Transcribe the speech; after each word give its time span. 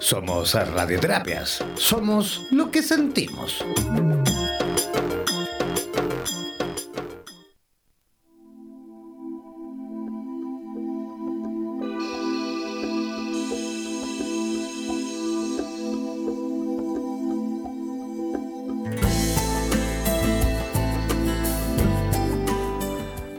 Somos 0.00 0.54
Radioterapias. 0.54 1.64
Somos 1.74 2.46
lo 2.52 2.70
que 2.70 2.82
sentimos. 2.84 3.64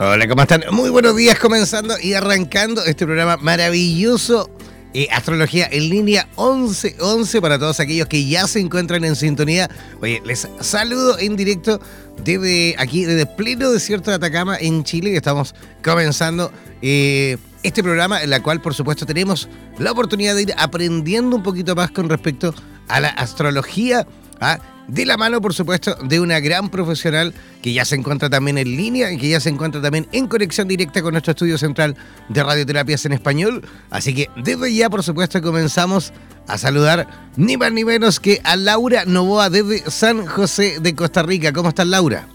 Hola, 0.02 0.28
¿cómo 0.28 0.42
están? 0.42 0.64
Muy 0.72 0.90
buenos 0.90 1.16
días 1.16 1.40
comenzando 1.40 1.96
y 2.02 2.14
arrancando 2.16 2.84
este 2.84 3.06
programa 3.06 3.38
maravilloso. 3.38 4.50
Eh, 4.94 5.08
Astrología 5.12 5.70
en 5.72 5.90
línea 5.90 6.28
1111 6.36 7.42
para 7.42 7.60
todos 7.60 7.80
aquellos 7.80 8.08
que 8.08 8.26
ya 8.26 8.48
se 8.48 8.60
encuentran 8.60 9.04
en 9.04 9.16
sintonía. 9.16 9.70
Oye, 10.02 10.20
les 10.26 10.48
saludo 10.62 11.20
en 11.20 11.36
directo 11.36 11.80
desde 12.24 12.76
aquí, 12.80 13.06
desde 13.06 13.28
pleno 13.28 13.70
desierto 13.70 14.10
de 14.10 14.16
Atacama 14.16 14.58
en 14.60 14.84
Chile, 14.84 15.12
que 15.12 15.18
estamos 15.18 15.54
comenzando 15.84 16.52
eh, 16.82 17.38
este 17.62 17.84
programa 17.84 18.24
en 18.24 18.32
la 18.32 18.42
cual 18.42 18.62
por 18.62 18.74
supuesto 18.74 19.06
tenemos 19.06 19.48
la 19.78 19.92
oportunidad 19.92 20.34
de 20.34 20.44
ir 20.44 20.54
aprendiendo 20.58 21.36
un 21.36 21.44
poquito 21.44 21.76
más 21.76 21.92
con 21.92 22.10
respecto 22.10 22.56
a 22.88 23.00
la 23.00 23.10
astrología. 23.10 24.08
¿ah? 24.40 24.58
De 24.90 25.06
la 25.06 25.18
mano, 25.18 25.40
por 25.40 25.54
supuesto, 25.54 25.96
de 25.96 26.20
una 26.20 26.40
gran 26.40 26.70
profesional 26.70 27.34
que 27.62 27.74
ya 27.74 27.86
se 27.86 27.96
encuentra 27.96 28.30
también 28.30 28.58
en 28.58 28.76
línea 28.76 29.12
y 29.12 29.18
que 29.18 29.30
ya 29.30 29.40
se 29.40 29.50
encuentra 29.50 29.82
también 29.82 30.08
en 30.12 30.28
conexión 30.28 30.68
directa 30.68 31.02
con 31.02 31.12
nuestro 31.12 31.32
estudio 31.32 31.58
central 31.58 31.96
de 32.28 32.44
radioterapias 32.44 33.06
en 33.06 33.14
español. 33.14 33.64
Así 33.92 34.16
que 34.16 34.30
desde 34.36 34.74
ya, 34.74 34.90
por 34.90 35.04
supuesto, 35.04 35.42
comenzamos 35.42 36.12
a 36.48 36.58
saludar 36.58 37.08
ni 37.38 37.56
más 37.56 37.72
ni 37.72 37.86
menos 37.86 38.20
que 38.20 38.42
a 38.44 38.56
Laura 38.56 39.06
Novoa 39.06 39.52
desde 39.52 39.90
San 39.92 40.26
José 40.26 40.80
de 40.80 40.96
Costa 40.96 41.22
Rica. 41.22 41.54
¿Cómo 41.54 41.70
estás, 41.70 41.86
Laura? 41.86 42.28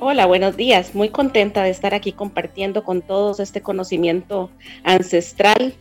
Hola, 0.00 0.26
buenos 0.26 0.54
días. 0.54 0.94
Muy 0.94 1.08
contenta 1.08 1.62
de 1.62 1.70
estar 1.70 1.94
aquí 1.94 2.12
compartiendo 2.12 2.84
con 2.84 3.00
todos 3.00 3.40
este 3.40 3.62
conocimiento 3.62 4.50
ancestral, 4.82 5.74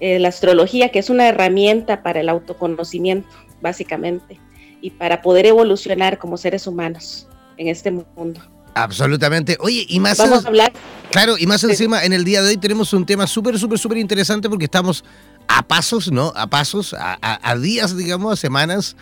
eh, 0.00 0.18
la 0.18 0.28
astrología, 0.28 0.90
que 0.90 0.98
es 0.98 1.08
una 1.08 1.26
herramienta 1.26 2.02
para 2.02 2.20
el 2.20 2.28
autoconocimiento 2.28 3.30
básicamente, 3.62 4.38
y 4.80 4.90
para 4.90 5.22
poder 5.22 5.46
evolucionar 5.46 6.18
como 6.18 6.36
seres 6.36 6.66
humanos 6.66 7.26
en 7.56 7.68
este 7.68 7.90
mundo. 7.90 8.40
Absolutamente. 8.74 9.56
Oye, 9.60 9.86
y 9.88 10.00
más. 10.00 10.18
Vamos 10.18 10.44
a 10.44 10.48
hablar. 10.48 10.72
Claro, 11.10 11.36
y 11.38 11.46
más 11.46 11.62
encima, 11.64 12.04
en 12.04 12.12
el 12.12 12.24
día 12.24 12.42
de 12.42 12.50
hoy 12.50 12.56
tenemos 12.56 12.92
un 12.92 13.04
tema 13.04 13.26
súper, 13.26 13.58
súper, 13.58 13.78
súper 13.78 13.98
interesante 13.98 14.48
porque 14.48 14.64
estamos 14.64 15.04
a 15.46 15.62
pasos, 15.62 16.10
¿no? 16.10 16.32
A 16.34 16.46
pasos, 16.46 16.94
a, 16.98 17.56
días, 17.56 17.96
digamos, 17.96 18.32
a 18.32 18.36
semanas 18.36 18.96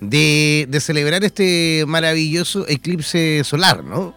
de, 0.00 0.66
de, 0.68 0.80
celebrar 0.80 1.24
este 1.24 1.84
maravilloso 1.86 2.66
eclipse 2.68 3.42
solar, 3.42 3.82
¿no? 3.82 4.14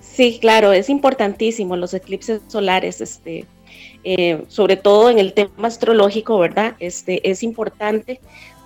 Sí, 0.00 0.38
claro, 0.40 0.72
es 0.72 0.88
importantísimo 0.88 1.76
los 1.76 1.94
eclipses 1.94 2.40
solares, 2.48 3.00
este, 3.00 3.46
eh, 4.08 4.44
sobre 4.46 4.76
todo 4.76 5.10
en 5.10 5.18
el 5.18 5.32
tema 5.32 5.66
astrológico, 5.66 6.38
¿verdad? 6.38 6.76
Este, 6.78 7.28
es 7.28 7.42
importante 7.42 8.20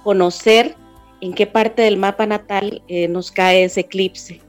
conocer 0.05 0.75
en 1.23 1.33
qué 1.33 1.47
parte 1.47 1.81
del 1.81 1.97
mapa 1.97 2.27
natal 2.27 2.83
eh, 2.89 3.09
nos 3.09 3.31
cae 3.31 3.65
ese 3.65 3.81
eclipse. 3.81 4.43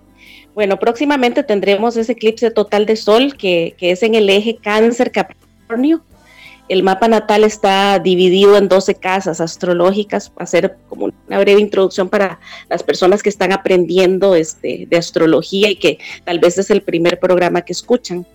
Bueno, 0.54 0.78
próximamente 0.78 1.44
tendremos 1.44 1.96
ese 1.96 2.12
eclipse 2.12 2.52
total 2.52 2.86
de 2.86 2.98
Sol 2.98 3.38
que, 3.38 3.74
que 3.78 3.92
es 3.92 4.04
en 4.04 4.16
el 4.16 4.30
eje 4.30 4.58
Cáncer-Capricornio. 4.58 6.04
El 6.68 6.84
mapa 6.84 7.08
natal 7.08 7.46
está 7.46 7.98
dividido 8.00 8.58
en 8.58 8.68
12 8.68 8.96
casas 8.96 9.40
astrológicas, 9.40 10.34
hacer 10.36 10.76
como 10.90 11.06
una 11.06 11.40
breve 11.40 11.62
introducción 11.62 12.10
para 12.10 12.42
las 12.70 12.84
personas 12.84 13.24
que 13.24 13.30
están 13.30 13.54
aprendiendo 13.54 14.36
este, 14.36 14.88
de 14.90 14.98
astrología 14.98 15.70
y 15.70 15.78
que 15.78 16.00
tal 16.26 16.40
vez 16.40 16.58
es 16.58 16.70
el 16.70 16.82
primer 16.82 17.18
programa 17.18 17.62
que 17.62 17.72
escuchan. 17.72 18.26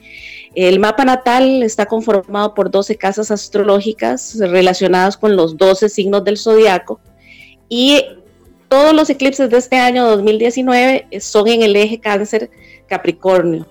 El 0.56 0.80
mapa 0.80 1.04
natal 1.04 1.62
está 1.62 1.84
conformado 1.84 2.54
por 2.54 2.70
12 2.70 2.96
casas 2.96 3.30
astrológicas 3.30 4.38
relacionadas 4.38 5.18
con 5.18 5.36
los 5.36 5.58
12 5.58 5.90
signos 5.90 6.24
del 6.24 6.38
zodiaco 6.38 6.98
y 7.68 8.02
todos 8.68 8.94
los 8.94 9.10
eclipses 9.10 9.50
de 9.50 9.58
este 9.58 9.76
año 9.76 10.06
2019 10.06 11.08
son 11.20 11.48
en 11.48 11.62
el 11.62 11.76
eje 11.76 12.00
cáncer 12.00 12.50
Capricornio. 12.88 13.66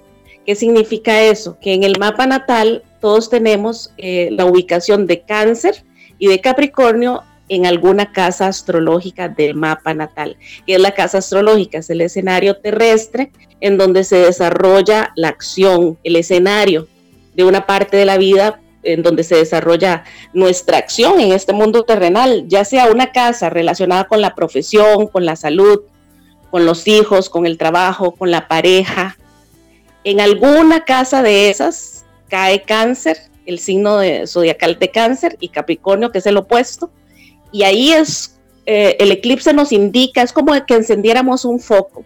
¿Qué 0.45 0.53
significa 0.53 1.23
eso? 1.23 1.57
Que 1.59 1.73
en 1.73 1.83
el 1.83 1.97
mapa 1.97 2.27
natal 2.27 2.83
todos 3.01 3.31
tenemos 3.31 3.91
eh, 3.97 4.29
la 4.31 4.45
ubicación 4.45 5.07
de 5.07 5.21
cáncer 5.21 5.83
y 6.19 6.27
de 6.27 6.39
Capricornio 6.39 7.23
en 7.49 7.65
alguna 7.65 8.11
casa 8.11 8.47
astrológica 8.47 9.29
del 9.29 9.55
mapa 9.55 9.93
natal. 9.93 10.37
Y 10.65 10.73
es 10.73 10.79
la 10.79 10.91
casa 10.91 11.19
astrológica, 11.19 11.79
es 11.79 11.89
el 11.89 12.01
escenario 12.01 12.57
terrestre 12.57 13.31
en 13.61 13.77
donde 13.77 14.03
se 14.03 14.17
desarrolla 14.17 15.11
la 15.15 15.29
acción, 15.29 15.97
el 16.03 16.15
escenario 16.15 16.87
de 17.35 17.43
una 17.43 17.65
parte 17.65 17.97
de 17.97 18.05
la 18.05 18.17
vida 18.17 18.59
en 18.83 19.01
donde 19.03 19.23
se 19.23 19.35
desarrolla 19.35 20.03
nuestra 20.33 20.77
acción 20.77 21.19
en 21.19 21.31
este 21.31 21.53
mundo 21.53 21.83
terrenal, 21.83 22.45
ya 22.47 22.63
sea 22.65 22.85
una 22.91 23.11
casa 23.11 23.49
relacionada 23.49 24.05
con 24.05 24.21
la 24.21 24.35
profesión, 24.35 25.07
con 25.07 25.25
la 25.25 25.35
salud, 25.35 25.81
con 26.51 26.65
los 26.65 26.87
hijos, 26.87 27.29
con 27.29 27.45
el 27.45 27.57
trabajo, 27.57 28.11
con 28.11 28.31
la 28.31 28.47
pareja. 28.47 29.17
En 30.03 30.21
alguna 30.21 30.85
casa 30.85 31.23
de 31.23 31.49
esas 31.49 32.05
cae 32.29 32.61
cáncer, 32.61 33.17
el 33.45 33.59
signo 33.59 33.99
zodiacal 34.27 34.77
de 34.79 34.91
cáncer, 34.91 35.37
y 35.39 35.49
Capricornio, 35.49 36.11
que 36.11 36.19
es 36.19 36.25
el 36.27 36.37
opuesto, 36.37 36.91
y 37.51 37.63
ahí 37.63 37.91
es, 37.91 38.37
eh, 38.65 38.97
el 38.99 39.11
eclipse 39.11 39.53
nos 39.53 39.71
indica, 39.71 40.21
es 40.21 40.33
como 40.33 40.53
que 40.65 40.73
encendiéramos 40.73 41.45
un 41.45 41.59
foco 41.59 42.03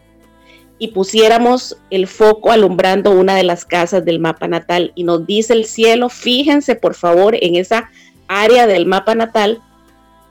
y 0.77 0.89
pusiéramos 0.89 1.77
el 1.89 2.07
foco 2.07 2.51
alumbrando 2.51 3.11
una 3.11 3.35
de 3.35 3.43
las 3.43 3.65
casas 3.65 4.05
del 4.05 4.19
mapa 4.19 4.47
natal 4.47 4.93
y 4.95 5.03
nos 5.03 5.27
dice 5.27 5.53
el 5.53 5.65
cielo, 5.65 6.09
fíjense 6.09 6.75
por 6.75 6.95
favor 6.95 7.35
en 7.39 7.55
esa 7.55 7.89
área 8.27 8.65
del 8.65 8.85
mapa 8.85 9.13
natal 9.13 9.61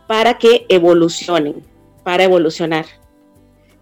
para 0.06 0.38
que 0.38 0.64
evolucionen, 0.70 1.62
para 2.02 2.24
evolucionar. 2.24 2.86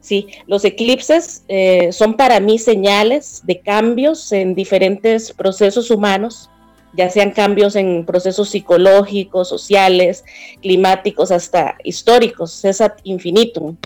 Sí, 0.00 0.28
los 0.46 0.64
eclipses 0.64 1.44
eh, 1.48 1.90
son 1.92 2.16
para 2.16 2.38
mí 2.40 2.58
señales 2.58 3.42
de 3.44 3.60
cambios 3.60 4.30
en 4.32 4.54
diferentes 4.54 5.32
procesos 5.32 5.90
humanos 5.90 6.50
ya 6.96 7.10
sean 7.10 7.30
cambios 7.30 7.76
en 7.76 8.04
procesos 8.06 8.48
psicológicos, 8.48 9.48
sociales, 9.48 10.24
climáticos, 10.62 11.30
hasta 11.30 11.76
históricos, 11.84 12.64
es 12.64 12.82
infinito. 13.04 13.76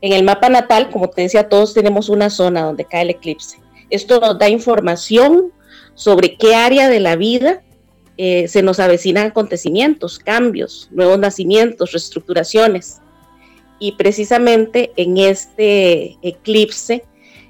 En 0.00 0.12
el 0.12 0.24
mapa 0.24 0.48
natal, 0.48 0.90
como 0.90 1.08
te 1.10 1.22
decía, 1.22 1.48
todos 1.48 1.74
tenemos 1.74 2.08
una 2.08 2.28
zona 2.30 2.62
donde 2.62 2.84
cae 2.84 3.02
el 3.02 3.10
eclipse. 3.10 3.58
Esto 3.88 4.20
nos 4.20 4.38
da 4.38 4.48
información 4.48 5.52
sobre 5.94 6.36
qué 6.36 6.54
área 6.54 6.88
de 6.88 7.00
la 7.00 7.16
vida 7.16 7.62
eh, 8.16 8.48
se 8.48 8.62
nos 8.62 8.80
avecinan 8.80 9.28
acontecimientos, 9.28 10.18
cambios, 10.18 10.88
nuevos 10.90 11.18
nacimientos, 11.18 11.92
reestructuraciones. 11.92 13.00
Y 13.78 13.92
precisamente 13.92 14.92
en 14.96 15.16
este 15.16 16.18
eclipse, 16.20 17.04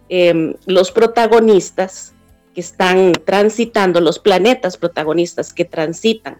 em, 0.08 0.54
los 0.66 0.92
protagonistas 0.92 2.14
que 2.54 2.60
están 2.60 3.12
transitando, 3.24 4.00
los 4.00 4.18
planetas 4.18 4.76
protagonistas 4.76 5.52
que 5.52 5.64
transitan 5.64 6.38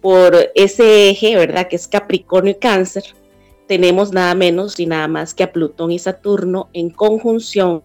por 0.00 0.36
ese 0.54 1.10
eje, 1.10 1.36
¿verdad? 1.36 1.68
Que 1.68 1.76
es 1.76 1.88
Capricornio 1.88 2.52
y 2.52 2.56
Cáncer, 2.56 3.04
tenemos 3.66 4.12
nada 4.12 4.34
menos 4.34 4.78
y 4.78 4.86
nada 4.86 5.08
más 5.08 5.32
que 5.34 5.42
a 5.42 5.52
Plutón 5.52 5.90
y 5.90 5.98
Saturno 5.98 6.68
en 6.72 6.90
conjunción 6.90 7.82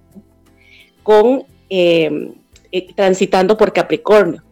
con 1.04 1.46
eh, 1.70 2.34
eh, 2.72 2.94
transitando 2.94 3.58
por 3.58 3.72
Capricornio. 3.72 4.44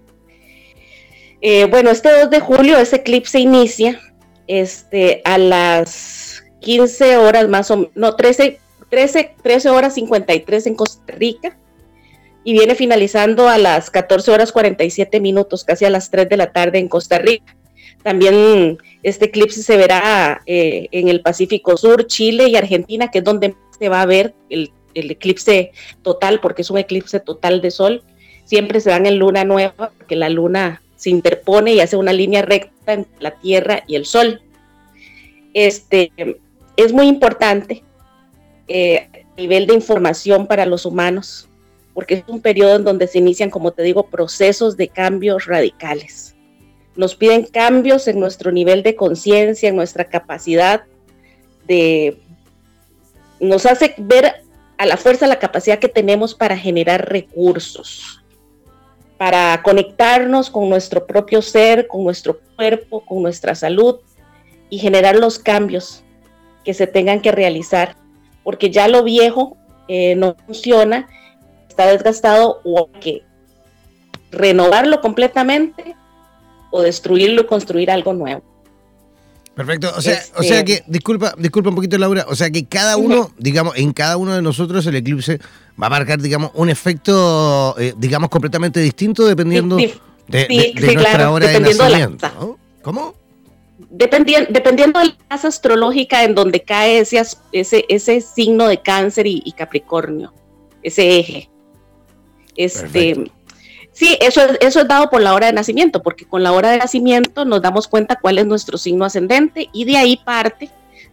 bueno, 1.70 1.90
este 1.90 2.10
2 2.10 2.30
de 2.30 2.40
julio 2.40 2.78
ese 2.78 2.98
eclipse 2.98 3.40
inicia 3.40 4.00
este, 4.48 5.22
a 5.26 5.38
las 5.38 6.44
15 6.62 7.18
horas 7.18 7.48
más 7.48 7.70
o 7.72 7.78
menos, 7.78 7.92
no, 7.96 8.16
13, 8.16 8.60
13, 8.90 9.36
13 9.42 9.70
horas 9.70 9.94
53 9.96 10.68
en 10.68 10.76
Costa 10.76 11.14
Rica 11.14 11.58
y 12.48 12.54
viene 12.54 12.76
finalizando 12.76 13.50
a 13.50 13.58
las 13.58 13.90
14 13.90 14.32
horas 14.32 14.54
47 14.54 15.20
minutos, 15.20 15.66
casi 15.66 15.84
a 15.84 15.90
las 15.90 16.10
3 16.10 16.30
de 16.30 16.38
la 16.38 16.54
tarde 16.54 16.80
en 16.80 16.88
Costa 16.88 17.20
Rica. 17.20 17.58
También 18.04 18.78
este 19.04 19.26
eclipse 19.26 19.62
se 19.62 19.76
verá 19.76 20.42
eh, 20.46 20.88
en 20.94 21.10
el 21.10 21.20
Pacífico 21.20 21.76
Sur, 21.76 22.08
Chile 22.08 22.48
y 22.48 22.56
Argentina, 22.56 23.12
que 23.12 23.18
es 23.18 23.26
donde 23.26 23.54
se 23.78 23.90
va 23.90 24.02
a 24.02 24.06
ver 24.06 24.34
el, 24.50 24.72
eclipse 24.94 25.74
total, 26.04 26.40
porque 26.40 26.62
es 26.62 26.70
un 26.70 26.78
eclipse 26.78 27.20
total 27.20 27.60
de 27.60 27.70
sol. 27.70 28.04
Siempre 28.46 28.80
se 28.80 28.92
dan 28.92 29.06
en 29.08 29.20
luna 29.20 29.44
nueva, 29.44 29.92
porque 29.98 30.16
la 30.16 30.30
luna 30.30 30.82
se 30.96 31.10
interpone 31.10 31.74
y 31.74 31.82
hace 31.82 31.98
una 31.98 32.14
línea 32.14 32.44
recta 32.44 32.94
entre 32.94 33.12
la 33.20 33.32
Tierra 33.32 33.84
y 33.88 33.96
el 33.96 34.06
Sol. 34.06 34.42
Este, 35.54 36.14
es 36.78 36.94
muy 36.94 37.08
importante 37.08 37.84
eh, 38.70 39.10
a 39.14 39.36
nivel 39.36 39.68
de 39.68 39.74
información 39.74 40.48
para 40.48 40.66
los 40.66 40.86
humanos, 40.86 41.50
porque 41.98 42.14
es 42.14 42.24
un 42.28 42.42
periodo 42.42 42.76
en 42.76 42.84
donde 42.84 43.08
se 43.08 43.18
inician, 43.18 43.50
como 43.50 43.72
te 43.72 43.82
digo, 43.82 44.06
procesos 44.06 44.78
de 44.78 44.88
cambios 44.88 45.48
radicales. 45.48 46.36
Nos 46.96 47.16
piden 47.16 47.48
cambios 47.48 48.08
en 48.08 48.20
nuestro 48.20 48.52
nivel 48.52 48.84
de 48.84 48.96
conciencia, 48.96 49.68
en 49.68 49.76
nuestra 49.76 50.06
capacidad 50.06 50.84
de... 51.66 52.22
Nos 53.40 53.66
hace 53.66 53.96
ver 53.98 54.44
a 54.78 54.86
la 54.86 54.96
fuerza 54.96 55.26
la 55.26 55.40
capacidad 55.40 55.80
que 55.80 55.88
tenemos 55.88 56.36
para 56.36 56.56
generar 56.56 57.10
recursos, 57.10 58.24
para 59.18 59.60
conectarnos 59.64 60.52
con 60.52 60.70
nuestro 60.70 61.08
propio 61.08 61.42
ser, 61.42 61.88
con 61.88 62.04
nuestro 62.04 62.40
cuerpo, 62.56 63.04
con 63.04 63.24
nuestra 63.24 63.56
salud 63.56 64.02
y 64.70 64.78
generar 64.78 65.16
los 65.16 65.40
cambios 65.40 66.04
que 66.64 66.76
se 66.76 66.86
tengan 66.86 67.22
que 67.22 67.32
realizar, 67.32 67.96
porque 68.44 68.70
ya 68.70 68.88
lo 68.88 69.02
viejo 69.02 69.58
eh, 69.88 70.14
no 70.14 70.36
funciona, 70.46 71.08
está 71.78 71.92
desgastado 71.92 72.60
o 72.64 72.90
hay 72.94 73.00
que 73.00 73.24
renovarlo 74.32 75.00
completamente 75.00 75.96
o 76.72 76.82
destruirlo 76.82 77.44
y 77.44 77.46
construir 77.46 77.92
algo 77.92 78.14
nuevo. 78.14 78.44
Perfecto, 79.56 79.92
o 79.96 80.02
sea, 80.02 80.22
o 80.36 80.44
sea 80.44 80.64
que, 80.64 80.84
disculpa, 80.86 81.34
disculpa 81.38 81.70
un 81.70 81.76
poquito 81.76 81.98
Laura, 81.98 82.26
o 82.28 82.36
sea 82.36 82.52
que 82.52 82.66
cada 82.66 82.96
uno, 82.98 83.32
digamos, 83.40 83.76
en 83.76 83.92
cada 83.92 84.18
uno 84.18 84.36
de 84.36 84.42
nosotros 84.42 84.86
el 84.86 84.96
eclipse 84.96 85.40
va 85.82 85.88
a 85.88 85.90
marcar, 85.90 86.22
digamos, 86.22 86.52
un 86.54 86.70
efecto, 86.70 87.76
eh, 87.80 87.94
digamos, 87.98 88.30
completamente 88.30 88.80
distinto 88.80 89.26
dependiendo 89.26 89.78
de, 89.78 90.74
nuestra 90.76 91.32
hora 91.32 91.48
de 91.48 91.60
nacimiento. 91.60 92.58
¿Cómo? 92.84 93.16
Dependiendo, 93.90 94.52
dependiendo 94.52 95.00
de 95.00 95.08
la 95.08 95.18
casa 95.28 95.48
astrológica 95.48 96.24
en 96.24 96.36
donde 96.36 96.62
cae 96.62 97.00
ese, 97.00 97.24
ese, 97.52 97.86
ese 97.90 98.22
signo 98.22 98.68
de 98.68 98.82
cáncer 98.82 99.26
y, 99.26 99.42
y 99.44 99.54
Capricornio, 99.54 100.34
ese 100.84 101.20
eje. 101.20 101.50
Este, 102.58 103.32
Sí, 103.98 104.16
eso, 104.22 104.42
eso 104.62 104.82
es 104.82 104.88
dado 104.88 105.10
por 105.10 105.22
la 105.22 105.34
hora 105.34 105.48
de 105.48 105.54
nacimiento, 105.54 106.04
porque 106.04 106.26
con 106.26 106.44
la 106.44 106.52
hora 106.52 106.70
de 106.70 106.78
nacimiento 106.78 107.46
nos 107.46 107.64
damos 107.64 107.88
cuenta 107.88 108.20
cuál 108.22 108.38
es 108.38 108.46
nuestro 108.46 108.78
signo 108.78 109.06
ascendente 109.06 109.70
y 109.74 109.86
de 109.86 109.98
ahí 109.98 110.18
parte 110.24 110.70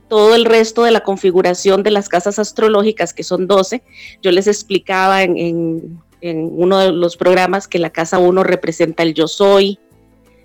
todo 0.07 0.35
el 0.35 0.45
resto 0.45 0.85
de 0.85 0.91
la 0.91 1.01
configuración 1.01 1.83
de 1.83 1.91
las 1.91 2.11
casas 2.11 2.39
astrológicas, 2.39 3.15
que 3.15 3.23
son 3.23 3.47
12. 3.47 3.83
Yo 4.23 4.31
les 4.33 4.47
explicaba 4.47 5.23
en, 5.23 5.99
en 6.21 6.51
uno 6.53 6.79
de 6.79 6.93
los 6.93 7.17
programas 7.17 7.69
que 7.69 7.79
la 7.79 7.89
casa 7.89 8.19
1 8.19 8.45
representa 8.45 9.03
el 9.03 9.15
yo 9.15 9.29
soy, 9.29 9.79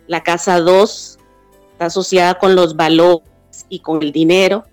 la 0.08 0.24
casa 0.24 0.60
2 0.60 1.20
está 1.74 1.86
asociada 1.86 2.36
con 2.36 2.56
los 2.56 2.76
valores 2.76 3.28
y 3.68 3.80
con 3.80 4.02
el 4.02 4.12
dinero, 4.12 4.66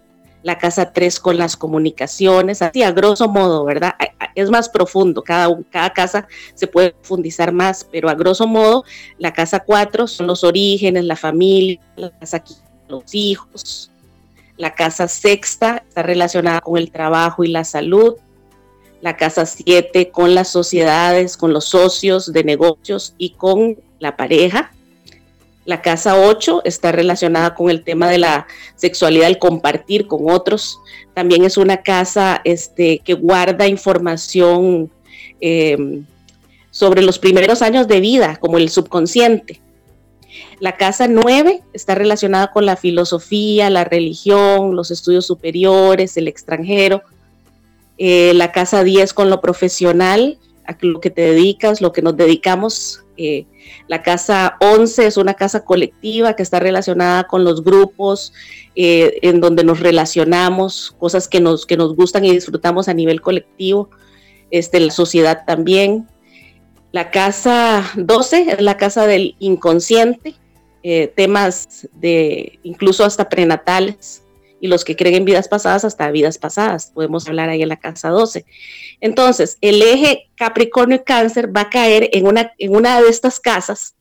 la 0.43 0.59
casa 0.59 0.93
3 0.93 1.19
con 1.21 1.37
las 1.37 1.57
comunicaciones, 1.57 2.63
así 2.63 2.83
a 2.83 2.93
grosso 2.93 3.29
modo, 3.29 3.65
¿verdad? 3.65 3.95
Es 4.35 4.51
más 4.51 4.69
profundo, 4.69 5.23
cada, 5.23 5.49
cada 5.71 5.91
casa 5.93 6.29
se 6.55 6.67
puede 6.67 6.93
profundizar 6.93 7.53
más, 7.53 7.87
pero 7.91 8.09
a 8.09 8.15
grosso 8.15 8.47
modo 8.47 8.85
la 9.19 9.33
casa 9.33 9.61
4 9.61 10.07
son 10.07 10.27
los 10.27 10.45
orígenes, 10.45 11.05
la 11.05 11.17
familia, 11.17 11.81
la 11.97 12.11
casa 12.11 12.43
los 12.89 13.15
hijos, 13.15 13.91
la 14.57 14.75
casa 14.75 15.09
sexta 15.09 15.83
está 15.89 16.03
relacionada 16.03 16.61
con 16.61 16.79
el 16.79 16.91
trabajo 16.91 17.45
y 17.45 17.49
la 17.49 17.65
salud, 17.65 18.15
la 19.01 19.17
casa 19.17 19.45
7 19.45 20.11
con 20.11 20.35
las 20.35 20.49
sociedades, 20.49 21.37
con 21.37 21.53
los 21.53 21.67
socios 21.67 22.33
de 22.33 22.45
negocios 22.45 23.15
y 23.19 23.31
con 23.31 23.77
la 23.99 24.17
pareja, 24.17 24.73
la 25.67 25.83
casa 25.83 26.17
8 26.17 26.63
está 26.65 26.93
relacionada 26.93 27.55
con 27.55 27.71
el 27.71 27.83
tema 27.83 28.09
de 28.09 28.19
la 28.19 28.47
sexualidad, 28.77 29.29
el 29.29 29.39
compartir 29.39 30.07
con 30.07 30.31
otros. 30.31 30.79
También 31.13 31.45
es 31.45 31.57
una 31.57 31.83
casa 31.83 32.41
este, 32.45 33.01
que 33.01 33.15
guarda 33.15 33.67
información 33.67 34.91
em, 35.41 36.07
sobre 36.71 37.03
los 37.03 37.19
primeros 37.19 37.63
años 37.63 37.89
de 37.89 37.99
vida, 37.99 38.37
como 38.37 38.59
el 38.59 38.71
subconsciente. 38.71 39.61
La 40.61 40.77
casa 40.77 41.09
9 41.09 41.63
está 41.73 41.97
relacionada 41.97 42.53
con 42.53 42.65
la 42.65 42.77
filosofía, 42.77 43.69
la 43.69 43.85
religión, 43.85 44.77
los 44.77 44.93
estudios 44.93 45.27
superiores, 45.27 46.17
el 46.17 46.29
extranjero. 46.29 47.03
Eh, 47.99 48.33
la 48.35 48.53
casa 48.53 48.85
10 48.85 49.13
con 49.15 49.31
lo 49.31 49.41
profesional, 49.41 50.39
a 50.65 50.77
lo 50.81 51.01
que 51.01 51.11
te 51.11 51.23
dedicas, 51.23 51.81
lo 51.81 51.93
que 51.93 52.03
nos 52.03 52.17
dedicamos 52.17 53.03
eh, 53.17 53.47
la 53.89 54.03
casa 54.03 54.57
11 54.61 55.07
es 55.07 55.17
una 55.17 55.35
casa 55.35 55.65
colectiva 55.65 56.35
que 56.35 56.43
está 56.43 56.61
relacionada 56.61 57.25
con 57.25 57.45
los 57.45 57.65
grupos, 57.65 58.33
eh, 58.75 59.19
en 59.23 59.41
donde 59.41 59.65
nos 59.65 59.81
relacionamos, 59.81 60.95
cosas 60.99 61.29
que 61.29 61.41
nos, 61.41 61.67
que 61.67 61.77
nos 61.77 61.95
gustan 61.97 62.25
y 62.25 62.33
disfrutamos 62.33 62.89
a 62.89 62.95
nivel 62.95 63.21
colectivo, 63.21 63.91
este, 64.51 64.81
la 64.81 64.93
sociedad 64.93 65.45
también. 65.47 66.07
La 66.93 67.11
casa 67.11 67.85
12 67.97 68.53
es 68.53 68.61
la 68.61 68.77
casa 68.77 69.07
del 69.07 69.37
inconsciente, 69.39 70.35
eh, 70.83 71.13
temas 71.17 71.89
de 71.93 72.61
incluso 72.63 73.05
hasta 73.05 73.29
prenatales, 73.29 74.23
y 74.67 74.69
los 74.69 74.85
que 74.85 74.97
creen 74.97 75.15
en 75.15 75.25
vidas 75.25 75.49
pasadas 75.49 75.85
hasta 75.85 76.11
vidas 76.11 76.39
pasadas. 76.39 76.91
Podemos 76.93 77.27
hablar 77.29 77.49
ahí 77.49 77.63
en 77.63 77.69
la 77.69 77.79
casa 77.79 78.11
12. 78.11 78.45
Entonces, 79.01 79.57
el 79.61 79.81
eje 79.81 80.29
Capricornio 80.37 80.97
y 80.97 81.05
Cáncer 81.05 81.57
va 81.57 81.63
a 81.63 81.71
caer 81.71 82.11
en 82.13 82.27
una, 82.27 82.53
en 82.59 82.75
una 82.75 83.01
de 83.01 83.09
estas 83.09 83.41
casas, 83.41 83.95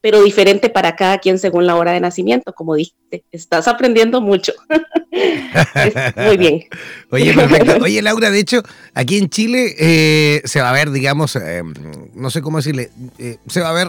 pero 0.00 0.22
diferente 0.22 0.70
para 0.70 0.96
cada 0.96 1.18
quien 1.18 1.38
según 1.38 1.66
la 1.66 1.76
hora 1.76 1.92
de 1.92 2.00
nacimiento, 2.00 2.52
como 2.52 2.74
dijiste. 2.74 3.24
Estás 3.32 3.68
aprendiendo 3.68 4.20
mucho. 4.20 4.52
Muy 6.16 6.36
bien. 6.36 6.64
Oye, 7.10 7.34
perfecto. 7.34 7.76
Oye, 7.82 8.00
Laura, 8.00 8.30
de 8.30 8.38
hecho, 8.38 8.62
aquí 8.94 9.18
en 9.18 9.28
Chile 9.28 9.74
eh, 9.78 10.42
se 10.44 10.60
va 10.60 10.70
a 10.70 10.72
ver, 10.72 10.90
digamos, 10.90 11.36
eh, 11.36 11.62
no 12.14 12.30
sé 12.30 12.42
cómo 12.42 12.58
decirle, 12.58 12.90
eh, 13.18 13.38
se 13.48 13.60
va 13.60 13.70
a 13.70 13.72
ver 13.72 13.88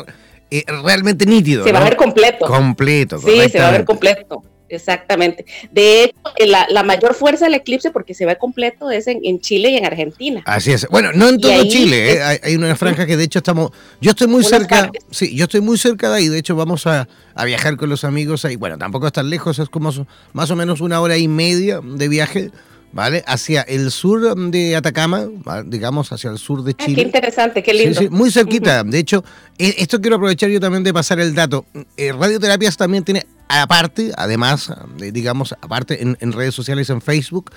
realmente 0.84 1.25
nítido. 1.25 1.63
Se 1.63 1.72
va 1.72 1.80
a 1.80 1.84
ver 1.84 1.96
completo. 1.96 2.46
Completo. 2.46 3.20
Sí, 3.20 3.50
se 3.50 3.60
va 3.60 3.70
a 3.70 3.72
ver 3.72 3.86
completo. 3.86 4.44
Exactamente. 4.75 5.46
De 5.72 6.03
hecho, 6.03 6.15
eh, 6.38 6.48
la, 6.48 6.84
mayor 6.84 7.13
fuerza 7.13 7.46
del 7.46 7.56
eclipse, 7.56 7.92
porque 7.92 8.13
se 8.13 8.25
ve 8.25 8.38
completo, 8.38 8.92
es 8.92 9.08
en, 9.08 9.39
Chile 9.39 9.70
y 9.72 9.77
en 9.77 9.86
Argentina. 9.86 10.42
Así 10.46 10.72
es. 10.72 10.88
Bueno, 10.89 11.12
no 11.13 11.30
en 11.30 11.39
todo 11.39 11.63
Chile, 11.63 12.13
¿eh? 12.13 12.39
hay, 12.44 12.56
una 12.56 12.75
franja 12.75 13.06
que 13.06 13.18
de 13.18 13.24
hecho 13.24 13.39
estamos. 13.39 13.72
Yo 14.01 14.12
estoy 14.12 14.27
muy 14.27 14.44
cerca. 14.44 14.92
Sí, 15.12 15.36
yo 15.36 15.46
estoy 15.46 15.62
muy 15.62 15.77
cerca 15.77 16.10
de 16.10 16.18
ahí. 16.18 16.27
De 16.27 16.39
hecho, 16.39 16.56
vamos 16.56 16.88
a, 16.88 17.08
viajar 17.46 17.77
con 17.77 17.89
los 17.89 18.03
amigos 18.03 18.46
ahí. 18.46 18.56
Bueno, 18.56 18.77
tampoco 18.77 19.08
es 19.08 19.13
tan 19.13 19.30
lejos, 19.30 19.60
es 19.60 19.70
como 19.70 19.92
más 20.34 20.51
o 20.51 20.56
menos 20.56 20.82
una 20.82 21.01
hora 21.01 21.18
y 21.18 21.27
media 21.27 21.80
de 21.84 22.08
viaje. 22.08 22.51
¿Vale? 22.94 23.24
Hacia 23.26 23.62
el 23.64 23.90
sur 23.90 24.36
de 24.36 24.76
Atacama, 24.76 25.28
digamos, 25.66 26.12
hacia 26.12 26.30
el 26.30 26.38
sur 26.38 26.64
de 26.64 26.76
Chile. 26.76 26.96
qué 26.96 27.02
interesante, 27.02 27.64
qué 27.64 27.74
lindo. 27.74 28.00
muy 28.12 28.30
cerquita. 28.32 28.84
De 28.84 29.00
hecho, 29.00 29.24
e, 29.58 29.76
esto 29.80 30.00
quiero 30.00 30.18
aprovechar 30.18 30.50
yo 30.52 30.60
también 30.60 30.84
de 30.84 30.94
pasar 30.94 31.20
el 31.20 31.34
dato. 31.34 31.66
Eh, 31.98 32.12
Radioterapias 32.12 32.78
también 32.78 33.04
tiene 33.04 33.26
aparte, 33.62 34.12
además, 34.18 34.72
digamos, 34.98 35.54
aparte 35.62 36.02
en, 36.02 36.32
redes 36.32 36.56
sociales, 36.56 36.90
en 36.90 37.02
Facebook, 37.02 37.52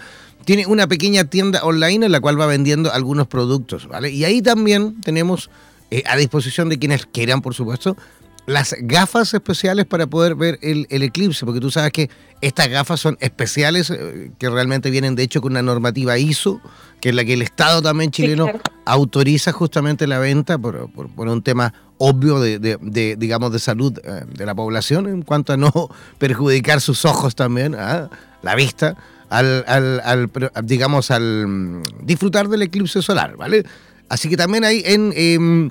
tiene 0.45 0.67
una 0.67 0.87
pequeña 0.87 1.25
tienda 1.25 1.63
online 1.65 2.07
en 2.07 2.13
la 2.13 2.21
cual 2.21 2.41
va 2.41 2.47
vendiendo 2.47 2.93
algunos 2.93 3.27
productos, 3.27 3.87
¿vale? 3.89 4.11
Y 4.11 4.25
ahí 4.25 4.43
también 4.43 5.01
tenemos 5.01 5.51
eh, 5.91 6.03
a 6.07 6.17
disposición 6.17 6.69
de 6.69 6.79
quienes 6.79 7.07
quieran, 7.07 7.43
por 7.43 7.55
supuesto, 7.55 7.97
las 8.47 8.77
gafas 8.81 9.35
especiales 9.35 9.87
para 9.87 10.07
poder 10.07 10.35
ver 10.35 10.59
el, 10.63 10.87
eclipse, 10.91 11.45
porque 11.45 11.61
tú 11.61 11.71
sabes 11.71 11.93
que 11.93 12.11
estas 12.41 12.69
gafas 12.69 13.01
son 13.01 13.17
especiales, 13.21 13.91
eh, 13.91 14.31
que 14.39 14.49
realmente 14.49 14.91
vienen 14.91 15.17
de 15.17 15.25
hecho 15.25 15.41
con 15.41 15.53
una 15.53 15.63
normativa 15.63 16.17
ISO, 16.17 16.61
que 17.01 17.11
es 17.11 17.15
la 17.15 17.25
que 17.25 17.35
el 17.35 17.43
Estado 17.43 17.83
también 17.83 18.11
chileno 18.11 18.49
autoriza 18.85 19.53
justamente 19.53 20.07
la 20.07 20.19
venta 20.19 20.59
por, 20.59 20.89
por 20.91 21.29
un 21.29 21.43
tema 21.43 21.75
obvio 21.99 22.41
de, 22.41 23.17
digamos, 23.19 23.53
de 23.53 23.59
salud 23.59 23.99
eh, 24.05 24.23
de 24.33 24.47
la 24.47 24.55
población 24.55 25.07
en 25.07 25.23
cuanto 25.23 25.53
a 25.53 25.57
no 25.57 25.73
perjudicar 26.19 26.81
sus 26.81 27.05
ojos 27.05 27.35
también, 27.35 27.75
¿ah? 27.75 28.11
la 28.43 28.55
vista, 28.55 28.97
al, 29.29 29.65
al, 29.67 30.31
digamos, 30.65 31.11
al 31.11 31.47
mm, 31.47 31.83
disfrutar 32.03 32.49
del 32.49 32.63
eclipse 32.63 33.03
solar, 33.03 33.37
¿vale? 33.37 33.65
Así 34.09 34.29
que 34.29 34.37
también 34.37 34.65
hay 34.65 34.83
en 34.87 35.13
em, 35.17 35.71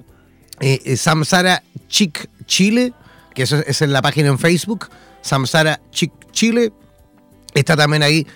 eh, 0.60 0.98
Samsara 0.98 1.64
Chic 1.88 2.30
Chile, 2.46 2.94
que 3.34 3.44
eso 3.44 3.58
es 3.58 3.82
en 3.82 3.94
la 3.94 4.02
página 4.02 4.30
en 4.30 4.40
Facebook, 4.40 4.90
Samsara 5.22 5.82
Chic 5.92 6.12
Chile. 6.32 6.72
Está 7.54 7.76
también 7.76 8.04
ahí 8.04 8.28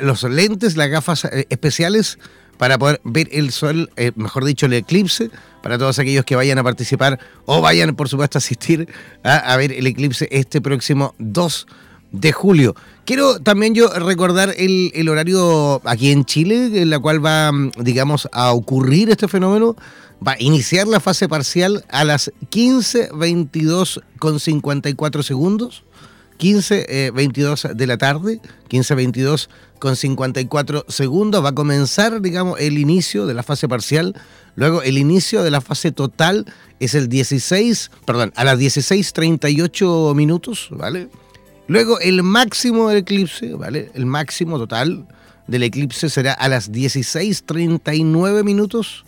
los 0.00 0.22
lentes, 0.24 0.76
las 0.76 0.88
gafas 0.88 1.24
eh, 1.24 1.46
especiales 1.50 2.18
para 2.56 2.76
poder 2.76 3.00
ver 3.04 3.28
el 3.32 3.52
sol, 3.52 3.90
eh, 3.96 4.12
mejor 4.16 4.44
dicho, 4.44 4.66
el 4.66 4.72
eclipse, 4.72 5.30
para 5.62 5.78
todos 5.78 5.98
aquellos 5.98 6.24
que 6.24 6.34
vayan 6.34 6.58
a 6.58 6.64
participar 6.64 7.18
o 7.46 7.60
vayan, 7.60 7.94
por 7.94 8.08
supuesto, 8.08 8.38
a 8.38 8.40
asistir 8.40 8.88
a, 9.22 9.56
ver 9.56 9.72
el 9.72 9.86
eclipse 9.86 10.28
este 10.32 10.60
próximo 10.60 11.14
2 11.18 11.66
de 12.10 12.32
julio. 12.32 12.74
Quiero 13.08 13.40
también 13.40 13.74
yo 13.74 13.88
recordar 13.88 14.54
el, 14.58 15.08
horario 15.08 15.80
aquí 15.86 16.10
en 16.10 16.26
Chile, 16.26 16.82
en 16.82 16.90
la 16.90 16.98
cual 16.98 17.24
va, 17.24 17.50
digamos, 17.78 18.28
a 18.32 18.52
ocurrir 18.52 19.08
este 19.08 19.28
fenómeno. 19.28 19.76
Va 20.24 20.32
a 20.32 20.36
iniciar 20.38 20.86
la 20.86 21.00
fase 21.00 21.26
parcial 21.26 21.86
a 21.88 22.04
las 22.04 22.30
15.22 22.50 24.02
con 24.18 24.38
54 24.38 25.22
segundos. 25.22 25.84
15, 26.36 27.12
22 27.12 27.64
eh, 27.64 27.70
de 27.74 27.86
la 27.86 27.96
tarde, 27.96 28.42
15, 28.68 28.94
22 28.94 29.48
con 29.78 29.96
54 29.96 30.84
segundos. 30.88 31.42
Va 31.42 31.48
a 31.48 31.54
comenzar, 31.54 32.20
digamos, 32.20 32.60
el 32.60 32.76
inicio 32.76 33.24
de 33.24 33.32
la 33.32 33.42
fase 33.42 33.68
parcial. 33.68 34.14
Luego, 34.54 34.82
el 34.82 34.98
inicio 34.98 35.42
de 35.42 35.50
la 35.50 35.62
fase 35.62 35.92
total 35.92 36.44
es 36.78 36.94
el 36.94 37.08
16, 37.08 37.90
perdón, 38.04 38.34
a 38.36 38.44
las 38.44 38.58
16.38 38.58 40.14
minutos, 40.14 40.68
¿vale? 40.72 41.08
Luego, 41.68 42.00
el 42.00 42.22
máximo 42.22 42.88
del 42.88 42.98
eclipse, 42.98 43.54
¿vale? 43.54 43.90
El 43.94 44.06
máximo 44.06 44.58
total 44.58 45.06
del 45.46 45.62
eclipse 45.62 46.08
será 46.08 46.32
a 46.32 46.48
las 46.48 46.72
16.39 46.72 48.42
minutos. 48.42 49.04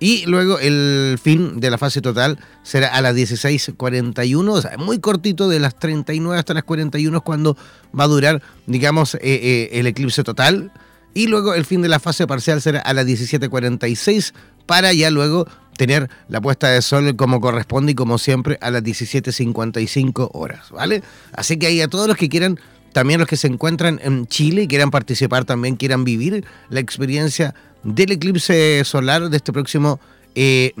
Y 0.00 0.26
luego 0.26 0.58
el 0.58 1.18
fin 1.22 1.60
de 1.60 1.70
la 1.70 1.78
fase 1.78 2.00
total 2.00 2.38
será 2.62 2.88
a 2.88 3.00
las 3.00 3.14
16.41, 3.14 4.50
o 4.50 4.60
sea, 4.60 4.76
muy 4.76 4.98
cortito, 4.98 5.48
de 5.48 5.60
las 5.60 5.78
39 5.78 6.38
hasta 6.38 6.52
las 6.54 6.64
41 6.64 7.20
cuando 7.22 7.56
va 7.98 8.04
a 8.04 8.08
durar, 8.08 8.42
digamos, 8.66 9.14
eh, 9.14 9.20
eh, 9.22 9.68
el 9.72 9.86
eclipse 9.86 10.24
total. 10.24 10.72
Y 11.14 11.28
luego 11.28 11.54
el 11.54 11.64
fin 11.64 11.80
de 11.80 11.88
la 11.88 12.00
fase 12.00 12.26
parcial 12.26 12.60
será 12.60 12.80
a 12.80 12.92
las 12.92 13.06
17.46 13.06 14.32
para 14.66 14.92
ya 14.92 15.10
luego 15.10 15.46
tener 15.76 16.08
la 16.28 16.40
puesta 16.40 16.68
de 16.68 16.82
sol 16.82 17.16
como 17.16 17.40
corresponde 17.40 17.92
y 17.92 17.94
como 17.94 18.18
siempre 18.18 18.58
a 18.60 18.70
las 18.70 18.82
17.55 18.82 20.30
horas, 20.32 20.70
¿vale? 20.70 21.02
Así 21.32 21.58
que 21.58 21.66
ahí 21.66 21.80
a 21.80 21.88
todos 21.88 22.08
los 22.08 22.16
que 22.16 22.28
quieran, 22.28 22.58
también 22.92 23.20
los 23.20 23.28
que 23.28 23.36
se 23.36 23.48
encuentran 23.48 24.00
en 24.02 24.26
Chile 24.26 24.62
y 24.62 24.68
quieran 24.68 24.90
participar, 24.90 25.44
también 25.44 25.76
quieran 25.76 26.04
vivir 26.04 26.44
la 26.70 26.80
experiencia 26.80 27.54
del 27.82 28.12
eclipse 28.12 28.82
solar 28.84 29.28
de 29.28 29.36
este 29.36 29.52
próximo 29.52 30.00
2 30.34 30.34
eh, 30.36 30.72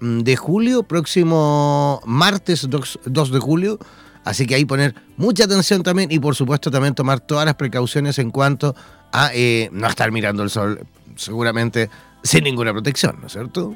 de 0.00 0.36
julio, 0.36 0.82
próximo 0.82 2.00
martes 2.04 2.68
2, 2.68 3.32
de 3.32 3.38
julio. 3.38 3.78
Así 4.24 4.46
que 4.46 4.54
ahí 4.54 4.66
poner 4.66 4.94
mucha 5.16 5.44
atención 5.44 5.82
también 5.82 6.12
y 6.12 6.18
por 6.18 6.34
supuesto 6.34 6.70
también 6.70 6.94
tomar 6.94 7.20
todas 7.20 7.46
las 7.46 7.54
precauciones 7.54 8.18
en 8.18 8.30
cuanto 8.30 8.74
a 9.12 9.30
eh, 9.32 9.70
no 9.72 9.88
estar 9.88 10.12
mirando 10.12 10.42
el 10.42 10.50
sol 10.50 10.86
seguramente 11.16 11.88
sin 12.22 12.44
ninguna 12.44 12.72
protección, 12.72 13.16
¿no 13.20 13.28
es 13.28 13.32
cierto? 13.32 13.74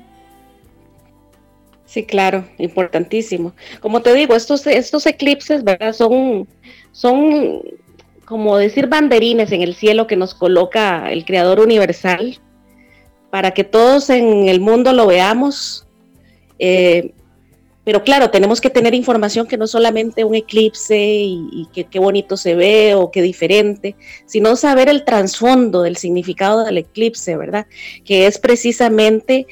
Sí, 1.95 2.03
claro, 2.03 2.45
importantísimo. 2.59 3.53
Como 3.79 4.03
te 4.03 4.13
digo, 4.15 4.35
estos, 4.35 4.67
estos 4.67 5.07
eclipses, 5.07 5.63
¿verdad? 5.63 5.93
Son, 5.93 6.49
son 6.91 7.63
como 8.25 8.57
decir 8.57 8.89
banderines 8.89 9.53
en 9.53 9.63
el 9.63 9.77
cielo 9.77 10.09
que 10.09 10.17
nos 10.17 10.35
coloca 10.35 11.13
el 11.13 11.25
Creador 11.25 11.61
Universal 11.61 12.41
para 13.31 13.53
que 13.53 13.63
todos 13.63 14.11
en 14.11 14.49
el 14.49 14.59
mundo 14.59 14.93
lo 14.93 15.07
veamos. 15.07 15.87
Eh, 16.59 17.13
pero 17.85 18.03
claro, 18.03 18.31
tenemos 18.31 18.61
que 18.61 18.71
tener 18.71 18.93
información 18.93 19.47
que 19.47 19.57
no 19.57 19.69
solamente 19.69 20.25
un 20.25 20.35
eclipse 20.35 20.99
y, 20.99 21.69
que 21.73 21.85
qué 21.85 22.01
bonito 22.01 22.37
se 22.37 22.57
ve 22.57 22.97
o 22.97 23.13
qué 23.13 23.23
diferente, 23.23 23.95
sino 24.27 24.57
saber 24.57 24.89
el 24.89 25.05
trasfondo 25.05 25.83
del 25.83 25.97
significado 25.97 26.65
del 26.65 26.79
eclipse, 26.79 27.37
¿verdad? 27.37 27.67
Que 28.05 28.27
es 28.27 28.39
precisamente 28.39 29.47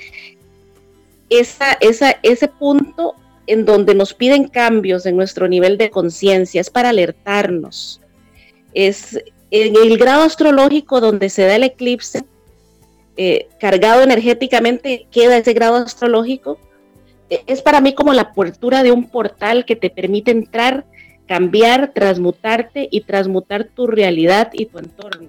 ese 1.40 2.48
punto 2.48 3.14
en 3.46 3.64
donde 3.64 3.94
nos 3.94 4.14
piden 4.14 4.48
cambios 4.48 5.06
en 5.06 5.16
nuestro 5.16 5.48
nivel 5.48 5.78
de 5.78 5.90
conciencia, 5.90 6.60
es 6.60 6.70
para 6.70 6.90
alertarnos. 6.90 8.00
Es 8.74 9.18
en 9.50 9.76
el 9.76 9.98
grado 9.98 10.22
astrológico 10.22 11.00
donde 11.00 11.28
se 11.28 11.42
da 11.42 11.56
el 11.56 11.64
eclipse, 11.64 12.24
eh, 13.16 13.48
cargado 13.60 14.02
energéticamente 14.02 15.06
queda 15.10 15.36
ese 15.36 15.52
grado 15.52 15.76
astrológico, 15.76 16.58
es 17.46 17.62
para 17.62 17.80
mí 17.80 17.94
como 17.94 18.12
la 18.12 18.22
apertura 18.22 18.82
de 18.82 18.92
un 18.92 19.08
portal 19.08 19.64
que 19.64 19.76
te 19.76 19.90
permite 19.90 20.30
entrar, 20.30 20.84
cambiar, 21.26 21.92
transmutarte 21.94 22.88
y 22.90 23.02
transmutar 23.02 23.64
tu 23.64 23.86
realidad 23.86 24.50
y 24.52 24.66
tu 24.66 24.78
entorno. 24.78 25.26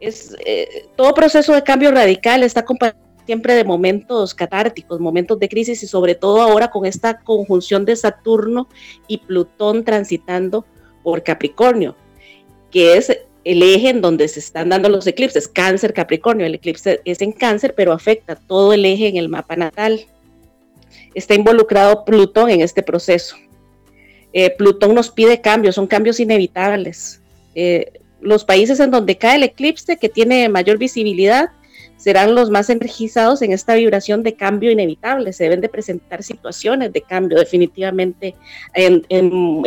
Es, 0.00 0.34
eh, 0.46 0.86
todo 0.96 1.12
proceso 1.12 1.52
de 1.52 1.62
cambio 1.62 1.90
radical 1.90 2.42
está 2.42 2.60
acompañado 2.60 3.09
siempre 3.30 3.54
de 3.54 3.62
momentos 3.62 4.34
catárticos, 4.34 4.98
momentos 4.98 5.38
de 5.38 5.48
crisis 5.48 5.84
y 5.84 5.86
sobre 5.86 6.16
todo 6.16 6.40
ahora 6.40 6.68
con 6.68 6.84
esta 6.84 7.20
conjunción 7.20 7.84
de 7.84 7.94
Saturno 7.94 8.66
y 9.06 9.18
Plutón 9.18 9.84
transitando 9.84 10.66
por 11.04 11.22
Capricornio, 11.22 11.94
que 12.72 12.96
es 12.96 13.16
el 13.44 13.62
eje 13.62 13.90
en 13.90 14.00
donde 14.00 14.26
se 14.26 14.40
están 14.40 14.70
dando 14.70 14.88
los 14.88 15.06
eclipses, 15.06 15.46
cáncer, 15.46 15.94
capricornio, 15.94 16.44
el 16.44 16.56
eclipse 16.56 17.02
es 17.04 17.22
en 17.22 17.30
cáncer, 17.30 17.74
pero 17.76 17.92
afecta 17.92 18.34
todo 18.34 18.72
el 18.72 18.84
eje 18.84 19.06
en 19.06 19.16
el 19.16 19.28
mapa 19.28 19.54
natal. 19.54 20.00
Está 21.14 21.34
involucrado 21.34 22.04
Plutón 22.04 22.50
en 22.50 22.62
este 22.62 22.82
proceso. 22.82 23.36
Eh, 24.32 24.50
Plutón 24.58 24.92
nos 24.92 25.08
pide 25.08 25.40
cambios, 25.40 25.76
son 25.76 25.86
cambios 25.86 26.18
inevitables. 26.18 27.22
Eh, 27.54 27.92
los 28.20 28.44
países 28.44 28.80
en 28.80 28.90
donde 28.90 29.16
cae 29.16 29.36
el 29.36 29.44
eclipse, 29.44 29.98
que 29.98 30.08
tiene 30.08 30.48
mayor 30.48 30.78
visibilidad, 30.78 31.50
serán 32.00 32.34
los 32.34 32.48
más 32.48 32.70
energizados 32.70 33.42
en 33.42 33.52
esta 33.52 33.74
vibración 33.74 34.22
de 34.22 34.34
cambio 34.34 34.70
inevitable. 34.70 35.34
Se 35.34 35.44
deben 35.44 35.60
de 35.60 35.68
presentar 35.68 36.22
situaciones 36.22 36.94
de 36.94 37.02
cambio 37.02 37.38
definitivamente 37.38 38.34
en, 38.74 39.04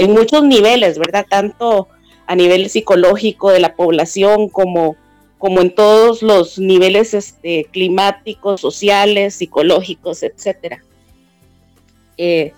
muchos 0.09 0.43
niveles, 0.43 0.97
¿verdad? 0.97 1.27
Tanto 1.29 1.87
a 2.25 2.35
nivel 2.35 2.69
psicológico 2.71 3.51
de 3.51 3.59
la 3.59 3.75
población, 3.75 4.49
como, 4.49 4.95
como 5.37 5.61
en 5.61 5.75
todos 5.75 6.23
los 6.23 6.57
niveles 6.57 7.13
este, 7.13 7.67
climáticos, 7.71 8.61
sociales, 8.61 9.35
psicológicos, 9.35 10.23
etc. 10.23 10.79
Eh, 12.17 12.53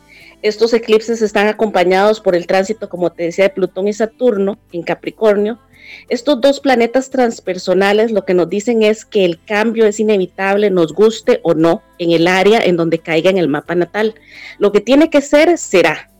estos 0.48 0.74
eclipses 0.74 1.24
están 1.24 1.48
acompañados 1.48 2.22
por 2.22 2.36
el 2.36 2.46
tránsito, 2.46 2.88
como 2.88 3.12
te 3.12 3.24
decía, 3.24 3.46
de 3.46 3.50
Plutón 3.50 3.88
y 3.88 3.94
Saturno 3.94 4.60
en 4.72 4.84
Capricornio. 4.84 5.60
Estos 6.08 6.40
dos 6.40 6.60
planetas 6.60 7.10
transpersonales 7.10 8.12
lo 8.12 8.26
que 8.26 8.36
nos 8.36 8.48
dicen 8.48 8.84
es 8.84 9.06
que 9.06 9.26
el 9.26 9.44
cambio 9.44 9.88
es 9.88 10.00
inevitable, 10.00 10.70
nos 10.70 10.94
guste 10.94 11.40
o 11.42 11.56
no, 11.56 11.82
en 11.98 12.12
el 12.12 12.28
área 12.28 12.64
en 12.64 12.78
donde 12.78 13.00
caiga 13.00 13.32
en 13.32 13.40
el 13.40 13.48
mapa 13.48 13.74
natal. 13.74 14.14
Lo 14.60 14.72
que 14.72 14.82
tiene 14.82 15.10
que 15.10 15.22
ser, 15.22 15.58
será. 15.58 16.12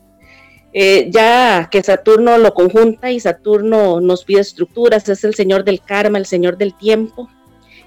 Eh, 0.72 1.08
ya 1.10 1.68
que 1.70 1.84
Saturno 1.84 2.36
lo 2.36 2.52
conjunta 2.52 3.12
y 3.12 3.20
Saturno 3.20 4.00
nos 4.00 4.24
pide 4.24 4.40
estructuras, 4.40 5.08
es 5.08 5.22
el 5.22 5.36
señor 5.36 5.62
del 5.62 5.80
karma, 5.80 6.18
el 6.18 6.26
señor 6.26 6.58
del 6.58 6.76
tiempo. 6.76 7.30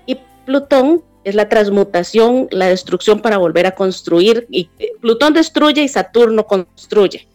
Y 0.06 0.18
Plutón 0.46 1.04
es 1.24 1.36
la 1.36 1.50
transmutación, 1.50 2.48
la 2.52 2.68
destrucción 2.68 3.22
para 3.22 3.38
volver 3.38 3.66
a 3.66 3.76
construir. 3.76 4.48
Y 4.50 4.70
Plutón 5.02 5.34
destruye 5.34 5.84
y 5.84 5.88
Saturno 5.88 6.46
construye 6.46 7.28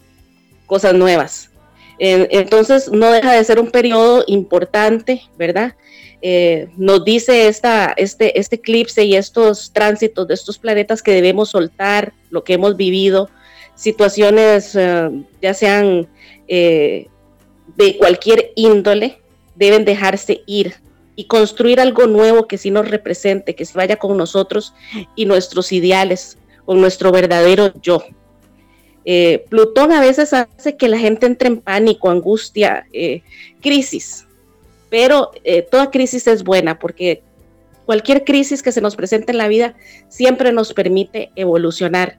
cosas 0.67 0.95
nuevas. 0.95 1.51
entonces 1.99 2.91
no 2.91 3.13
deja 3.13 3.33
de 3.33 3.45
ser 3.45 3.61
un 3.61 3.71
periodo 3.71 4.25
importante, 4.27 5.23
¿verdad? 5.39 5.75
Eh, 6.27 6.69
nos 6.79 7.05
dice 7.05 7.49
esta, 7.49 7.93
este, 7.99 8.41
este 8.41 8.57
eclipse 8.57 9.05
y 9.05 9.15
estos 9.15 9.71
tránsitos 9.75 10.27
de 10.27 10.33
estos 10.33 10.59
planetas 10.59 11.03
que 11.03 11.13
debemos 11.13 11.51
soltar 11.51 12.15
lo 12.31 12.43
que 12.45 12.55
hemos 12.55 12.79
vivido, 12.79 13.29
situaciones, 13.75 14.75
eh, 14.75 15.11
ya 15.43 15.53
sean 15.53 16.09
eh, 16.49 17.09
de 17.77 17.99
cualquier 17.99 18.53
índole, 18.57 19.19
deben 19.55 19.85
dejarse 19.85 20.41
ir 20.47 20.77
y 21.17 21.25
construir 21.27 21.81
algo 21.81 22.07
nuevo 22.07 22.47
que 22.47 22.59
sí 22.59 22.71
nos 22.71 22.89
represente, 22.89 23.55
que 23.55 23.65
se 23.65 23.77
vaya 23.77 23.97
con 23.97 24.17
nosotros 24.17 24.75
y 25.15 25.27
nuestros 25.27 25.73
ideales, 25.73 26.39
con 26.65 26.81
nuestro 26.81 27.13
verdadero 27.13 27.73
yo. 27.81 28.03
Eh, 29.05 29.45
Plutón 29.51 29.93
a 29.93 30.01
veces 30.01 30.33
hace 30.33 30.77
que 30.77 30.89
la 30.89 30.99
gente 30.99 31.27
entre 31.27 31.49
en 31.49 31.61
pánico, 31.61 32.11
angustia, 32.11 32.87
crisis, 33.61 34.27
pero 34.91 35.31
toda 35.71 35.91
crisis 35.91 36.27
es 36.27 36.43
buena 36.43 36.79
porque 36.79 37.23
cualquier 37.85 38.25
crisis 38.25 38.63
que 38.63 38.73
se 38.73 38.81
nos 38.81 38.97
presente 38.97 39.33
en 39.33 39.39
la 39.39 39.49
vida 39.49 39.75
siempre 40.09 40.53
nos 40.53 40.73
permite 40.73 41.31
evolucionar 41.37 42.19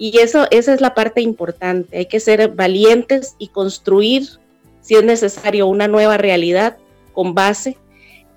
y 0.00 0.18
eso, 0.18 0.46
esa 0.50 0.72
es 0.72 0.80
la 0.80 0.94
parte 0.94 1.20
importante. 1.20 1.98
Hay 1.98 2.06
que 2.06 2.20
ser 2.20 2.48
valientes 2.48 3.36
y 3.38 3.48
construir, 3.48 4.26
si 4.80 4.94
es 4.94 5.04
necesario, 5.04 5.66
una 5.66 5.88
nueva 5.88 6.16
realidad 6.16 6.78
con 7.12 7.34
base 7.34 7.76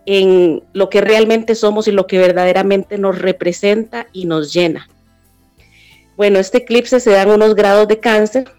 en 0.05 0.63
lo 0.73 0.89
que 0.89 1.01
realmente 1.01 1.55
somos 1.55 1.87
y 1.87 1.91
lo 1.91 2.07
que 2.07 2.17
verdaderamente 2.17 2.97
nos 2.97 3.19
representa 3.19 4.07
y 4.11 4.25
nos 4.25 4.53
llena. 4.53 4.89
Bueno, 6.15 6.39
este 6.39 6.59
eclipse 6.59 6.99
se 6.99 7.11
dan 7.11 7.29
unos 7.29 7.55
grados 7.55 7.87
de 7.87 7.99
cáncer. 7.99 8.51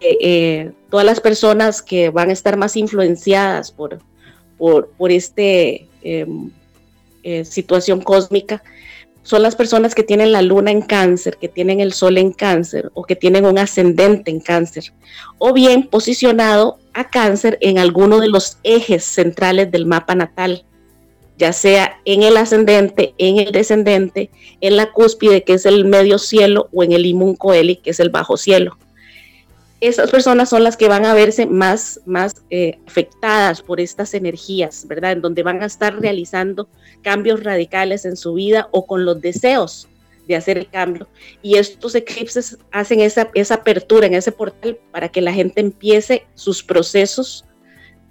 Eh, 0.00 0.70
todas 0.90 1.04
las 1.04 1.20
personas 1.20 1.82
que 1.82 2.10
van 2.10 2.30
a 2.30 2.32
estar 2.32 2.56
más 2.56 2.76
influenciadas 2.76 3.72
por, 3.72 3.98
por, 4.56 4.88
por 4.90 5.10
esta 5.10 5.42
em, 5.42 6.50
eh, 7.22 7.44
situación 7.44 8.00
cósmica 8.00 8.62
son 9.22 9.42
las 9.42 9.56
personas 9.56 9.94
que 9.94 10.04
tienen 10.04 10.30
la 10.30 10.40
luna 10.40 10.70
en 10.70 10.82
cáncer, 10.82 11.36
que 11.38 11.48
tienen 11.48 11.80
el 11.80 11.92
sol 11.92 12.16
en 12.16 12.32
cáncer 12.32 12.90
o 12.94 13.02
que 13.02 13.16
tienen 13.16 13.44
un 13.44 13.58
ascendente 13.58 14.30
en 14.30 14.38
cáncer, 14.38 14.92
o 15.38 15.52
bien 15.52 15.88
posicionado 15.88 16.78
a 16.94 17.10
cáncer 17.10 17.58
en 17.60 17.78
alguno 17.78 18.20
de 18.20 18.28
los 18.28 18.58
ejes 18.62 19.04
centrales 19.04 19.72
del 19.72 19.84
mapa 19.84 20.14
natal 20.14 20.64
ya 21.38 21.52
sea 21.52 22.00
en 22.04 22.22
el 22.22 22.36
ascendente, 22.36 23.14
en 23.18 23.38
el 23.38 23.52
descendente, 23.52 24.30
en 24.60 24.76
la 24.76 24.92
cúspide, 24.92 25.44
que 25.44 25.54
es 25.54 25.66
el 25.66 25.84
medio 25.84 26.18
cielo, 26.18 26.68
o 26.72 26.82
en 26.82 26.92
el 26.92 27.06
imun 27.06 27.36
coeli, 27.36 27.76
que 27.76 27.90
es 27.90 28.00
el 28.00 28.10
bajo 28.10 28.36
cielo. 28.36 28.78
Esas 29.80 30.10
personas 30.10 30.48
son 30.48 30.64
las 30.64 30.76
que 30.76 30.88
van 30.88 31.04
a 31.04 31.12
verse 31.12 31.44
más, 31.44 32.00
más 32.06 32.42
eh, 32.48 32.78
afectadas 32.86 33.60
por 33.60 33.78
estas 33.78 34.14
energías, 34.14 34.86
¿verdad? 34.88 35.12
En 35.12 35.20
donde 35.20 35.42
van 35.42 35.62
a 35.62 35.66
estar 35.66 36.00
realizando 36.00 36.68
cambios 37.02 37.44
radicales 37.44 38.06
en 38.06 38.16
su 38.16 38.34
vida 38.34 38.68
o 38.72 38.86
con 38.86 39.04
los 39.04 39.20
deseos 39.20 39.86
de 40.26 40.34
hacer 40.34 40.56
el 40.56 40.68
cambio. 40.68 41.06
Y 41.42 41.56
estos 41.56 41.94
eclipses 41.94 42.58
hacen 42.72 43.00
esa, 43.00 43.30
esa 43.34 43.54
apertura 43.56 44.06
en 44.06 44.14
ese 44.14 44.32
portal 44.32 44.78
para 44.90 45.10
que 45.10 45.20
la 45.20 45.32
gente 45.32 45.60
empiece 45.60 46.26
sus 46.34 46.62
procesos 46.62 47.44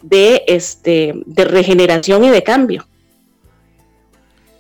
de, 0.04 0.44
este, 0.48 1.14
de 1.26 1.46
regeneración 1.46 2.24
y 2.24 2.30
de 2.30 2.44
cambio. 2.44 2.88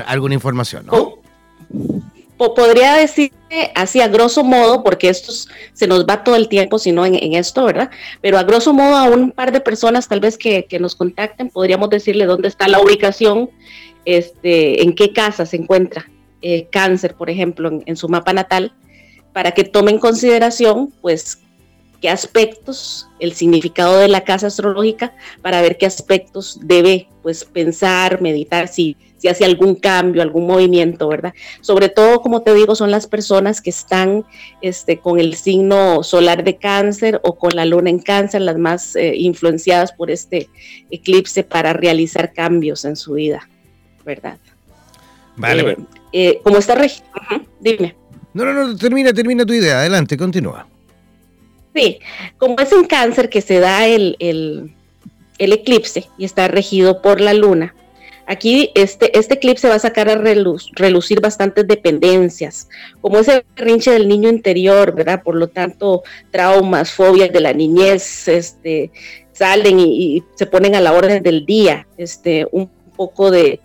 alguna, 0.09 0.35
información, 0.35 0.87
¿no? 0.87 1.19
podría 2.55 2.95
decir 2.95 3.33
así 3.75 4.01
a 4.01 4.09
grosso 4.09 4.45
modo, 4.45 4.83
porque 4.83 5.09
esto 5.09 5.33
se 5.75 5.87
nos 5.87 6.07
va 6.07 6.25
todo 6.25 6.37
el 6.37 6.49
tiempo, 6.49 6.79
sino 6.79 7.05
en, 7.05 7.17
en 7.17 7.35
esto, 7.35 7.65
¿verdad? 7.65 7.91
Pero 8.23 8.39
a 8.39 8.45
grosso 8.45 8.73
modo 8.73 8.97
a 8.97 9.05
un 9.05 9.33
par 9.33 9.53
de 9.53 9.61
personas 9.61 10.09
tal 10.09 10.21
vez 10.21 10.39
que, 10.39 10.67
nos 10.81 10.95
contacten, 10.95 11.51
podríamos 11.51 11.91
decirle 11.91 12.25
dónde 12.25 12.49
está 12.49 12.69
la 12.69 12.81
ubicación, 12.81 13.51
este, 14.05 14.83
en 14.83 14.95
qué 14.95 15.13
casa 15.13 15.45
se 15.45 15.57
encuentra 15.57 16.09
eh, 16.41 16.69
cáncer, 16.71 17.15
por 17.15 17.29
ejemplo, 17.29 17.69
en, 17.69 17.83
en, 17.85 17.97
su 17.97 18.09
mapa 18.09 18.33
natal, 18.33 18.73
para 19.35 19.53
que 19.53 19.65
tomen 19.65 19.97
en 19.97 20.01
consideración, 20.01 20.93
pues, 21.03 21.41
qué 22.01 22.09
aspectos, 22.09 23.09
el 23.19 23.33
significado 23.33 23.99
de 23.99 24.09
la 24.09 24.23
casa 24.23 24.47
astrológica, 24.47 25.15
para 25.43 25.61
ver 25.61 25.77
qué 25.77 25.87
aspectos 25.87 26.59
debe 26.63 27.09
pues 27.23 27.45
pensar, 27.45 28.23
meditar, 28.23 28.69
si, 28.69 28.97
si 29.19 29.29
hace 29.29 29.45
algún 29.45 29.75
cambio, 29.75 30.23
algún 30.23 30.47
movimiento, 30.47 31.07
¿verdad? 31.09 31.35
Sobre 31.61 31.91
todo, 31.91 32.23
como 32.23 32.41
te 32.43 32.55
digo, 32.55 32.75
son 32.75 32.91
las 32.91 33.07
personas 33.07 33.61
que 33.61 33.71
están 33.71 34.25
este, 34.63 34.99
con 34.99 35.21
el 35.21 35.35
signo 35.35 36.03
solar 36.03 36.43
de 36.43 36.57
cáncer 36.57 37.21
o 37.23 37.37
con 37.37 37.51
la 37.55 37.67
luna 37.67 37.91
en 37.91 37.99
cáncer, 37.99 38.41
las 38.41 38.57
más 38.57 38.97
eh, 38.97 39.15
influenciadas 39.17 39.93
por 39.93 40.11
este 40.11 40.49
eclipse 40.91 41.45
para 41.45 41.75
realizar 41.75 42.33
cambios 42.33 42.87
en 42.87 42.97
su 42.97 43.13
vida, 43.13 43.47
¿verdad? 44.07 44.39
Vale. 45.37 45.73
Eh, 45.73 45.77
eh, 46.13 46.41
como 46.43 46.57
está 46.59 46.75
regido, 46.75 47.07
dime. 47.61 47.95
No, 48.33 48.45
no, 48.45 48.53
no, 48.53 48.77
termina, 48.77 49.13
termina 49.13 49.45
tu 49.45 49.53
idea, 49.53 49.81
adelante, 49.81 50.17
continúa. 50.17 50.70
Sí, 51.75 52.01
como 52.39 52.59
es 52.59 52.73
en 52.73 52.85
cáncer 52.85 53.29
que 53.29 53.41
se 53.41 53.61
da 53.61 53.87
el, 53.87 54.17
eclipse 55.39 56.07
y 56.19 56.25
está 56.25 56.49
regido 56.49 57.01
por 57.01 57.21
la 57.21 57.33
luna, 57.33 57.75
aquí 58.27 58.71
este, 58.75 59.17
este 59.19 59.35
eclipse 59.35 59.69
va 59.69 59.77
a 59.77 59.81
sacar 59.81 60.09
a 60.09 60.17
relucir 60.17 61.21
bastantes 61.21 61.67
dependencias, 61.67 62.69
como 63.01 63.19
ese 63.19 63.45
rinche 63.55 63.93
del 63.93 64.09
niño 64.09 64.29
interior, 64.29 64.95
¿verdad? 64.95 65.23
Por 65.23 65.37
lo 65.37 65.49
tanto, 65.49 66.03
traumas, 66.31 66.91
fobias 66.91 67.33
de 67.33 67.41
la 67.41 67.53
niñez, 67.53 68.27
este, 68.29 68.91
salen 69.33 69.79
y, 69.79 70.23
se 70.35 70.47
ponen 70.47 70.75
a 70.75 70.81
la 70.81 70.93
orden 70.93 71.23
del 71.23 71.47
día, 71.47 71.87
este, 71.97 72.47
un 72.51 72.69
poco 72.97 73.31
de, 73.31 73.61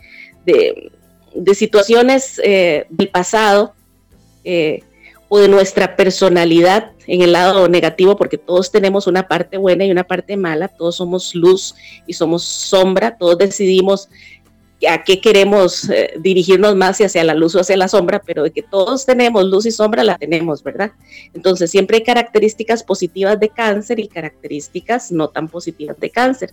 situaciones 1.54 2.40
eh, 2.44 2.86
del 2.90 3.10
pasado. 3.10 3.74
Eh, 4.44 4.84
o 5.28 5.40
de 5.40 5.48
nuestra 5.48 5.96
personalidad 5.96 6.92
en 7.08 7.22
el 7.22 7.34
lado 7.34 7.68
negativo, 7.68 8.16
porque 8.16 8.38
todos 8.38 8.72
tenemos 8.72 9.08
una 9.08 9.28
parte 9.28 9.58
buena 9.58 9.86
y 9.86 9.92
una 9.92 10.04
parte 10.04 10.38
mala, 10.38 10.68
todos 10.68 10.96
somos 10.96 11.36
luz 11.36 11.76
y 12.08 12.14
somos 12.14 12.44
sombra, 12.44 13.18
todos 13.18 13.38
decidimos 13.38 14.10
a 14.88 15.04
qué 15.04 15.22
queremos 15.22 15.90
eh, 15.90 16.14
dirigirnos 16.20 16.76
más, 16.76 17.00
hacia 17.00 17.24
la 17.24 17.34
luz 17.34 17.56
o 17.56 17.62
hacia 17.62 17.78
la 17.78 17.88
sombra, 17.88 18.22
pero 18.26 18.44
de 18.44 18.52
que 18.52 18.62
todos 18.62 19.06
tenemos 19.06 19.46
luz 19.46 19.66
y 19.66 19.72
sombra, 19.72 20.04
la 20.04 20.18
tenemos, 20.18 20.64
¿verdad? 20.64 20.92
Entonces 21.34 21.72
siempre 21.72 21.98
hay 21.98 22.04
características 22.04 22.84
positivas 22.84 23.40
de 23.40 23.50
cáncer 23.50 24.00
y 24.00 24.08
características 24.08 25.12
no 25.12 25.30
tan 25.30 25.48
positivas 25.48 26.00
de 26.00 26.10
cáncer. 26.10 26.52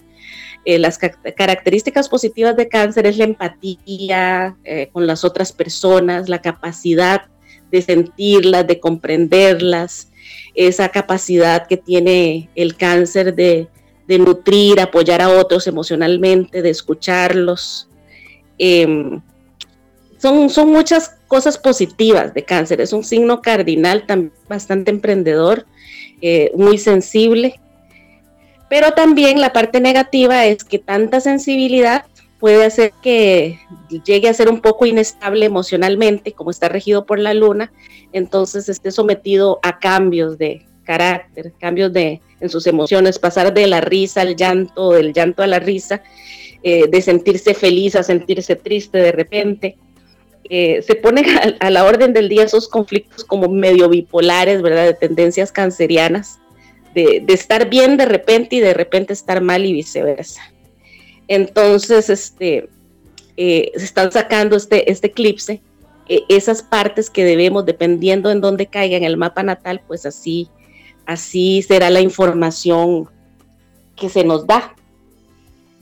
Eh, 0.65 0.79
las 0.79 0.99
características 0.99 2.09
positivas 2.09 2.57
de 2.57 2.69
cáncer 2.69 3.07
es 3.07 3.19
la 3.19 3.25
empatía 3.25 4.57
eh, 4.65 4.89
con 4.93 5.07
las 5.07 5.25
otras 5.25 5.53
personas, 5.53 6.29
la 6.29 6.41
capacidad 6.41 7.32
de 7.73 7.83
sentirlas, 7.83 8.67
de 8.67 8.79
comprenderlas, 8.79 10.09
esa 10.55 10.91
capacidad 10.91 11.67
que 11.67 11.79
tiene 11.79 12.51
el 12.55 12.77
cáncer 12.77 13.35
de, 13.35 13.69
nutrir, 14.07 14.79
apoyar 14.79 15.23
a 15.23 15.31
otros 15.31 15.67
emocionalmente, 15.67 16.61
de 16.61 16.69
escucharlos. 16.69 17.89
Em, 18.59 19.23
son, 20.19 20.51
son 20.51 20.71
muchas 20.71 21.17
cosas 21.27 21.57
positivas 21.57 22.35
de 22.35 22.45
cáncer. 22.45 22.83
Es 22.83 22.93
un 22.93 23.05
signo 23.05 23.41
cardinal 23.41 24.05
también 24.05 24.35
bastante 24.47 24.91
emprendedor, 24.91 25.65
eh, 26.21 26.53
muy 26.55 26.77
sensible. 26.77 27.59
Pero 28.69 28.93
también 28.93 29.41
la 29.41 29.55
parte 29.55 29.81
negativa 29.81 30.45
es 30.45 30.63
que 30.63 30.79
tanta 30.79 31.21
sensibilidad 31.21 32.05
puede 32.43 32.65
hacer 32.65 32.93
que 33.01 33.61
llegue 34.05 34.29
a 34.29 34.35
ser 34.35 34.49
un 34.49 34.61
poco 34.61 34.85
inestable 34.85 35.47
emocionalmente, 35.47 36.33
como 36.33 36.51
está 36.51 36.69
regido 36.69 37.07
por 37.07 37.21
la 37.21 37.35
luna, 37.35 37.73
entonces 38.13 38.69
esté 38.69 38.91
sometido 38.91 39.61
a 39.63 39.79
cambios 39.79 40.39
de 40.39 40.67
carácter, 40.83 41.53
cambios 41.61 41.93
de, 41.93 42.21
en 42.41 42.49
sus 42.49 42.67
emociones, 42.67 43.21
pasar 43.21 43.55
de 43.55 43.69
la 43.69 43.81
risa 43.81 44.23
al 44.23 44.35
llanto, 44.35 44.91
del 44.91 45.13
llanto 45.13 45.45
a 45.45 45.47
la 45.47 45.61
risa, 45.61 46.03
eh, 46.65 46.89
de 46.89 47.01
sentirse 47.01 47.55
feliz 47.55 47.95
a 47.95 48.03
sentirse 48.03 48.57
triste 48.57 48.99
de 48.99 49.13
repente. 49.13 49.77
Eh, 50.51 50.83
se 50.83 50.97
ponen 50.97 51.27
a, 51.61 51.71
la 51.71 51.85
orden 51.85 52.13
del 52.13 52.29
día 52.29 52.43
esos 52.43 52.67
conflictos 52.67 53.25
como 53.25 53.49
medio 53.51 53.89
bipolares, 53.89 54.63
¿verdad? 54.63 54.87
De 54.87 54.95
tendencias 54.95 55.53
cancerianas, 55.53 56.41
de, 56.93 57.23
de 57.25 57.35
estar 57.35 57.71
bien 57.71 57.97
de 57.97 58.07
repente 58.07 58.57
y 58.57 58.61
de 58.61 58.75
repente 58.75 59.13
estar 59.13 59.41
mal 59.41 59.65
y 59.65 59.73
viceversa. 59.73 60.43
Entonces, 61.29 62.11
este, 62.11 62.69
eh, 63.37 63.73
se 63.77 63.85
están 63.85 64.13
sacando 64.13 64.57
este, 64.57 64.91
este 64.91 65.09
eclipse, 65.09 65.61
eh, 66.09 66.23
esas 66.29 66.63
partes 66.63 67.09
que 67.11 67.25
debemos, 67.25 67.65
dependiendo 67.65 68.31
en 68.31 68.41
dónde 68.41 68.67
caiga 68.67 68.97
en 68.97 69.05
el 69.05 69.17
mapa 69.17 69.43
natal, 69.43 69.81
pues 69.87 70.05
así, 70.05 70.49
así 71.07 71.63
será 71.63 71.91
la 71.91 72.01
información 72.01 73.09
que 73.97 74.09
se 74.09 74.25
nos 74.25 74.47
da. 74.47 74.75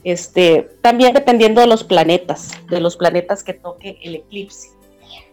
Este, 0.03 0.69
también 0.81 1.13
dependiendo 1.13 1.61
de 1.61 1.67
los 1.67 1.83
planetas, 1.83 2.51
de 2.69 2.79
los 2.79 2.97
planetas 2.97 3.43
que 3.43 3.53
toque 3.53 3.97
el 4.01 4.15
eclipse. 4.15 4.69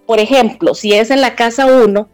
Por 0.06 0.20
ejemplo, 0.20 0.74
si 0.74 0.92
es 0.92 1.10
en 1.10 1.20
la 1.20 1.34
casa 1.34 1.66
1, 1.66 2.08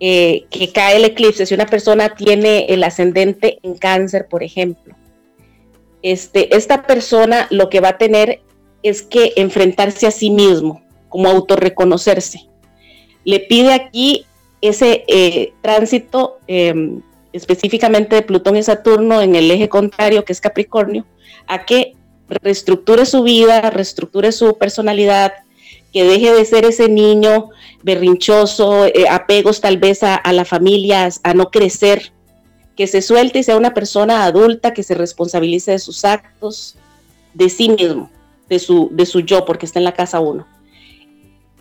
eh, 0.00 0.46
que 0.50 0.72
cae 0.72 0.96
el 0.96 1.04
eclipse, 1.04 1.46
si 1.46 1.54
una 1.54 1.66
persona 1.66 2.14
tiene 2.14 2.66
el 2.66 2.82
ascendente 2.82 3.58
en 3.62 3.76
cáncer, 3.76 4.26
por 4.28 4.42
ejemplo, 4.42 4.94
este, 6.02 6.56
esta 6.56 6.82
persona 6.82 7.46
lo 7.50 7.68
que 7.68 7.80
va 7.80 7.90
a 7.90 7.98
tener 7.98 8.40
es 8.82 9.02
que 9.02 9.32
enfrentarse 9.36 10.06
a 10.06 10.10
sí 10.10 10.30
mismo, 10.30 10.82
como 11.08 11.28
autorreconocerse. 11.28 12.48
Le 13.24 13.40
pide 13.40 13.72
aquí 13.72 14.26
ese 14.60 15.04
eh, 15.06 15.52
tránsito 15.60 16.38
em, 16.46 17.02
específicamente 17.32 18.16
de 18.16 18.22
Plutón 18.22 18.56
y 18.56 18.62
Saturno 18.62 19.20
en 19.20 19.36
el 19.36 19.50
eje 19.50 19.68
contrario, 19.68 20.24
que 20.24 20.32
es 20.32 20.40
Capricornio, 20.40 21.06
a 21.46 21.64
que 21.64 21.94
reestructure 22.28 23.06
su 23.06 23.22
vida, 23.22 23.70
reestructure 23.70 24.32
su 24.32 24.56
personalidad, 24.58 25.32
que 25.92 26.04
deje 26.04 26.32
de 26.32 26.44
ser 26.44 26.64
ese 26.64 26.88
niño 26.88 27.50
berrinchoso, 27.82 28.86
eh, 28.86 29.06
apegos 29.10 29.60
tal 29.60 29.78
vez 29.78 30.02
a, 30.02 30.20
la 30.32 30.44
familia, 30.44 31.08
a 31.22 31.34
no 31.34 31.50
crecer, 31.50 32.12
que 32.76 32.86
se 32.86 33.02
suelte 33.02 33.40
y 33.40 33.42
sea 33.42 33.56
una 33.56 33.74
persona 33.74 34.24
adulta 34.24 34.72
que 34.72 34.82
se 34.82 34.94
responsabilice 34.94 35.72
de 35.72 35.78
sus 35.78 36.04
actos, 36.04 36.76
de 37.34 37.48
sí 37.48 37.68
mismo, 37.68 38.10
de 38.48 38.58
su, 38.58 38.88
de 38.92 39.06
su 39.06 39.20
yo, 39.20 39.44
porque 39.44 39.66
está 39.66 39.78
en 39.78 39.84
la 39.84 39.94
casa 39.94 40.20
uno. 40.20 40.46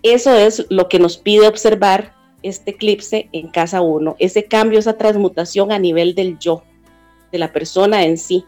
Eso 0.03 0.33
es 0.35 0.65
lo 0.69 0.89
que 0.89 0.99
nos 0.99 1.17
pide 1.17 1.47
observar 1.47 2.13
este 2.43 2.71
eclipse 2.71 3.29
en 3.33 3.49
casa 3.49 3.81
uno, 3.81 4.15
ese 4.19 4.45
cambio, 4.45 4.79
esa 4.79 4.97
transmutación 4.97 5.71
a 5.71 5.79
nivel 5.79 6.15
del 6.15 6.39
yo, 6.39 6.63
de 7.31 7.37
la 7.37 7.53
persona 7.53 8.03
en 8.03 8.17
sí, 8.17 8.43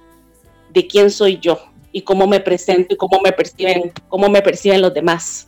de 0.74 0.88
quién 0.88 1.12
soy 1.12 1.40
yo 1.40 1.60
y 1.92 2.02
cómo 2.02 2.26
me 2.28 2.40
presento 2.40 2.96
y 2.96 2.98
cómo 2.98 3.22
me 3.22 3.32
perciben, 3.32 3.92
cómo 4.10 4.30
me 4.30 4.42
perciben 4.42 4.82
los 4.82 4.94
demás. 4.94 5.48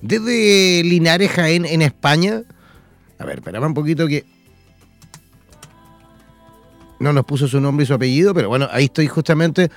desde 0.01 0.83
Linares, 0.85 1.31
Jaén, 1.31 1.65
en 1.65 1.81
España. 1.81 2.43
A 3.19 3.25
ver, 3.25 3.39
esperamos 3.39 3.67
un 3.67 3.73
poquito 3.73 4.07
que... 4.07 4.25
No 7.03 7.11
nos 7.11 7.25
puso 7.25 7.49
su 7.49 7.59
nombre 7.59 7.83
y 7.83 7.87
su 7.87 7.93
apellido, 7.93 8.33
pero 8.33 8.47
bueno, 8.47 8.69
ahí 8.71 8.85
estoy 8.85 9.07
justamente 9.07 9.69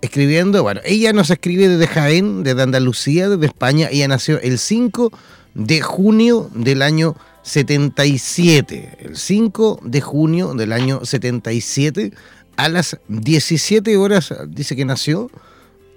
escribiendo. 0.00 0.64
Bueno, 0.64 0.80
ella 0.84 1.12
nos 1.12 1.30
escribe 1.30 1.68
desde 1.68 1.86
Jaén, 1.86 2.42
desde 2.42 2.60
Andalucía, 2.60 3.28
desde 3.28 3.46
España. 3.46 3.86
Ella 3.88 4.08
nació 4.08 4.40
el 4.40 4.58
5 4.58 5.12
de 5.54 5.80
junio 5.80 6.50
del 6.52 6.82
año 6.82 7.14
77. 7.42 8.98
El 8.98 9.16
5 9.16 9.78
de 9.84 10.00
junio 10.00 10.54
del 10.54 10.72
año 10.72 11.04
77 11.04 12.12
a 12.56 12.68
las 12.68 12.98
17 13.06 13.96
horas, 13.96 14.34
dice 14.48 14.74
que 14.74 14.84
nació. 14.84 15.30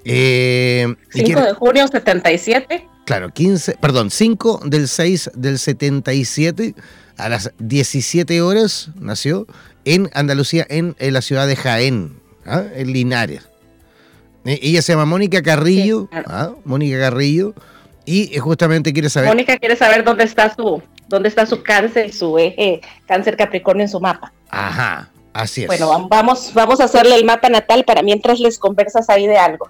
Eh, 0.04 0.94
5 1.10 1.42
de 1.42 1.54
junio 1.54 1.88
77. 1.88 2.88
Claro, 3.08 3.32
15, 3.32 3.78
perdón, 3.82 4.12
5 4.12 4.62
del 4.66 4.88
6 4.88 5.32
del 5.34 5.58
77 5.58 6.76
a 7.18 7.30
las 7.30 7.52
17 7.58 8.42
horas 8.42 8.92
nació 9.00 9.48
en 9.86 10.10
Andalucía, 10.14 10.66
en, 10.70 10.96
la 11.00 11.22
ciudad 11.22 11.48
de 11.48 11.56
Jaén, 11.56 12.20
¿ah? 12.46 12.64
en 12.76 12.92
Linares. 12.92 13.48
Eh, 14.46 14.60
ella 14.62 14.82
se 14.82 14.94
llama 14.94 15.06
Mónica 15.06 15.42
Carrillo, 15.42 16.10
¿ah? 16.12 16.52
Mónica 16.66 17.00
Carrillo, 17.00 17.54
y 18.06 18.38
justamente 18.38 18.94
quiere 18.94 19.10
saber. 19.10 19.30
Mónica 19.30 19.58
quiere 19.58 19.76
saber 19.76 20.04
dónde 20.04 20.24
está 20.24 20.54
su, 20.54 20.82
dónde 21.08 21.30
está 21.30 21.46
su 21.46 21.64
cáncer, 21.64 22.14
su 22.14 22.38
eje 22.38 22.82
cáncer 23.08 23.38
Capricornio 23.38 23.84
en 23.84 23.90
su 23.90 24.00
mapa. 24.00 24.32
Ajá, 24.50 25.10
así 25.34 25.62
es. 25.62 25.68
Bueno, 25.68 26.08
vamos, 26.10 26.52
vamos 26.54 26.80
a 26.80 26.86
hacerle 26.86 27.16
el 27.16 27.26
mapa 27.26 27.50
natal 27.50 27.84
para 27.84 28.02
mientras 28.02 28.40
les 28.40 28.60
conversas 28.60 29.10
ahí 29.10 29.28
de 29.28 29.38
algo. 29.38 29.70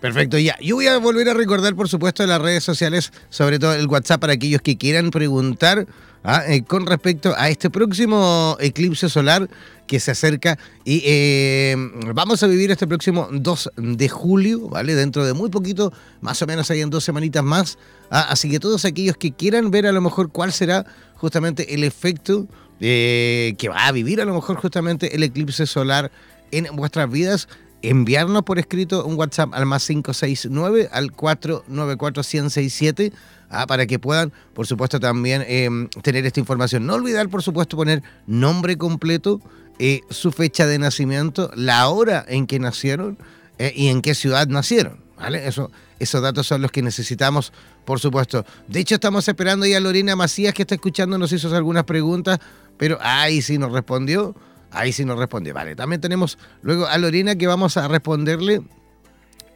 Perfecto, 0.00 0.38
ya. 0.38 0.56
Yo 0.60 0.76
voy 0.76 0.86
a 0.86 0.96
volver 0.98 1.28
a 1.28 1.34
recordar, 1.34 1.74
por 1.74 1.88
supuesto, 1.88 2.26
las 2.26 2.40
redes 2.40 2.64
sociales, 2.64 3.12
sobre 3.28 3.58
todo 3.58 3.74
el 3.74 3.86
WhatsApp, 3.86 4.20
para 4.20 4.32
aquellos 4.32 4.62
que 4.62 4.78
quieran 4.78 5.10
preguntar 5.10 5.86
¿ah? 6.24 6.42
eh, 6.48 6.62
con 6.62 6.86
respecto 6.86 7.34
a 7.36 7.50
este 7.50 7.68
próximo 7.68 8.56
eclipse 8.60 9.10
solar 9.10 9.48
que 9.86 10.00
se 10.00 10.12
acerca. 10.12 10.58
Y 10.84 11.02
eh, 11.04 11.76
vamos 12.14 12.42
a 12.42 12.46
vivir 12.46 12.70
este 12.70 12.86
próximo 12.86 13.28
2 13.30 13.72
de 13.76 14.08
julio, 14.08 14.68
¿vale? 14.68 14.94
Dentro 14.94 15.26
de 15.26 15.34
muy 15.34 15.50
poquito, 15.50 15.92
más 16.22 16.40
o 16.40 16.46
menos 16.46 16.70
ahí 16.70 16.80
en 16.80 16.88
dos 16.88 17.04
semanitas 17.04 17.44
más. 17.44 17.76
¿ah? 18.10 18.26
Así 18.30 18.50
que 18.50 18.58
todos 18.58 18.86
aquellos 18.86 19.18
que 19.18 19.32
quieran 19.32 19.70
ver 19.70 19.86
a 19.86 19.92
lo 19.92 20.00
mejor 20.00 20.30
cuál 20.30 20.52
será 20.52 20.86
justamente 21.16 21.74
el 21.74 21.84
efecto 21.84 22.48
eh, 22.80 23.54
que 23.58 23.68
va 23.68 23.86
a 23.86 23.92
vivir 23.92 24.22
a 24.22 24.24
lo 24.24 24.32
mejor 24.32 24.56
justamente 24.56 25.14
el 25.14 25.22
eclipse 25.22 25.66
solar 25.66 26.10
en 26.50 26.74
vuestras 26.74 27.10
vidas, 27.10 27.48
enviarnos 27.82 28.42
por 28.42 28.58
escrito 28.58 29.04
un 29.04 29.16
WhatsApp 29.16 29.54
al 29.54 29.66
más 29.66 29.86
569 29.86 30.88
al 30.92 31.12
494 31.12 32.22
167 32.22 33.12
ah, 33.48 33.66
para 33.66 33.86
que 33.86 33.98
puedan, 33.98 34.32
por 34.54 34.66
supuesto, 34.66 35.00
también 35.00 35.44
em, 35.46 35.88
tener 36.02 36.26
esta 36.26 36.40
información. 36.40 36.86
No 36.86 36.94
olvidar, 36.94 37.28
por 37.28 37.42
supuesto, 37.42 37.76
poner 37.76 38.02
nombre 38.26 38.76
completo, 38.76 39.40
eh, 39.78 40.02
su 40.10 40.32
fecha 40.32 40.66
de 40.66 40.78
nacimiento, 40.78 41.50
la 41.54 41.88
hora 41.88 42.24
en 42.28 42.46
que 42.46 42.58
nacieron 42.58 43.18
eh, 43.58 43.72
y 43.74 43.88
en 43.88 44.02
qué 44.02 44.14
ciudad 44.14 44.46
nacieron. 44.46 45.00
¿vale? 45.16 45.46
Eso, 45.46 45.70
esos 45.98 46.22
datos 46.22 46.46
son 46.46 46.62
los 46.62 46.70
que 46.70 46.82
necesitamos, 46.82 47.52
por 47.84 48.00
supuesto. 48.00 48.44
De 48.68 48.80
hecho, 48.80 48.96
estamos 48.96 49.26
esperando 49.28 49.66
ya 49.66 49.78
a 49.78 49.80
Lorena 49.80 50.16
Macías, 50.16 50.54
que 50.54 50.62
está 50.62 50.74
escuchando, 50.74 51.18
nos 51.18 51.32
hizo 51.32 51.54
algunas 51.54 51.84
preguntas, 51.84 52.38
pero 52.76 52.98
ahí 53.00 53.42
sí 53.42 53.58
nos 53.58 53.72
respondió. 53.72 54.34
Ahí 54.72 54.92
sí 54.92 55.04
nos 55.04 55.18
responde. 55.18 55.52
Vale, 55.52 55.76
también 55.76 56.00
tenemos 56.00 56.38
luego 56.62 56.86
a 56.86 56.96
Lorena 56.98 57.36
que 57.36 57.46
vamos 57.46 57.76
a 57.76 57.88
responderle. 57.88 58.62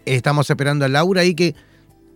Estamos 0.05 0.51
esperando 0.51 0.85
a 0.85 0.89
Laura 0.89 1.23
ahí 1.23 1.35
que 1.35 1.55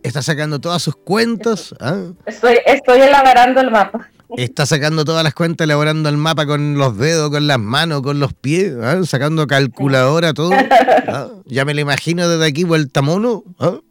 está 0.03 0.21
sacando 0.21 0.59
todas 0.59 0.81
sus 0.81 0.95
cuentas. 0.95 1.73
¿ah? 1.79 2.11
Estoy, 2.25 2.59
estoy 2.65 3.01
elaborando 3.01 3.61
el 3.61 3.71
mapa. 3.71 4.09
Está 4.37 4.67
sacando 4.67 5.05
todas 5.05 5.23
las 5.23 5.33
cuentas, 5.33 5.65
elaborando 5.65 6.07
el 6.07 6.17
mapa 6.17 6.45
con 6.45 6.77
los 6.77 6.97
dedos, 6.97 7.31
con 7.31 7.47
las 7.47 7.57
manos, 7.57 8.03
con 8.03 8.19
los 8.19 8.33
pies, 8.33 8.75
¿ah? 8.81 8.99
sacando 9.03 9.47
calculadora, 9.47 10.33
todo. 10.33 10.51
¿ah? 11.07 11.29
Ya 11.45 11.65
me 11.65 11.73
lo 11.73 11.81
imagino 11.81 12.29
desde 12.29 12.45
aquí, 12.45 12.63
vuelta 12.63 13.01
mono. 13.01 13.43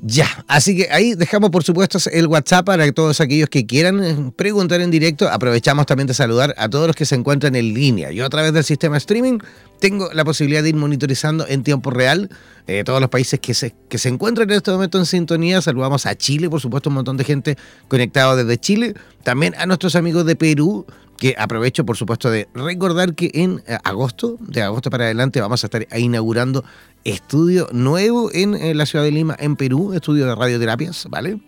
Ya, 0.00 0.44
así 0.46 0.76
que 0.76 0.88
ahí 0.90 1.14
dejamos 1.14 1.50
por 1.50 1.64
supuesto 1.64 1.98
el 2.12 2.28
WhatsApp 2.28 2.66
para 2.66 2.90
todos 2.92 3.20
aquellos 3.20 3.48
que 3.48 3.66
quieran 3.66 4.04
eh, 4.04 4.32
preguntar 4.36 4.80
en 4.80 4.90
directo. 4.92 5.28
Aprovechamos 5.28 5.86
también 5.86 6.06
de 6.06 6.14
saludar 6.14 6.54
a 6.56 6.68
todos 6.68 6.86
los 6.86 6.94
que 6.94 7.04
se 7.04 7.16
encuentran 7.16 7.56
en 7.56 7.74
línea. 7.74 8.12
Yo 8.12 8.24
a 8.24 8.28
través 8.28 8.52
del 8.52 8.62
sistema 8.62 8.96
streaming 8.96 9.38
tengo 9.80 10.08
la 10.12 10.24
posibilidad 10.24 10.62
de 10.62 10.68
ir 10.68 10.76
monitorizando 10.76 11.46
en 11.48 11.64
tiempo 11.64 11.90
real 11.90 12.30
eh, 12.68 12.84
todos 12.84 13.00
los 13.00 13.10
países 13.10 13.40
que 13.40 13.54
se, 13.54 13.74
que 13.88 13.98
se 13.98 14.08
encuentran 14.08 14.48
en 14.50 14.56
este 14.56 14.70
momento 14.70 14.98
en 14.98 15.06
sintonía. 15.06 15.60
Saludamos 15.60 16.06
a 16.06 16.14
Chile, 16.16 16.48
por 16.48 16.60
supuesto, 16.60 16.90
un 16.90 16.94
montón 16.94 17.16
de 17.16 17.24
gente 17.24 17.56
conectado 17.88 18.36
desde 18.36 18.56
Chile. 18.56 18.94
También 19.24 19.54
a 19.58 19.66
nuestros 19.66 19.96
amigos 19.96 20.24
de 20.26 20.36
Perú, 20.36 20.86
que 21.18 21.34
aprovecho 21.36 21.84
por 21.84 21.96
supuesto 21.96 22.30
de 22.30 22.48
recordar 22.54 23.14
que 23.14 23.30
en 23.34 23.62
eh, 23.66 23.76
agosto, 23.84 24.36
de 24.40 24.62
agosto 24.62 24.88
para 24.88 25.04
adelante, 25.04 25.40
vamos 25.40 25.62
a 25.64 25.66
estar 25.66 25.86
inaugurando 25.98 26.64
estudio 27.04 27.68
nuevo 27.72 28.30
en, 28.32 28.76
la 28.76 28.86
ciudad 28.86 29.04
de 29.04 29.10
Lima, 29.10 29.36
en 29.38 29.56
Perú, 29.56 29.92
estudio 29.92 30.26
de 30.26 30.34
radioterapias, 30.34 31.06
¿vale? 31.10 31.40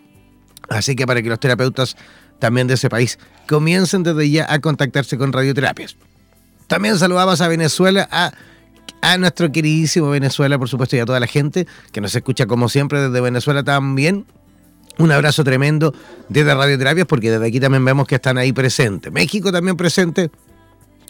Así 0.69 0.95
que 0.95 1.07
para 1.07 1.21
que 1.21 1.29
los 1.29 1.39
terapeutas 1.39 1.95
también 2.39 2.67
de 2.67 2.73
ese 2.73 2.89
país 2.89 3.17
comiencen 3.47 4.03
desde 4.03 4.29
ya 4.29 4.51
a 4.51 4.59
contactarse 4.59 5.17
con 5.17 5.31
radioterapias. 5.31 5.95
También 6.67 6.97
saludamos 6.97 7.39
a 7.41 7.47
Venezuela, 7.47 8.07
a, 8.11 8.31
a 9.01 9.17
nuestro 9.17 9.51
queridísimo 9.51 10.09
Venezuela, 10.09 10.57
por 10.57 10.69
supuesto, 10.69 10.95
y 10.95 10.99
a 10.99 11.05
toda 11.05 11.19
la 11.19 11.27
gente 11.27 11.67
que 11.91 12.01
nos 12.01 12.15
escucha 12.15 12.45
como 12.45 12.69
siempre 12.69 12.99
desde 13.01 13.21
Venezuela 13.21 13.63
también. 13.63 14.25
Un 14.97 15.11
abrazo 15.11 15.43
tremendo 15.43 15.93
desde 16.29 16.53
Radioterapias, 16.53 17.07
porque 17.07 17.31
desde 17.31 17.47
aquí 17.47 17.59
también 17.59 17.83
vemos 17.83 18.07
que 18.07 18.15
están 18.15 18.37
ahí 18.37 18.53
presentes. 18.53 19.11
México 19.11 19.51
también 19.51 19.77
presente, 19.77 20.29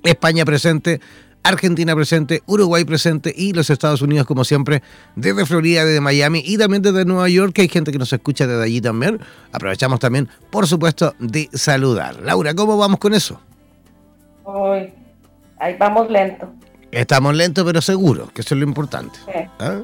España 0.04 0.46
presente, 0.46 1.02
Argentina 1.44 1.96
presente, 1.96 2.44
Uruguay 2.46 2.86
presente 2.86 3.34
y 3.36 3.54
los 3.54 3.70
Estados 3.70 4.02
Unidos, 4.02 4.28
como 4.28 4.44
siempre, 4.44 4.84
desde 5.16 5.46
Florida, 5.46 5.84
desde 5.84 6.00
Miami 6.00 6.44
y 6.46 6.58
también 6.58 6.82
desde 6.84 7.04
Nueva 7.06 7.28
York, 7.30 7.54
que 7.54 7.64
hay 7.64 7.70
gente 7.70 7.92
que 7.92 7.98
nos 7.98 8.14
escucha 8.14 8.46
desde 8.46 8.64
allí 8.64 8.80
también. 8.80 9.20
Aprovechamos 9.52 10.00
también, 10.00 10.30
por 10.52 10.68
supuesto, 10.68 11.16
de 11.20 11.50
saludar. 11.54 12.20
Laura, 12.22 12.54
¿cómo 12.54 12.78
vamos 12.78 13.00
con 13.00 13.14
eso? 13.14 13.42
Hoy, 14.44 14.94
ahí 15.60 15.76
vamos 15.80 16.10
lento. 16.10 16.52
Estamos 16.92 17.34
lentos 17.36 17.64
pero 17.66 17.82
seguros, 17.82 18.32
que 18.32 18.42
eso 18.42 18.54
es 18.54 18.62
lo 18.62 18.68
importante. 18.68 19.18
¿Ah? 19.60 19.82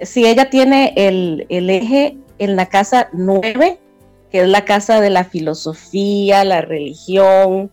Sí, 0.00 0.26
ella 0.26 0.50
tiene 0.50 0.92
el, 0.96 1.46
el 1.48 1.70
eje 1.70 2.16
en 2.38 2.56
la 2.56 2.66
casa 2.66 3.08
9, 3.12 3.78
que 4.32 4.40
es 4.40 4.48
la 4.48 4.64
casa 4.64 5.00
de 5.00 5.10
la 5.10 5.24
filosofía, 5.24 6.44
la 6.44 6.60
religión, 6.60 7.70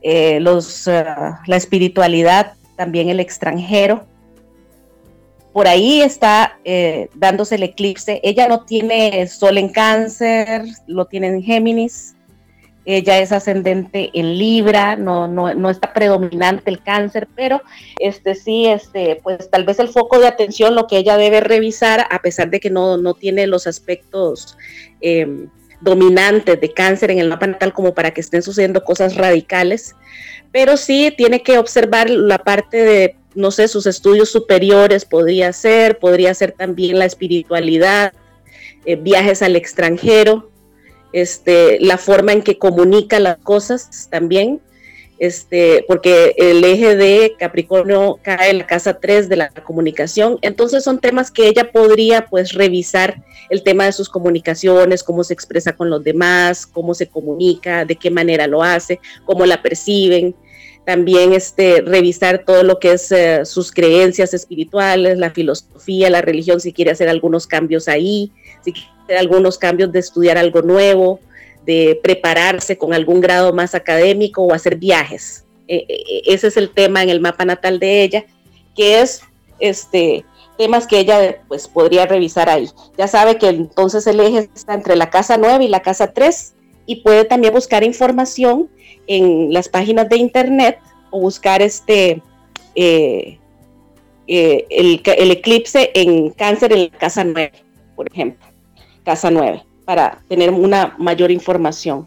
eh, 0.00 0.40
los, 0.40 0.86
eh, 0.88 1.04
la 1.46 1.56
espiritualidad, 1.56 2.54
también 2.76 3.10
el 3.10 3.20
extranjero. 3.20 4.06
Por 5.58 5.66
ahí 5.66 6.02
está 6.02 6.56
eh, 6.64 7.08
dándose 7.14 7.56
el 7.56 7.64
eclipse. 7.64 8.20
Ella 8.22 8.46
no 8.46 8.64
tiene 8.64 9.26
sol 9.26 9.58
en 9.58 9.70
cáncer, 9.70 10.62
lo 10.86 11.06
tiene 11.06 11.26
en 11.26 11.42
Géminis. 11.42 12.14
Ella 12.84 13.18
es 13.18 13.32
ascendente 13.32 14.10
en 14.14 14.38
Libra, 14.38 14.94
no, 14.94 15.26
no, 15.26 15.52
no, 15.54 15.68
está 15.68 15.92
predominante 15.92 16.70
el 16.70 16.80
cáncer, 16.80 17.26
pero 17.34 17.60
este 17.98 18.36
sí, 18.36 18.66
este, 18.68 19.18
pues 19.20 19.50
tal 19.50 19.64
vez 19.64 19.80
el 19.80 19.88
foco 19.88 20.20
de 20.20 20.28
atención, 20.28 20.76
lo 20.76 20.86
que 20.86 20.98
ella 20.98 21.16
debe 21.16 21.40
revisar, 21.40 22.06
a 22.08 22.22
pesar 22.22 22.50
de 22.50 22.60
que 22.60 22.70
no, 22.70 22.96
no 22.96 23.14
tiene 23.14 23.48
los 23.48 23.66
aspectos 23.66 24.56
em, 25.00 25.48
dominantes 25.80 26.60
de 26.60 26.72
cáncer 26.72 27.10
en 27.10 27.18
el 27.18 27.30
mapa 27.30 27.48
natal 27.48 27.72
como 27.72 27.94
para 27.94 28.12
que 28.12 28.20
estén 28.20 28.42
sucediendo 28.42 28.84
cosas 28.84 29.16
radicales, 29.16 29.96
pero 30.52 30.76
sí 30.76 31.12
tiene 31.16 31.42
que 31.42 31.58
observar 31.58 32.08
la 32.08 32.38
parte 32.38 32.76
de, 32.84 33.17
no 33.38 33.50
sé, 33.50 33.68
sus 33.68 33.86
estudios 33.86 34.28
superiores, 34.30 35.04
podría 35.04 35.52
ser, 35.52 35.98
podría 35.98 36.34
ser 36.34 36.52
también 36.52 36.98
la 36.98 37.04
espiritualidad, 37.04 38.12
eh, 38.84 38.96
viajes 38.96 39.42
al 39.42 39.56
extranjero, 39.56 40.50
este, 41.12 41.78
la 41.80 41.96
forma 41.98 42.32
en 42.32 42.42
que 42.42 42.58
comunica 42.58 43.20
las 43.20 43.38
cosas 43.38 44.08
también, 44.10 44.60
este, 45.18 45.84
porque 45.88 46.34
el 46.36 46.62
eje 46.64 46.96
de 46.96 47.34
Capricornio 47.38 48.18
cae 48.22 48.50
en 48.50 48.58
la 48.58 48.66
casa 48.66 48.98
3 49.00 49.28
de 49.28 49.36
la 49.36 49.50
comunicación, 49.50 50.38
entonces 50.42 50.84
son 50.84 50.98
temas 50.98 51.30
que 51.30 51.48
ella 51.48 51.72
podría 51.72 52.26
pues 52.26 52.52
revisar 52.52 53.22
el 53.50 53.62
tema 53.62 53.84
de 53.84 53.92
sus 53.92 54.08
comunicaciones, 54.08 55.02
cómo 55.02 55.24
se 55.24 55.34
expresa 55.34 55.72
con 55.72 55.90
los 55.90 56.04
demás, 56.04 56.66
cómo 56.66 56.94
se 56.94 57.08
comunica, 57.08 57.84
de 57.84 57.96
qué 57.96 58.10
manera 58.10 58.46
lo 58.46 58.62
hace, 58.62 59.00
cómo 59.24 59.46
la 59.46 59.62
perciben, 59.62 60.34
también 60.88 61.34
este, 61.34 61.82
revisar 61.82 62.46
todo 62.46 62.62
lo 62.62 62.78
que 62.78 62.92
es 62.92 63.12
eh, 63.12 63.44
sus 63.44 63.72
creencias 63.72 64.32
espirituales, 64.32 65.18
la 65.18 65.28
filosofía, 65.28 66.08
la 66.08 66.22
religión, 66.22 66.60
si 66.60 66.72
quiere 66.72 66.92
hacer 66.92 67.10
algunos 67.10 67.46
cambios 67.46 67.88
ahí, 67.88 68.32
si 68.64 68.72
quiere 68.72 68.88
hacer 69.04 69.18
algunos 69.18 69.58
cambios 69.58 69.92
de 69.92 69.98
estudiar 69.98 70.38
algo 70.38 70.62
nuevo, 70.62 71.20
de 71.66 72.00
prepararse 72.02 72.78
con 72.78 72.94
algún 72.94 73.20
grado 73.20 73.52
más 73.52 73.74
académico 73.74 74.42
o 74.42 74.54
hacer 74.54 74.76
viajes. 74.76 75.44
E, 75.66 75.76
e, 75.76 75.84
e, 75.90 76.22
ese 76.32 76.46
es 76.46 76.56
el 76.56 76.70
tema 76.70 77.02
en 77.02 77.10
el 77.10 77.20
mapa 77.20 77.44
natal 77.44 77.78
de 77.78 78.02
ella, 78.02 78.24
que 78.74 79.02
es 79.02 79.20
este 79.60 80.24
temas 80.56 80.86
que 80.86 81.00
ella 81.00 81.42
pues 81.48 81.68
podría 81.68 82.06
revisar 82.06 82.48
ahí. 82.48 82.66
Ya 82.96 83.08
sabe 83.08 83.36
que 83.36 83.48
entonces 83.48 84.06
el 84.06 84.20
eje 84.20 84.48
está 84.54 84.72
entre 84.72 84.96
la 84.96 85.10
casa 85.10 85.36
9 85.36 85.66
y 85.66 85.68
la 85.68 85.82
casa 85.82 86.14
3 86.14 86.54
y 86.86 87.02
puede 87.02 87.26
también 87.26 87.52
buscar 87.52 87.84
información 87.84 88.70
en 89.08 89.52
las 89.52 89.68
páginas 89.68 90.08
de 90.08 90.18
internet 90.18 90.78
o 91.10 91.20
buscar 91.20 91.62
este 91.62 92.22
eh, 92.74 93.38
eh, 94.28 94.66
el, 94.70 95.30
eclipse 95.30 95.90
en 95.94 96.30
cáncer 96.30 96.72
en 96.72 96.90
la 96.92 96.98
casa 96.98 97.24
9, 97.24 97.52
por 97.96 98.06
ejemplo, 98.06 98.46
casa 99.02 99.30
9, 99.30 99.64
para 99.84 100.20
tener 100.28 100.50
una 100.50 100.94
mayor 100.98 101.30
información 101.30 102.06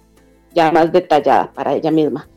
ya 0.53 0.71
más 0.71 0.91
detallada 0.91 1.51
para 1.51 1.73
ella 1.73 1.91
misma. 1.91 2.29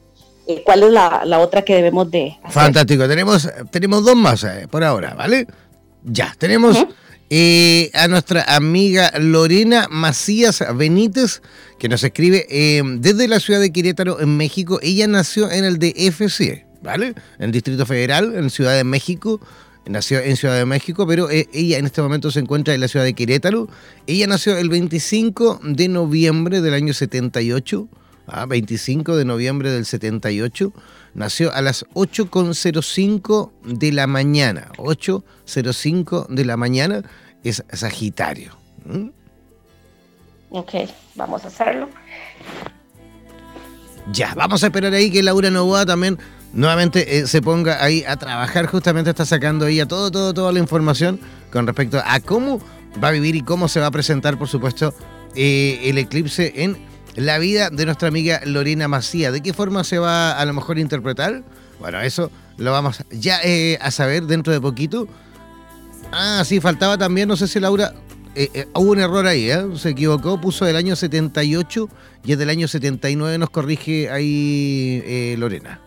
Eh, 0.47 0.63
¿Cuál 0.65 0.85
es 0.85 0.93
la, 0.93 1.39
otra 1.39 1.63
que 1.63 1.75
debemos 1.75 2.11
de 2.11 2.37
Fantástico, 2.49 3.07
tenemos, 3.07 3.49
tenemos 3.71 4.05
dos 4.05 4.17
más 4.17 4.47
por 4.71 4.83
ahora, 4.83 5.15
¿vale? 5.15 5.47
Ya, 6.03 6.35
tenemos 6.39 6.87
eh, 7.31 7.91
a 7.95 8.07
nuestra 8.09 8.43
amiga 8.55 9.11
Lorena 9.19 9.89
Macías 9.91 10.63
Benítez, 10.75 11.43
que 11.79 11.89
nos 11.89 12.05
escribe 12.05 12.47
eh, 12.51 12.83
desde 12.99 13.29
la 13.29 13.41
ciudad 13.41 13.61
de 13.61 13.73
Querétaro, 13.73 14.21
en 14.21 14.37
México. 14.37 14.79
Ella 14.83 15.07
nació 15.07 15.51
en 15.51 15.65
el 15.65 15.79
DFC, 15.79 16.67
¿vale? 16.83 17.15
En 17.39 17.47
el 17.47 17.53
Distrito 17.53 17.87
Federal, 17.87 18.35
en 18.37 18.51
Ciudad 18.51 18.77
de 18.77 18.85
México. 18.85 19.41
Nació 19.87 20.21
en 20.21 20.37
Ciudad 20.37 20.57
de 20.57 20.65
México, 20.65 21.07
pero 21.07 21.31
eh, 21.31 21.49
ella 21.53 21.79
en 21.79 21.87
este 21.87 22.01
momento 22.01 22.31
se 22.31 22.41
encuentra 22.41 22.75
en 22.75 22.81
la 22.81 22.89
ciudad 22.89 23.05
de 23.05 23.15
Querétaro. 23.15 23.69
Ella 24.07 24.27
nació 24.27 24.57
el 24.57 24.69
25 24.71 25.61
de 25.63 25.89
noviembre 25.89 26.61
del 26.61 26.75
año 26.75 26.95
78. 26.95 27.89
Ah, 28.27 28.47
25 28.47 29.17
de 29.17 29.27
noviembre 29.27 29.71
del 29.71 29.85
78 29.85 30.73
nació 31.15 31.53
a 31.53 31.63
las 31.63 31.85
8.05 31.95 33.53
de 33.65 33.93
la 33.93 34.07
mañana. 34.07 34.69
8.05 34.77 36.29
de 36.29 36.45
la 36.45 36.57
mañana 36.57 37.03
es 37.43 37.65
Sagitario. 37.73 38.57
¿Mm? 38.85 39.09
Ok, 40.51 40.73
vamos 41.15 41.45
a 41.45 41.49
hacerlo. 41.49 41.89
Ya, 44.13 44.35
vamos 44.35 44.63
a 44.63 44.67
esperar 44.67 44.93
ahí 44.93 45.11
que 45.11 45.23
Laura 45.23 45.51
Novoa 45.51 45.87
también 45.87 46.19
nuevamente 46.53 47.19
eh, 47.19 47.27
se 47.27 47.41
ponga 47.43 47.83
ahí 47.83 48.05
a 48.07 48.17
trabajar. 48.17 48.67
Justamente 48.67 49.11
está 49.11 49.25
sacando 49.25 49.67
ella 49.67 49.87
todo, 49.87 50.11
todo, 50.11 50.35
toda 50.35 50.53
la 50.53 50.59
información 50.59 51.19
con 51.51 51.67
respecto 51.67 52.01
a 52.05 52.21
cómo 52.21 52.61
va 53.03 53.09
a 53.09 53.13
vivir 53.13 53.35
y 53.35 53.43
cómo 53.43 53.69
se 53.69 53.81
va 53.81 53.87
a 53.87 53.91
presentar, 53.91 54.39
por 54.39 54.49
supuesto, 54.49 54.95
eh, 55.35 55.81
el 55.85 55.99
eclipse 55.99 56.53
en 56.57 56.77
la 57.17 57.39
vida 57.39 57.71
de 57.71 57.85
nuestra 57.87 58.09
amiga 58.09 58.41
Lorena 58.45 58.89
Macía. 58.89 59.31
¿De 59.31 59.41
qué 59.41 59.53
forma 59.53 59.85
se 59.85 59.99
va 59.99 60.33
a 60.33 60.45
lo 60.45 60.53
mejor 60.53 60.77
a 60.77 60.81
interpretar? 60.81 61.43
Bueno, 61.79 62.01
eso 62.01 62.31
lo 62.57 62.73
vamos 62.73 63.05
ya 63.11 63.41
eh, 63.43 63.79
a 63.81 63.91
saber 63.91 64.25
dentro 64.25 64.53
de 64.53 64.61
poquito. 64.61 65.09
Ah, 66.13 66.43
sí, 66.45 66.61
faltaba 66.61 66.97
también, 66.97 67.29
no 67.29 67.37
sé 67.37 67.49
si 67.49 67.59
Laura, 67.59 67.93
eh, 68.35 68.49
eh, 68.55 68.69
hubo 68.75 68.93
un 68.93 69.01
error 69.01 69.27
ahí, 69.27 69.51
se 69.77 69.91
equivocó, 69.91 70.41
puso 70.41 70.65
del 70.65 70.77
año 70.77 70.95
78 70.95 71.89
y 72.25 72.33
es 72.33 72.39
del 72.39 72.51
año 72.51 72.69
79, 72.69 73.39
nos 73.39 73.51
corrige 73.51 74.11
ahí 74.11 75.35
Lorena. 75.37 75.81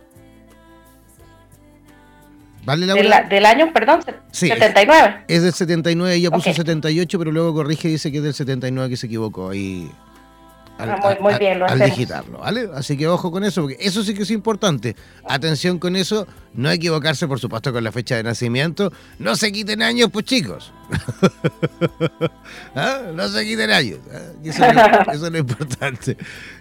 ¿Vale, 2.65 2.85
Laura? 2.85 3.21
del 3.29 3.45
año, 3.45 3.71
perdón, 3.71 4.01
79. 4.31 5.23
Es, 5.29 5.41
del 5.41 5.53
79, 5.53 6.15
ella 6.15 6.31
puso 6.31 6.53
78, 6.53 7.17
pero 7.17 7.31
luego 7.31 7.53
corrige 7.53 7.87
y 7.87 7.91
dice 7.91 8.11
que 8.11 8.17
es 8.17 8.23
del 8.23 8.33
79 8.33 8.89
que 8.89 8.97
se 8.97 9.05
equivocó 9.05 9.51
ahí 9.51 9.89
al, 10.77 10.89
ah, 10.91 11.17
muy, 11.19 11.33
bien, 11.39 11.63
al 11.63 11.79
digitarlo, 11.79 12.39
¿vale? 12.39 12.69
Así 12.73 12.95
que 12.97 13.07
ojo 13.07 13.31
con 13.31 13.43
eso, 13.43 13.61
porque 13.61 13.77
eso 13.79 14.03
sí 14.03 14.13
que 14.13 14.23
es 14.23 14.31
importante. 14.31 14.95
Atención 15.27 15.79
con 15.79 15.95
eso, 15.95 16.27
no 16.53 16.69
equivocarse, 16.69 17.27
por 17.27 17.39
supuesto, 17.39 17.73
con 17.73 17.83
la 17.83 17.91
fecha 17.91 18.15
de 18.15 18.23
nacimiento. 18.23 18.91
No 19.17 19.35
se 19.35 19.51
quiten 19.51 19.81
años, 19.81 20.09
pues 20.11 20.25
chicos. 20.25 20.71
¿Ah? 22.75 23.01
No 23.13 23.27
se 23.27 23.43
quiten 23.45 23.71
años. 23.71 23.99
¿ah? 24.11 24.17
Eso, 24.43 25.21
es 25.25 25.31
lo, 25.31 25.37
importante. 25.37 26.17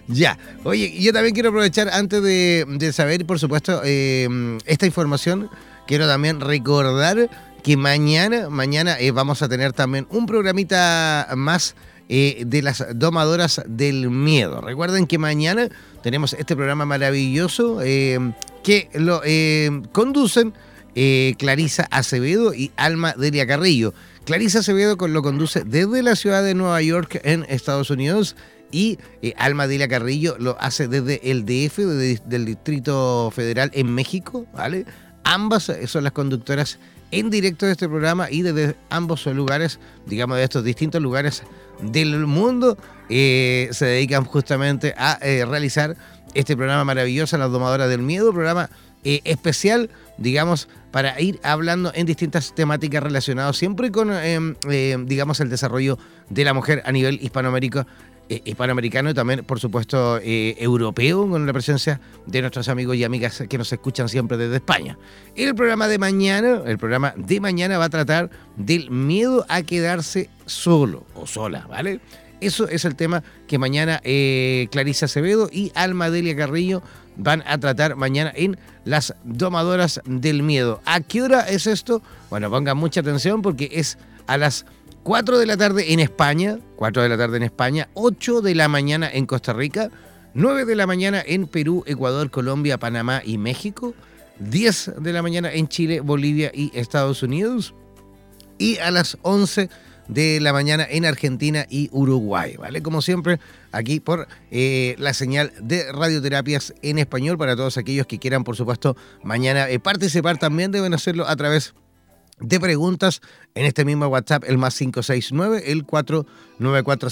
Ya. 0.07 0.37
Oye, 0.63 0.99
yo 0.99 1.13
también 1.13 1.33
quiero 1.33 1.49
aprovechar, 1.49 1.89
antes 1.89 2.23
de, 2.23 2.91
saber, 2.93 3.25
por 3.25 3.39
supuesto, 3.39 3.81
eh, 3.85 4.27
esta 4.65 4.85
información, 4.85 5.49
quiero 5.85 6.07
también 6.07 6.41
recordar 6.41 7.29
que 7.63 7.77
mañana, 7.77 8.49
mañana 8.49 8.97
eh, 8.99 9.11
vamos 9.11 9.41
a 9.41 9.49
tener 9.49 9.73
también 9.73 10.07
un 10.09 10.25
programita 10.25 11.27
más 11.35 11.75
eh, 12.09 12.43
de 12.47 12.61
las 12.61 12.85
domadoras 12.95 13.61
del 13.67 14.09
miedo. 14.09 14.61
Recuerden 14.61 15.07
que 15.07 15.17
mañana 15.17 15.67
tenemos 16.01 16.31
este 16.31 16.55
programa 16.55 16.85
maravilloso 16.85 17.81
eh, 17.81 18.31
que 18.63 18.89
lo 18.93 19.21
eh, 19.25 19.81
conducen 19.91 20.53
Clarisa 21.37 21.87
Acevedo 21.91 22.55
y 22.55 22.71
Alma 22.75 23.13
Delia 23.15 23.45
Carrillo. 23.45 23.93
Clarisa 24.25 24.59
Acevedo 24.59 24.95
lo 25.07 25.21
conduce 25.21 25.63
desde 25.63 26.01
la 26.01 26.15
ciudad 26.15 26.43
de 26.43 26.55
Nueva 26.55 26.81
York 26.81 27.19
en 27.23 27.45
Estados 27.49 27.91
Unidos 27.91 28.35
y 28.71 28.97
Alma 29.35 29.67
Delia 29.67 29.87
Carrillo 29.87 30.37
lo 30.39 30.59
hace 30.59 30.87
desde 30.87 31.29
el 31.29 31.45
DF, 31.45 31.77
del 32.25 32.45
Distrito 32.45 33.29
Federal 33.35 33.69
en 33.75 33.93
México, 33.93 34.47
¿vale? 34.53 34.85
Ambas 35.23 35.71
son 35.85 36.03
las 36.03 36.13
conductoras 36.13 36.79
en 37.11 37.29
directo 37.29 37.65
de 37.65 37.73
este 37.73 37.87
programa 37.87 38.31
y 38.31 38.41
desde 38.41 38.75
ambos 38.89 39.25
lugares, 39.27 39.79
digamos 40.05 40.37
de 40.37 40.45
estos 40.45 40.63
distintos 40.63 41.01
lugares 41.01 41.43
del 41.81 42.25
mundo, 42.25 42.77
eh, 43.09 43.69
se 43.71 43.85
dedican 43.85 44.25
justamente 44.25 44.93
a 44.97 45.17
eh, 45.21 45.45
realizar 45.45 45.95
este 46.33 46.55
programa 46.55 46.83
maravilloso, 46.83 47.37
Las 47.37 47.51
Domadoras 47.51 47.89
del 47.89 48.01
Miedo, 48.01 48.33
programa 48.33 48.69
eh, 49.03 49.21
especial, 49.23 49.89
digamos, 50.17 50.67
para 50.91 51.19
ir 51.21 51.39
hablando 51.43 51.91
en 51.95 52.05
distintas 52.05 52.53
temáticas 52.53 53.01
relacionadas 53.01 53.55
siempre 53.55 53.91
con, 53.91 54.11
em, 54.11 54.55
digamos, 55.05 55.39
el 55.39 55.49
desarrollo 55.49 55.97
de 56.29 56.43
la 56.43 56.53
mujer 56.53 56.81
a 56.85 56.91
nivel 56.91 57.19
hispanoamericano 57.21 57.87
eh, 58.29 58.41
hispanoamericano 58.45 59.09
y 59.09 59.13
también, 59.13 59.45
por 59.45 59.59
supuesto, 59.59 60.19
eh, 60.21 60.55
europeo, 60.59 61.29
con 61.29 61.45
la 61.45 61.53
presencia 61.53 62.01
de 62.25 62.41
nuestros 62.41 62.67
amigos 62.69 62.95
y 62.97 63.03
amigas 63.03 63.43
que 63.49 63.57
nos 63.57 63.71
escuchan 63.71 64.09
siempre 64.09 64.37
desde 64.37 64.57
España. 64.57 64.97
El 65.35 65.55
programa 65.55 65.87
de 65.87 65.97
mañana, 65.97 66.61
el 66.65 66.77
programa 66.77 67.13
de 67.15 67.39
mañana 67.39 67.77
va 67.77 67.85
a 67.85 67.89
tratar 67.89 68.29
del 68.55 68.91
miedo 68.91 69.45
a 69.47 69.61
quedarse 69.61 70.29
solo 70.45 71.05
o 71.15 71.25
sola, 71.25 71.67
¿vale? 71.69 72.01
Eso 72.39 72.67
es 72.67 72.85
el 72.85 72.95
tema 72.95 73.23
que 73.47 73.57
mañana 73.57 73.99
eh, 74.03 74.67
Clarisa 74.71 75.05
Acevedo 75.05 75.49
y 75.51 75.71
Alma 75.73 76.09
Delia 76.09 76.35
Carrillo 76.35 76.83
van 77.15 77.43
a 77.47 77.57
tratar 77.57 77.95
mañana 77.95 78.31
en 78.35 78.57
Las 78.85 79.15
Domadoras 79.23 80.01
del 80.05 80.43
Miedo. 80.43 80.81
¿A 80.85 80.99
qué 81.01 81.23
hora 81.23 81.47
es 81.49 81.65
esto? 81.65 82.01
Bueno, 82.29 82.49
pongan 82.49 82.77
mucha 82.77 82.99
atención 82.99 83.41
porque 83.41 83.69
es 83.71 83.97
a 84.27 84.37
las 84.37 84.65
4 85.07 85.39
de 85.39 85.45
la 85.45 85.55
tarde 85.55 85.93
en 85.93 86.01
España, 86.01 86.59
4 86.75 87.01
de 87.01 87.07
la 87.07 87.17
tarde 87.17 87.37
en 87.37 87.43
España, 87.43 87.87
8 87.93 88.41
de 88.41 88.53
la 88.55 88.67
mañana 88.67 89.09
en 89.09 89.25
Costa 89.25 89.53
Rica, 89.53 89.89
9 90.33 90.65
de 90.65 90.75
la 90.75 90.85
mañana 90.85 91.23
en 91.25 91.47
Perú, 91.47 91.85
Ecuador, 91.87 92.29
Colombia, 92.29 92.77
Panamá 92.77 93.21
y 93.23 93.37
México, 93.37 93.93
10 94.39 94.95
de 94.99 95.13
la 95.13 95.21
mañana 95.21 95.49
en 95.53 95.69
Chile, 95.69 96.01
Bolivia 96.01 96.51
y 96.53 96.77
Estados 96.77 97.23
Unidos, 97.23 97.73
y 98.57 98.79
a 98.79 98.91
las 98.91 99.17
11 99.21 99.69
de 100.09 100.41
la 100.41 100.51
mañana 100.51 100.85
en 100.89 101.05
Argentina 101.05 101.65
y 101.69 101.87
Uruguay, 101.93 102.57
¿vale? 102.57 102.81
Como 102.81 103.01
siempre, 103.01 103.39
aquí 103.71 104.01
por 104.01 104.27
eh, 104.51 104.93
la 104.99 105.13
señal 105.13 105.53
de 105.61 105.89
radioterapias 105.89 106.73
en 106.81 106.97
español 106.97 107.37
para 107.37 107.55
todos 107.55 107.77
aquellos 107.77 108.07
que 108.07 108.19
quieran, 108.19 108.43
por 108.43 108.57
supuesto, 108.57 108.97
mañana 109.23 109.69
eh, 109.69 109.79
participar 109.79 110.37
también 110.37 110.73
deben 110.73 110.93
hacerlo 110.93 111.25
a 111.29 111.35
través 111.37 111.73
de 111.73 111.86
de 112.39 112.59
preguntas 112.59 113.21
en 113.55 113.65
este 113.65 113.85
mismo 113.85 114.07
WhatsApp, 114.07 114.43
el 114.47 114.57
más 114.57 114.77
569, 114.77 115.71
el 115.71 115.85
494 115.85 117.09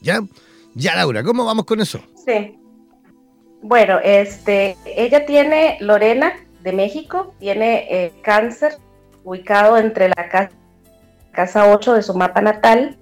¿Ya? 0.00 0.20
Ya, 0.74 0.96
Laura, 0.96 1.22
¿cómo 1.22 1.44
vamos 1.44 1.64
con 1.64 1.80
eso? 1.80 2.00
Sí. 2.24 2.58
Bueno, 3.62 3.98
este, 4.02 4.76
ella 4.84 5.24
tiene, 5.24 5.78
Lorena, 5.80 6.34
de 6.62 6.72
México, 6.72 7.34
tiene 7.38 7.86
eh, 7.90 8.12
cáncer 8.22 8.76
ubicado 9.22 9.78
entre 9.78 10.08
la 10.08 10.28
casa, 10.28 10.50
casa 11.32 11.72
8 11.72 11.94
de 11.94 12.02
su 12.02 12.14
mapa 12.14 12.40
natal. 12.40 12.98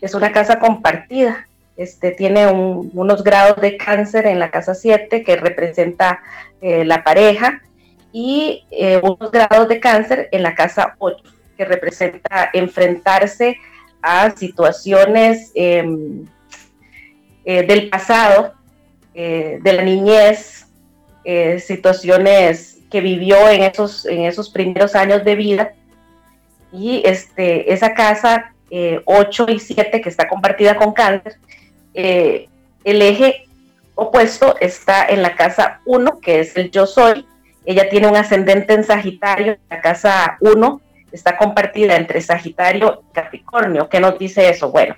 Es 0.00 0.14
una 0.14 0.32
casa 0.32 0.58
compartida. 0.58 1.46
Este, 1.76 2.10
tiene 2.10 2.46
unos 2.48 3.24
grados 3.24 3.60
de 3.60 3.76
cáncer 3.76 4.26
en 4.26 4.38
la 4.38 4.50
casa 4.50 4.74
7 4.74 5.22
que 5.24 5.36
representa 5.36 6.20
eh, 6.60 6.84
la 6.84 7.04
pareja 7.04 7.62
y 8.12 8.64
eh, 8.70 9.00
unos 9.02 9.30
grados 9.30 9.68
de 9.68 9.80
cáncer 9.80 10.28
en 10.32 10.42
la 10.42 10.54
casa 10.54 10.96
8, 10.98 11.22
que 11.56 11.64
representa 11.64 12.50
enfrentarse 12.52 13.58
a 14.02 14.30
situaciones 14.30 15.52
em, 15.54 16.24
eh, 17.44 17.62
del 17.62 17.88
pasado, 17.88 18.54
eh, 19.14 19.58
de 19.62 19.72
la 19.72 19.82
niñez, 19.82 20.66
situaciones 21.58 22.78
que 22.90 23.00
vivió 23.00 23.48
en 23.48 23.62
esos, 23.62 24.04
en 24.06 24.22
esos 24.22 24.50
primeros 24.50 24.96
años 24.96 25.22
de 25.22 25.36
vida. 25.36 25.74
Y 26.72 27.02
este, 27.04 27.72
esa 27.72 27.94
casa 27.94 28.52
8 29.04 29.46
y 29.50 29.60
7 29.60 30.00
que 30.00 30.08
está 30.08 30.26
compartida 30.26 30.76
con 30.76 30.92
cáncer, 30.92 31.36
el 31.94 32.48
eje 32.84 33.44
opuesto 33.94 34.56
está 34.60 35.06
en 35.06 35.22
la 35.22 35.36
casa 35.36 35.80
1, 35.84 36.18
que 36.20 36.40
es 36.40 36.56
el 36.56 36.70
yo 36.72 36.86
soy, 36.86 37.24
ella 37.64 37.88
tiene 37.88 38.08
un 38.08 38.16
ascendente 38.16 38.74
en 38.74 38.84
Sagitario, 38.84 39.58
la 39.68 39.80
casa 39.80 40.38
1 40.40 40.80
está 41.12 41.36
compartida 41.36 41.96
entre 41.96 42.20
Sagitario 42.20 43.02
y 43.10 43.14
Capricornio. 43.14 43.88
¿Qué 43.88 44.00
nos 44.00 44.18
dice 44.18 44.48
eso? 44.48 44.70
Bueno, 44.70 44.96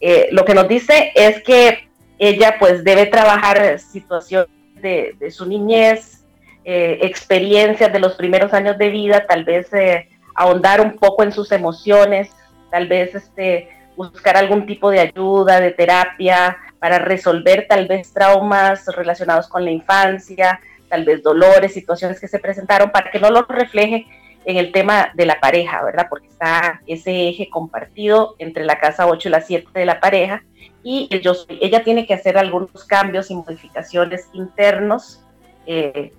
eh, 0.00 0.28
lo 0.32 0.44
que 0.44 0.54
nos 0.54 0.68
dice 0.68 1.12
es 1.14 1.42
que 1.42 1.88
ella 2.18 2.56
pues 2.58 2.84
debe 2.84 3.06
trabajar 3.06 3.78
situaciones 3.78 4.48
de, 4.80 5.30
su 5.30 5.46
niñez, 5.46 6.24
eh, 6.64 6.98
experiencias 7.02 7.92
de 7.92 7.98
los 7.98 8.14
primeros 8.14 8.52
años 8.52 8.78
de 8.78 8.90
vida, 8.90 9.26
tal 9.26 9.44
vez 9.44 9.72
eh, 9.72 10.08
ahondar 10.34 10.80
un 10.80 10.96
poco 10.96 11.22
en 11.22 11.32
sus 11.32 11.50
emociones, 11.52 12.30
tal 12.70 12.86
vez 12.86 13.14
este, 13.14 13.68
buscar 13.96 14.36
algún 14.36 14.66
tipo 14.66 14.90
de 14.90 15.00
ayuda, 15.00 15.60
de 15.60 15.72
terapia 15.72 16.58
para 16.78 16.98
resolver 16.98 17.66
tal 17.68 17.88
vez 17.88 18.12
traumas 18.12 18.86
relacionados 18.86 19.48
con 19.48 19.64
la 19.64 19.70
infancia, 19.70 20.60
tal 20.88 21.04
vez 21.04 21.22
dolores, 21.22 21.72
situaciones 21.72 22.20
que 22.20 22.28
se 22.28 22.38
presentaron, 22.38 22.90
para 22.90 23.10
que 23.10 23.20
no 23.20 23.30
lo 23.30 23.42
refleje 23.42 24.06
en 24.44 24.56
el 24.56 24.72
tema 24.72 25.10
de 25.14 25.26
la 25.26 25.40
pareja, 25.40 25.82
¿verdad? 25.84 26.06
Porque 26.08 26.28
está 26.28 26.80
ese 26.86 27.28
eje 27.28 27.50
compartido 27.50 28.34
entre 28.38 28.64
la 28.64 28.78
casa 28.78 29.06
8 29.06 29.28
y 29.28 29.30
la 29.30 29.40
7 29.40 29.68
de 29.74 29.84
la 29.84 30.00
pareja 30.00 30.42
y 30.82 31.08
yo 31.20 31.32
ella 31.60 31.82
tiene 31.82 32.06
que 32.06 32.14
hacer 32.14 32.38
algunos 32.38 32.84
cambios 32.84 33.30
y 33.30 33.34
modificaciones 33.34 34.28
internos 34.32 35.22
eh, 35.66 36.12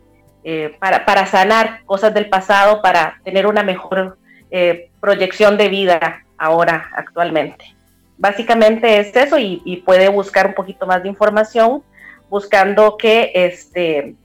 eh, 0.44 0.76
para, 0.80 1.06
para, 1.06 1.26
sanar 1.26 1.84
cosas 1.86 2.14
del 2.14 2.30
pasado, 2.30 2.82
para 2.82 3.20
tener 3.24 3.48
una 3.48 3.64
mejor 3.64 4.18
eh, 4.52 4.92
proyección 5.02 5.58
de 5.58 5.70
vida 5.70 6.24
ahora, 6.38 6.92
actualmente. 6.96 7.76
Básicamente 8.18 9.00
es 9.00 9.16
eso 9.16 9.40
y, 9.40 9.62
y, 9.66 9.78
puede 9.78 10.08
buscar 10.10 10.46
un 10.48 10.54
poquito 10.54 10.86
más 10.86 11.02
de 11.02 11.10
información 11.10 11.84
buscando 12.30 12.96
que 12.96 13.32
este, 13.34 14.16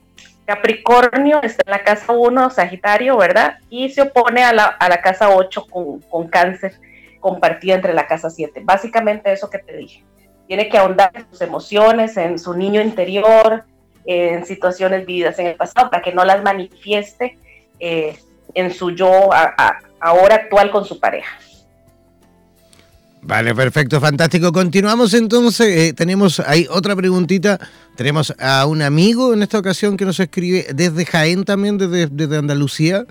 Capricornio 0.45 1.41
está 1.41 1.63
en 1.65 1.71
la 1.71 1.83
casa 1.83 2.13
1, 2.13 2.49
Sagitario, 2.51 3.17
¿verdad? 3.17 3.57
Y 3.69 3.89
se 3.89 4.03
opone 4.03 4.43
a 4.43 4.53
la, 4.53 5.01
casa 5.03 5.29
8 5.29 5.65
con, 5.67 6.27
cáncer 6.27 6.73
compartida 7.19 7.73
entre 7.73 7.93
la 7.93 8.05
casa 8.05 8.29
7. 8.29 8.61
Básicamente 8.63 9.31
eso 9.31 9.49
que 9.49 9.59
te 9.59 9.75
dije. 9.75 10.03
Tiene 10.47 10.69
que 10.69 10.77
ahondar 10.77 11.11
en 11.15 11.27
sus 11.29 11.41
emociones, 11.41 12.15
en 12.17 12.37
su 12.37 12.53
niño 12.53 12.79
interior, 12.79 13.63
en 14.05 14.45
situaciones 14.45 15.07
vividas 15.07 15.39
en 15.39 15.47
el 15.47 15.55
pasado, 15.55 15.89
para 15.89 16.03
que 16.03 16.13
no 16.13 16.23
las 16.23 16.43
manifieste 16.43 17.39
eh, 17.79 18.15
en 18.53 18.71
su 18.71 18.91
yo 18.91 19.31
ahora 19.99 20.35
actual 20.35 20.69
con 20.69 20.85
su 20.85 20.99
pareja. 20.99 21.35
Vale, 23.27 23.55
perfecto, 23.55 23.99
fantástico. 23.99 24.51
Continuamos 24.51 25.15
entonces. 25.15 25.67
Eh, 25.67 25.93
tenemos 25.93 26.39
ahí 26.41 26.67
otra 26.69 26.95
preguntita. 26.95 27.59
Tenemos 27.95 28.31
a 28.37 28.67
un 28.67 28.83
amigo 28.83 29.33
en 29.33 29.41
esta 29.41 29.57
ocasión 29.57 29.97
que 29.97 30.05
nos 30.05 30.19
escribe 30.19 30.67
desde 30.75 31.07
Jaén 31.07 31.43
también, 31.43 31.79
desde, 31.79 32.37
Andalucía, 32.37 33.07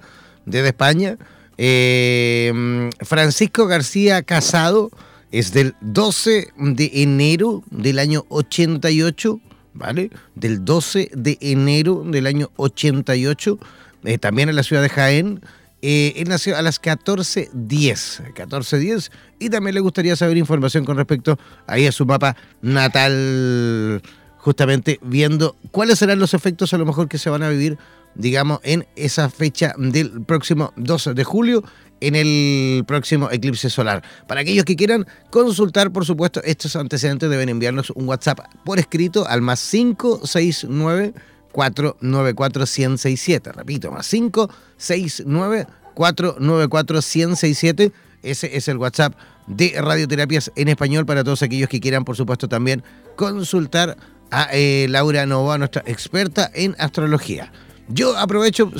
desde 0.46 0.68
España. 0.68 1.18
Eh, 1.58 2.90
Francisco 3.00 3.66
García 3.66 4.22
Casado 4.22 4.92
es 5.32 5.52
del 5.52 5.74
12 5.80 6.52
de 6.58 6.90
enero 6.94 7.64
del 7.72 7.98
año 7.98 8.24
88, 8.28 9.40
¿vale? 9.72 10.10
Del 10.36 10.64
12 10.64 11.10
de 11.12 11.38
enero 11.40 12.04
del 12.06 12.28
año 12.28 12.52
88, 12.54 13.58
eh, 14.04 14.18
también 14.18 14.48
en 14.48 14.54
la 14.54 14.62
ciudad 14.62 14.82
de 14.82 14.90
Jaén. 14.90 15.40
Eh, 15.86 16.14
él 16.16 16.30
nació 16.30 16.56
a 16.56 16.62
las 16.62 16.80
14.10, 16.80 18.32
14.10, 18.32 19.10
y 19.38 19.50
también 19.50 19.74
le 19.74 19.82
gustaría 19.82 20.16
saber 20.16 20.38
información 20.38 20.86
con 20.86 20.96
respecto 20.96 21.38
ahí 21.66 21.86
a 21.86 21.92
su 21.92 22.06
mapa 22.06 22.36
natal, 22.62 24.00
justamente 24.38 24.98
viendo 25.02 25.56
cuáles 25.72 25.98
serán 25.98 26.20
los 26.20 26.32
efectos 26.32 26.72
a 26.72 26.78
lo 26.78 26.86
mejor 26.86 27.06
que 27.06 27.18
se 27.18 27.28
van 27.28 27.42
a 27.42 27.50
vivir, 27.50 27.76
digamos, 28.14 28.60
en 28.62 28.86
esa 28.96 29.28
fecha 29.28 29.74
del 29.76 30.22
próximo 30.22 30.72
12 30.76 31.12
de 31.12 31.24
julio, 31.24 31.62
en 32.00 32.14
el 32.14 32.84
próximo 32.86 33.30
eclipse 33.30 33.68
solar. 33.68 34.02
Para 34.26 34.40
aquellos 34.40 34.64
que 34.64 34.76
quieran 34.76 35.06
consultar, 35.28 35.92
por 35.92 36.06
supuesto, 36.06 36.40
estos 36.44 36.76
antecedentes 36.76 37.28
deben 37.28 37.50
enviarnos 37.50 37.90
un 37.90 38.08
WhatsApp 38.08 38.40
por 38.64 38.78
escrito 38.78 39.28
al 39.28 39.42
más 39.42 39.60
569 39.70 41.12
494 41.52 42.66
167 42.66 43.52
Repito, 43.52 43.92
más 43.92 44.08
569 44.08 45.66
494 45.94 47.02
167 47.02 47.92
Ese 48.22 48.56
es 48.56 48.68
el 48.68 48.78
WhatsApp 48.78 49.14
de 49.46 49.74
Radioterapias 49.76 50.50
en 50.56 50.68
Español 50.68 51.06
para 51.06 51.24
todos 51.24 51.42
aquellos 51.42 51.68
que 51.68 51.80
quieran, 51.80 52.04
por 52.04 52.16
supuesto, 52.16 52.48
también 52.48 52.82
consultar 53.16 53.96
a 54.30 54.48
eh, 54.52 54.86
Laura 54.88 55.26
Nova, 55.26 55.58
nuestra 55.58 55.82
experta 55.86 56.50
en 56.54 56.74
astrología. 56.78 57.52
Yo 57.88 58.16
aprovecho, 58.16 58.72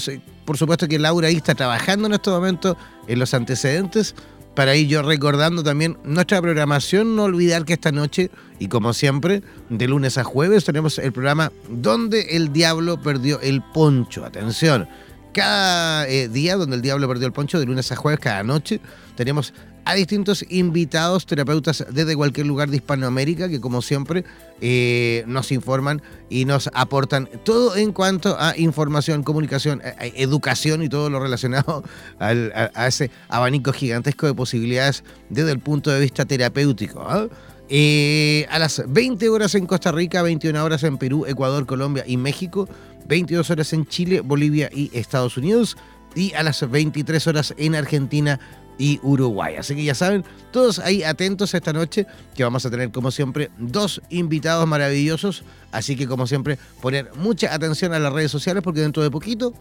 por 0.44 0.56
supuesto 0.56 0.88
que 0.88 0.98
Laura 0.98 1.28
ahí 1.28 1.36
está 1.36 1.54
trabajando 1.54 2.06
en 2.06 2.14
este 2.14 2.30
momento 2.30 2.76
en 3.06 3.18
los 3.18 3.34
antecedentes 3.34 4.14
para 4.54 4.76
ir 4.76 4.88
yo 4.88 5.02
recordando 5.02 5.62
también 5.62 5.98
nuestra 6.04 6.40
programación, 6.40 7.16
no 7.16 7.24
olvidar 7.24 7.64
que 7.64 7.72
esta 7.74 7.92
noche, 7.92 8.30
y 8.58 8.68
como 8.68 8.92
siempre, 8.92 9.42
de 9.68 9.88
lunes 9.88 10.16
a 10.16 10.24
jueves, 10.24 10.64
tenemos 10.64 10.98
el 10.98 11.12
programa 11.12 11.52
Donde 11.68 12.36
el 12.36 12.52
Diablo 12.52 13.00
Perdió 13.00 13.40
el 13.40 13.62
Poncho. 13.62 14.24
Atención, 14.24 14.88
cada 15.34 16.08
eh, 16.08 16.28
día 16.28 16.56
donde 16.56 16.76
el 16.76 16.82
diablo 16.82 17.06
perdió 17.06 17.26
el 17.26 17.32
poncho, 17.32 17.60
de 17.60 17.66
lunes 17.66 17.92
a 17.92 17.96
jueves, 17.96 18.20
cada 18.20 18.42
noche, 18.42 18.80
tenemos 19.16 19.52
a 19.84 19.92
distintos 19.94 20.46
invitados, 20.48 21.26
terapeutas 21.26 21.84
desde 21.90 22.16
cualquier 22.16 22.46
lugar 22.46 22.70
de 22.70 22.76
Hispanoamérica, 22.76 23.50
que 23.50 23.60
como 23.60 23.82
siempre 23.82 24.24
eh, 24.62 25.24
nos 25.26 25.52
informan 25.52 26.00
y 26.30 26.46
nos 26.46 26.70
aportan 26.72 27.28
todo 27.44 27.76
en 27.76 27.92
cuanto 27.92 28.34
a 28.40 28.56
información, 28.56 29.22
comunicación, 29.22 29.82
educación 30.00 30.82
y 30.82 30.88
todo 30.88 31.10
lo 31.10 31.20
relacionado 31.20 31.84
a, 32.18 32.86
ese 32.86 33.10
abanico 33.28 33.74
gigantesco 33.74 34.26
de 34.26 34.32
posibilidades 34.32 35.04
desde 35.28 35.52
el 35.52 35.58
punto 35.58 35.90
de 35.90 36.00
vista 36.00 36.24
terapéutico. 36.24 37.04
¿ah? 37.06 37.28
Eh, 37.68 38.46
a 38.50 38.58
las 38.58 38.82
20 38.86 39.28
horas 39.30 39.54
en 39.54 39.66
Costa 39.66 39.90
Rica, 39.90 40.22
21 40.22 40.62
horas 40.62 40.82
en 40.84 40.98
Perú, 40.98 41.24
Ecuador, 41.26 41.64
Colombia 41.64 42.04
y 42.06 42.18
México, 42.18 42.68
22 43.06 43.50
horas 43.50 43.72
en 43.72 43.86
Chile, 43.86 44.20
Bolivia 44.20 44.70
y 44.72 44.90
Estados 44.92 45.36
Unidos 45.36 45.76
y 46.14 46.32
a 46.34 46.42
las 46.42 46.68
23 46.68 47.26
horas 47.26 47.54
en 47.56 47.74
Argentina, 47.74 48.40
y 48.78 49.00
Uruguay. 49.02 49.56
Así 49.56 49.74
que 49.74 49.84
ya 49.84 49.94
saben, 49.94 50.24
todos 50.50 50.78
ahí 50.78 51.02
atentos 51.02 51.54
esta 51.54 51.72
noche, 51.72 52.06
que 52.34 52.44
vamos 52.44 52.64
a 52.66 52.70
tener 52.70 52.90
como 52.90 53.10
siempre 53.10 53.50
dos 53.58 54.00
invitados 54.10 54.66
maravillosos. 54.66 55.44
Así 55.72 55.96
que 55.96 56.06
como 56.06 56.26
siempre, 56.26 56.58
poner 56.80 57.10
mucha 57.16 57.54
atención 57.54 57.92
a 57.92 57.98
las 57.98 58.12
redes 58.12 58.30
sociales 58.30 58.62
porque 58.62 58.80
dentro 58.80 59.02
de 59.02 59.10
poquito, 59.10 59.54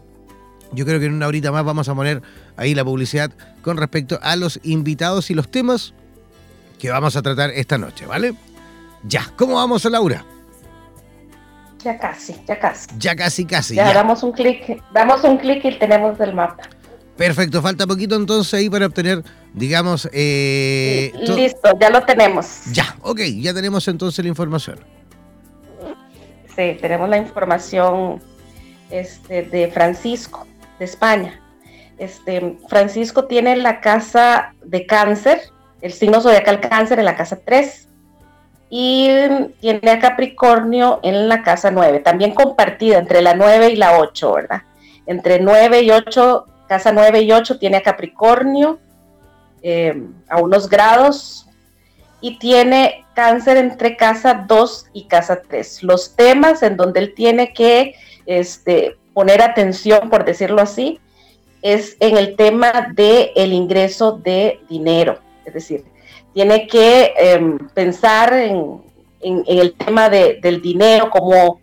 yo 0.72 0.84
creo 0.84 0.98
que 0.98 1.06
en 1.06 1.14
una 1.14 1.26
horita 1.26 1.52
más 1.52 1.64
vamos 1.64 1.88
a 1.88 1.94
poner 1.94 2.22
ahí 2.56 2.74
la 2.74 2.84
publicidad 2.84 3.30
con 3.62 3.76
respecto 3.76 4.18
a 4.22 4.36
los 4.36 4.58
invitados 4.62 5.30
y 5.30 5.34
los 5.34 5.50
temas 5.50 5.94
que 6.78 6.90
vamos 6.90 7.16
a 7.16 7.22
tratar 7.22 7.50
esta 7.50 7.78
noche, 7.78 8.06
¿vale? 8.06 8.34
Ya, 9.04 9.30
¿cómo 9.36 9.54
vamos, 9.54 9.84
Laura? 9.84 10.24
Ya 11.84 11.98
casi, 11.98 12.34
ya 12.48 12.58
casi. 12.58 12.88
Ya 12.98 13.14
casi, 13.14 13.44
casi. 13.44 13.74
Ya, 13.74 13.88
ya. 13.88 13.92
damos 13.92 14.22
un 14.22 14.32
clic, 14.32 14.82
damos 14.94 15.22
un 15.22 15.36
clic 15.36 15.62
y 15.66 15.78
tenemos 15.78 16.18
el 16.18 16.32
mapa. 16.32 16.62
Perfecto, 17.14 17.60
falta 17.60 17.86
poquito 17.86 18.16
entonces 18.16 18.54
ahí 18.54 18.70
para 18.70 18.86
obtener, 18.86 19.22
digamos... 19.52 20.08
Eh, 20.12 21.12
Listo, 21.14 21.78
ya 21.78 21.90
lo 21.90 22.02
tenemos. 22.02 22.62
Ya, 22.72 22.96
ok, 23.02 23.20
ya 23.36 23.52
tenemos 23.52 23.86
entonces 23.86 24.24
la 24.24 24.30
información. 24.30 24.80
Sí, 26.56 26.78
tenemos 26.80 27.08
la 27.10 27.18
información 27.18 28.22
este, 28.90 29.42
de 29.42 29.68
Francisco, 29.68 30.46
de 30.78 30.86
España. 30.86 31.38
Este, 31.98 32.56
Francisco 32.68 33.26
tiene 33.26 33.56
la 33.56 33.82
casa 33.82 34.54
de 34.64 34.86
cáncer, 34.86 35.42
el 35.82 35.92
signo 35.92 36.22
zodiacal 36.22 36.60
cáncer 36.60 36.98
en 36.98 37.04
la 37.04 37.14
casa 37.14 37.38
3 37.44 37.88
y 38.76 39.08
tiene 39.60 39.88
a 39.88 40.00
Capricornio 40.00 40.98
en 41.04 41.28
la 41.28 41.44
casa 41.44 41.70
9, 41.70 42.00
también 42.00 42.34
compartida 42.34 42.98
entre 42.98 43.22
la 43.22 43.34
9 43.34 43.68
y 43.68 43.76
la 43.76 44.00
8, 44.00 44.34
¿verdad? 44.34 44.62
Entre 45.06 45.38
9 45.38 45.82
y 45.82 45.92
8 45.92 46.46
Casa 46.66 46.90
9 46.90 47.20
y 47.20 47.30
8 47.30 47.60
tiene 47.60 47.76
a 47.76 47.82
Capricornio 47.82 48.80
eh, 49.62 50.02
a 50.28 50.40
unos 50.40 50.68
grados 50.68 51.46
y 52.20 52.36
tiene 52.40 53.04
cáncer 53.14 53.58
entre 53.58 53.96
casa 53.96 54.44
2 54.48 54.86
y 54.92 55.04
casa 55.04 55.40
3. 55.48 55.84
Los 55.84 56.16
temas 56.16 56.64
en 56.64 56.76
donde 56.76 56.98
él 56.98 57.14
tiene 57.14 57.52
que 57.52 57.94
este, 58.26 58.96
poner 59.12 59.40
atención, 59.40 60.10
por 60.10 60.24
decirlo 60.24 60.60
así, 60.60 60.98
es 61.62 61.96
en 62.00 62.16
el 62.16 62.34
tema 62.34 62.88
del 62.92 63.30
el 63.36 63.52
ingreso 63.52 64.18
de 64.18 64.58
dinero. 64.68 65.20
Es 65.44 65.54
decir, 65.54 65.84
tiene 66.34 66.66
que 66.66 67.14
em, 67.16 67.58
pensar 67.72 68.32
en, 68.34 68.82
el 69.20 69.72
tema 69.72 70.10
del 70.10 70.60
dinero, 70.60 71.08
cómo, 71.08 71.60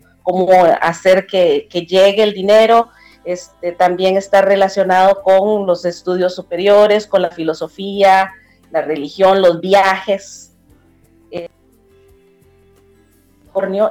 hacer 0.80 1.26
que, 1.26 1.68
llegue 1.70 2.24
el 2.24 2.32
dinero, 2.32 2.88
este, 3.24 3.70
también 3.70 4.16
está 4.16 4.42
relacionado 4.42 5.22
con 5.22 5.64
los 5.64 5.84
estudios 5.84 6.34
superiores, 6.34 7.06
con 7.06 7.22
la 7.22 7.30
filosofía, 7.30 8.32
la 8.72 8.82
religión, 8.82 9.42
los 9.42 9.60
viajes. 9.60 10.48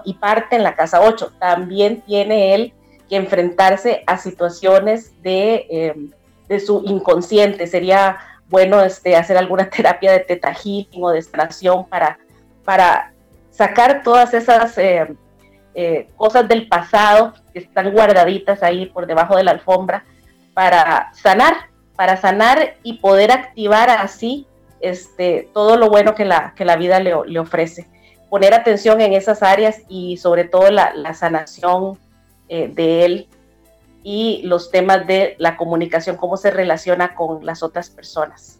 Y 0.04 0.14
parte 0.16 0.56
en 0.56 0.64
la 0.64 0.76
casa 0.76 1.02
8. 1.02 1.34
También 1.40 2.02
tiene 2.02 2.56
él 2.56 2.74
que 3.08 3.16
enfrentarse 3.16 4.04
a 4.08 4.18
situaciones 4.18 5.22
de, 5.22 5.68
em, 5.70 6.12
de 6.50 6.60
su 6.60 6.84
inconsciente. 6.86 7.68
Sería 7.68 8.18
bueno 8.52 8.82
este, 8.82 9.16
hacer 9.16 9.38
alguna 9.38 9.70
terapia 9.76 10.12
de 10.12 10.20
teta 10.20 10.54
o 11.00 11.10
de 11.10 11.22
sanación 11.22 11.86
para, 11.88 12.20
para 12.64 13.14
sacar 13.50 14.04
todas 14.04 14.34
esas 14.36 14.78
em, 14.78 15.16
eh, 15.74 16.10
cosas 16.18 16.48
del 16.48 16.68
pasado 16.68 17.34
que 17.54 17.60
están 17.60 17.92
guardaditas 17.92 18.62
ahí 18.62 18.86
por 18.88 19.08
debajo 19.08 19.38
de 19.38 19.44
la 19.44 19.52
alfombra 19.52 20.04
para 20.54 21.12
sanar, 21.14 21.70
para 21.96 22.18
sanar 22.18 22.76
y 22.84 23.00
poder 23.00 23.32
activar 23.32 23.90
así 23.90 24.46
este, 24.82 25.50
todo 25.54 25.78
lo 25.78 25.90
bueno 25.90 26.14
que 26.14 26.26
la, 26.26 26.54
que 26.56 26.66
la 26.66 26.76
vida 26.76 27.00
le, 27.00 27.14
le 27.26 27.40
ofrece. 27.40 27.88
Poner 28.30 28.54
atención 28.54 29.00
en 29.02 29.14
esas 29.14 29.44
áreas 29.44 29.82
y 29.88 30.18
sobre 30.18 30.44
todo 30.44 30.70
la, 30.72 30.94
la 30.94 31.14
sanación 31.14 31.98
eh, 32.50 32.68
de 32.68 33.06
él 33.06 33.28
y 34.04 34.42
los 34.44 34.72
temas 34.72 35.06
de 35.08 35.36
la 35.38 35.58
comunicación, 35.58 36.18
cómo 36.18 36.38
se 36.38 36.52
relaciona 36.52 37.14
con 37.14 37.46
las 37.46 37.64
otras 37.64 37.90
personas. 37.90 38.60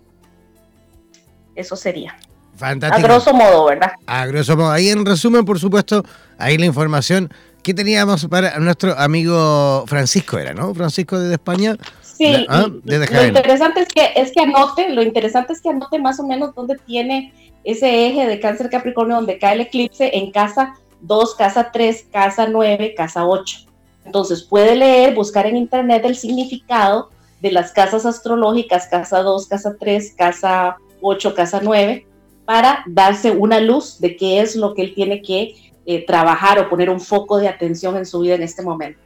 Eso 1.56 1.76
sería. 1.76 2.16
Fantástico. 2.56 3.06
A 3.06 3.10
grosso 3.10 3.34
modo, 3.34 3.66
¿verdad? 3.66 3.94
A 4.06 4.26
grosso 4.28 4.56
modo. 4.56 4.72
Ahí 4.72 4.90
en 4.90 5.06
resumen, 5.06 5.46
por 5.46 5.60
supuesto, 5.60 6.04
ahí 6.38 6.58
la 6.58 6.66
información 6.66 7.30
que 7.64 7.74
teníamos 7.74 8.28
para 8.28 8.60
nuestro 8.60 8.98
amigo 8.98 9.84
Francisco, 9.88 10.38
era, 10.38 10.54
¿no? 10.54 10.74
Francisco 10.74 11.20
desde 11.20 11.36
España. 11.36 11.76
Sí, 12.02 12.46
¿ah? 12.50 12.68
lo 12.68 13.26
interesante 13.26 13.82
es 13.82 13.88
que, 13.90 14.12
es 14.16 14.32
que 14.32 14.42
anote, 14.42 14.90
lo 14.90 15.02
interesante 15.02 15.54
es 15.54 15.62
que 15.62 15.70
anote 15.70 15.98
más 16.00 16.20
o 16.20 16.24
menos 16.24 16.54
dónde 16.54 16.78
tiene 16.86 17.34
ese 17.64 18.08
eje 18.08 18.28
de 18.28 18.40
cáncer 18.40 18.70
Capricornio, 18.70 19.16
donde 19.16 19.38
cae 19.40 19.54
el 19.54 19.62
eclipse 19.62 20.12
en 20.14 20.32
casa 20.32 20.76
2, 21.02 21.36
casa 21.36 21.72
3, 21.72 22.06
casa 22.12 22.48
9, 22.48 22.94
casa 22.96 23.26
8. 23.26 23.71
Entonces 24.06 24.44
puede 24.44 24.76
leer, 24.76 25.16
buscar 25.16 25.46
en 25.46 25.58
internet 25.58 26.04
el 26.06 26.16
significado 26.16 27.10
de 27.42 27.52
las 27.52 27.72
casas 27.72 28.06
astrológicas, 28.06 28.88
casa 28.88 29.22
2, 29.22 29.48
casa 29.48 29.76
3, 29.80 30.14
casa 30.18 30.78
8, 31.02 31.34
casa 31.34 31.60
9, 31.64 32.06
para 32.46 32.84
darse 32.88 33.32
una 33.32 33.60
luz 33.60 34.00
de 34.00 34.16
qué 34.16 34.42
es 34.42 34.56
lo 34.56 34.74
que 34.74 34.84
él 34.84 34.94
tiene 34.94 35.22
que 35.22 35.56
eh, 35.86 36.06
trabajar 36.06 36.60
o 36.60 36.70
poner 36.70 36.90
un 36.90 37.00
foco 37.00 37.38
de 37.38 37.48
atención 37.48 37.98
en 37.98 38.06
su 38.06 38.20
vida 38.20 38.36
en 38.36 38.44
este 38.44 38.62
momento. 38.62 39.00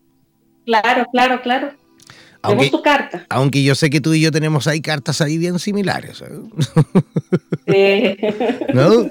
Claro, 0.65 1.07
claro, 1.13 1.43
claro. 1.43 1.73
Aunque, 2.43 2.71
tu 2.71 2.83
carta. 2.83 3.25
Aunque 3.29 3.63
yo 3.63 3.77
sé 3.77 3.89
que 3.89 4.01
tú 4.01 4.13
y 4.15 4.21
yo 4.21 4.33
tenemos 4.33 4.67
ahí 4.67 4.81
cartas 4.81 5.21
ahí 5.21 5.39
bien 5.39 5.61
similares. 5.61 6.23
¿eh? 6.23 6.29
Sí. 7.69 8.17
¿No? 8.75 9.09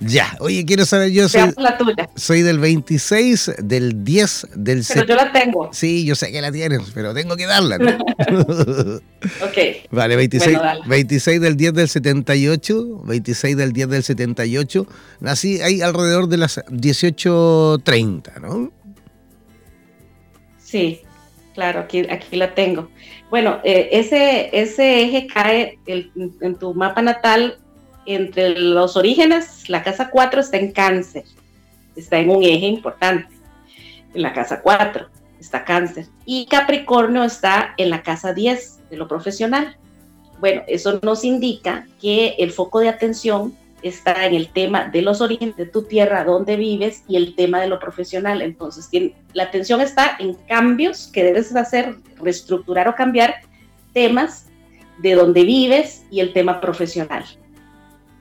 Ya. 0.00 0.34
Oye, 0.40 0.64
quiero 0.64 0.86
saber, 0.86 1.10
yo 1.10 1.28
soy, 1.28 1.52
soy 2.16 2.40
del 2.40 2.58
26, 2.58 3.52
del 3.58 4.04
10, 4.04 4.48
del... 4.56 4.84
Pero 4.88 5.06
yo 5.06 5.14
la 5.14 5.30
tengo. 5.32 5.68
Sí, 5.72 6.06
yo 6.06 6.14
sé 6.14 6.32
que 6.32 6.40
la 6.40 6.50
tienes, 6.50 6.80
pero 6.94 7.12
tengo 7.12 7.36
que 7.36 7.46
darla. 7.46 7.76
¿no? 7.76 7.90
ok. 9.44 9.58
Vale, 9.90 10.16
26, 10.16 10.58
26 10.86 11.40
del 11.42 11.56
10 11.56 11.74
del 11.74 11.88
78, 11.88 13.02
26 13.04 13.56
del 13.56 13.72
10 13.72 13.88
del 13.90 14.02
78. 14.02 14.86
Nací 15.20 15.60
ahí 15.60 15.82
alrededor 15.82 16.28
de 16.28 16.38
las 16.38 16.58
18.30, 16.58 18.40
¿no? 18.40 18.72
Sí. 20.58 21.02
Claro, 21.54 21.80
aquí, 21.80 22.06
aquí 22.08 22.36
la 22.36 22.54
tengo. 22.54 22.88
Bueno, 23.30 23.60
eh, 23.62 23.90
ese, 23.92 24.50
ese 24.52 25.02
eje 25.02 25.26
cae 25.26 25.78
en 25.86 26.58
tu 26.58 26.74
mapa 26.74 27.02
natal 27.02 27.58
entre 28.06 28.58
los 28.58 28.96
orígenes, 28.96 29.68
la 29.68 29.82
casa 29.82 30.10
4 30.10 30.40
está 30.40 30.56
en 30.56 30.72
cáncer, 30.72 31.24
está 31.94 32.18
en 32.18 32.30
un 32.30 32.42
eje 32.42 32.66
importante. 32.66 33.28
En 34.14 34.22
la 34.22 34.32
casa 34.32 34.60
4 34.60 35.08
está 35.40 35.64
cáncer. 35.64 36.06
Y 36.24 36.46
Capricornio 36.46 37.24
está 37.24 37.74
en 37.76 37.90
la 37.90 38.02
casa 38.02 38.32
10 38.32 38.90
de 38.90 38.96
lo 38.96 39.08
profesional. 39.08 39.76
Bueno, 40.40 40.62
eso 40.66 40.98
nos 41.02 41.24
indica 41.24 41.86
que 42.00 42.34
el 42.38 42.50
foco 42.50 42.80
de 42.80 42.88
atención 42.88 43.56
está 43.82 44.26
en 44.26 44.34
el 44.34 44.48
tema 44.48 44.88
de 44.88 45.02
los 45.02 45.20
orígenes 45.20 45.56
de 45.56 45.66
tu 45.66 45.82
tierra, 45.82 46.24
donde 46.24 46.56
vives 46.56 47.04
y 47.08 47.16
el 47.16 47.34
tema 47.34 47.60
de 47.60 47.68
lo 47.68 47.78
profesional. 47.78 48.42
Entonces, 48.42 48.88
la 49.32 49.44
atención 49.44 49.80
está 49.80 50.16
en 50.18 50.34
cambios 50.34 51.08
que 51.12 51.24
debes 51.24 51.54
hacer, 51.54 51.96
reestructurar 52.16 52.88
o 52.88 52.94
cambiar 52.94 53.34
temas 53.92 54.46
de 54.98 55.14
donde 55.14 55.44
vives 55.44 56.04
y 56.10 56.20
el 56.20 56.32
tema 56.32 56.60
profesional. 56.60 57.24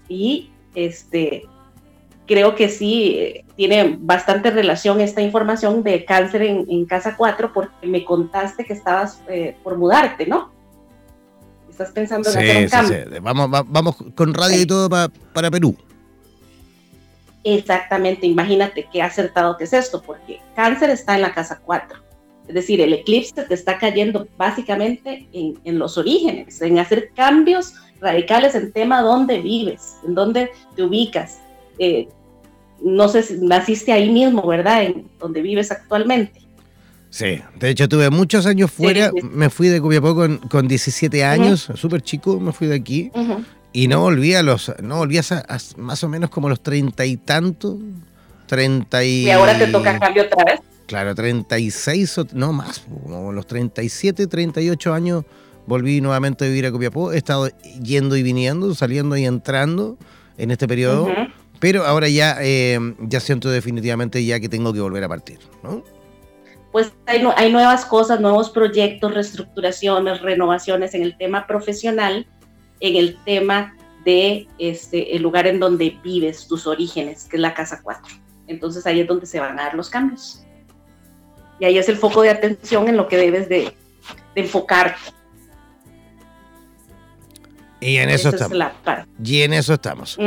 Y 0.08 0.50
este, 0.76 1.44
creo 2.26 2.56
que 2.56 2.70
sí 2.70 3.16
eh, 3.18 3.46
tiene 3.56 3.98
bastante 4.00 4.52
relación 4.52 5.02
esta 5.02 5.22
información 5.22 5.84
de 5.84 6.06
cáncer 6.06 6.42
en, 6.42 6.86
casa 6.86 7.16
4 7.18 7.52
porque 7.54 7.88
me 7.88 8.04
contaste 8.04 8.66
que 8.66 8.74
estabas 8.74 9.22
eh, 9.28 9.56
por 9.64 9.78
mudarte, 9.78 10.26
¿no? 10.26 10.52
Estás 11.82 11.94
pensando 11.94 12.30
en 12.30 12.38
hacer 12.38 12.64
un 12.64 12.70
cambio. 12.70 13.06
Sí, 13.12 13.20
Vamos, 13.22 13.66
vamos 13.68 13.96
con 14.16 14.34
radio 14.34 14.62
y 14.62 14.66
todo 14.66 14.90
para 14.90 15.52
Perú. 15.52 15.76
Exactamente, 17.44 18.28
imagínate 18.28 18.88
qué 18.92 19.02
acertado 19.02 19.58
que 19.58 19.64
es 19.64 19.74
esto, 19.74 20.02
porque 20.02 20.40
cáncer 20.56 20.92
está 20.92 21.16
en 21.16 21.22
la 21.22 21.34
casa 21.34 21.60
4. 21.66 22.00
Es 22.48 22.54
decir, 22.54 22.82
el 22.82 22.94
eclipse 22.94 23.44
te 23.44 23.54
está 23.54 23.80
cayendo 23.80 24.28
básicamente 24.38 25.28
en, 25.34 25.60
en 25.64 25.80
los 25.80 25.98
orígenes, 25.98 26.62
en 26.62 26.78
hacer 26.78 27.12
cambios 27.16 27.74
radicales 28.00 28.56
en 28.56 28.72
tema 28.72 29.02
dónde 29.02 29.40
vives, 29.40 29.96
en 30.06 30.14
dónde 30.16 30.52
te 30.76 30.84
ubicas. 30.84 31.40
Eh, 31.80 32.08
no 32.84 33.08
sé 33.08 33.24
si 33.24 33.38
naciste 33.38 33.92
ahí 33.92 34.10
mismo, 34.10 34.46
¿verdad? 34.46 34.84
En 34.84 35.08
donde 35.20 35.42
vives 35.42 35.72
actualmente. 35.72 36.42
Sí, 37.12 37.42
de 37.60 37.70
hecho 37.70 37.90
tuve 37.90 38.10
muchos 38.10 38.46
años 38.46 38.72
fuera, 38.72 39.12
me 39.22 39.50
fui 39.50 39.68
de 39.68 39.82
Copiapó 39.82 40.16
con, 40.16 40.38
con 40.38 40.70
17 40.70 41.26
años, 41.26 41.70
súper 41.76 42.02
chico, 42.02 42.40
me 42.40 42.54
fui 42.54 42.68
de 42.68 42.76
aquí. 42.76 43.12
Y 43.74 43.90
no 43.90 44.00
volví 44.00 44.34
a 44.34 44.42
los, 44.42 44.72
no 44.82 44.98
volví 44.98 45.18
a, 45.18 45.22
más 45.76 46.04
o 46.06 46.10
menos 46.10 46.30
como 46.30 46.48
los 46.48 46.64
treinta 46.64 47.06
y 47.06 47.18
tantos, 47.18 47.76
treinta 48.48 49.04
y... 49.04 49.26
Y 49.26 49.30
ahora 49.30 49.58
te 49.58 49.68
toca 49.68 50.00
cambio 50.00 50.24
otra 50.24 50.46
vez. 50.46 50.62
Claro, 50.88 51.14
36, 51.14 52.16
no 52.34 52.54
más, 52.54 52.86
como 53.04 53.34
los 53.34 53.46
37, 53.46 54.28
38 54.28 54.94
años 54.94 55.26
volví 55.68 56.00
nuevamente 56.00 56.46
a 56.46 56.48
vivir 56.48 56.66
a 56.66 56.72
Copiapó. 56.72 57.12
He 57.12 57.18
estado 57.18 57.50
yendo 57.84 58.16
y 58.16 58.24
viniendo, 58.24 58.74
saliendo 58.74 59.18
y 59.18 59.26
entrando 59.26 59.98
en 60.38 60.52
este 60.52 60.66
periodo, 60.66 61.10
pero 61.60 61.86
ahora 61.86 62.08
ya, 62.08 62.38
eh, 62.40 62.80
ya 63.00 63.20
siento 63.20 63.50
definitivamente 63.50 64.24
ya 64.24 64.40
que 64.40 64.48
tengo 64.48 64.72
que 64.72 64.80
volver 64.80 65.04
a 65.04 65.10
partir, 65.10 65.40
¿no? 65.62 65.84
Pues 66.72 66.94
hay, 67.06 67.52
nuevas 67.52 67.86
cosas, 67.86 68.22
nuevos 68.22 68.50
proyectos, 68.50 69.14
reestructuraciones, 69.14 70.22
renovaciones 70.22 70.94
en 70.94 71.04
el 71.04 71.18
tema 71.18 71.46
profesional, 71.46 72.26
en 72.80 72.96
el 72.96 73.18
tema 73.26 73.76
de 74.06 74.48
este, 74.58 75.16
el 75.16 75.22
lugar 75.22 75.48
en 75.48 75.60
donde 75.60 76.00
vives, 76.04 76.48
tus 76.48 76.66
orígenes, 76.68 77.26
que 77.26 77.36
es 77.36 77.42
la 77.42 77.54
casa 77.54 77.82
4. 77.84 78.02
Entonces 78.48 78.86
ahí 78.86 79.02
es 79.02 79.08
donde 79.08 79.26
se 79.26 79.40
van 79.40 79.60
a 79.60 79.64
dar 79.64 79.76
los 79.76 79.90
cambios. 79.90 80.46
Y 81.60 81.66
ahí 81.66 81.78
es 81.78 81.90
el 81.90 81.98
foco 81.98 82.22
de 82.22 82.30
atención 82.30 82.88
en 82.88 82.98
lo 82.98 83.08
que 83.08 83.18
debes 83.18 83.50
de, 83.50 83.74
de 84.34 84.42
enfocarte. 84.42 85.00
Y 87.82 87.98
en 87.98 88.10
eso 88.10 88.30
estamos. 88.30 88.58
y 89.24 89.42
en 89.42 89.54
eso 89.54 89.74
estamos. 89.74 90.18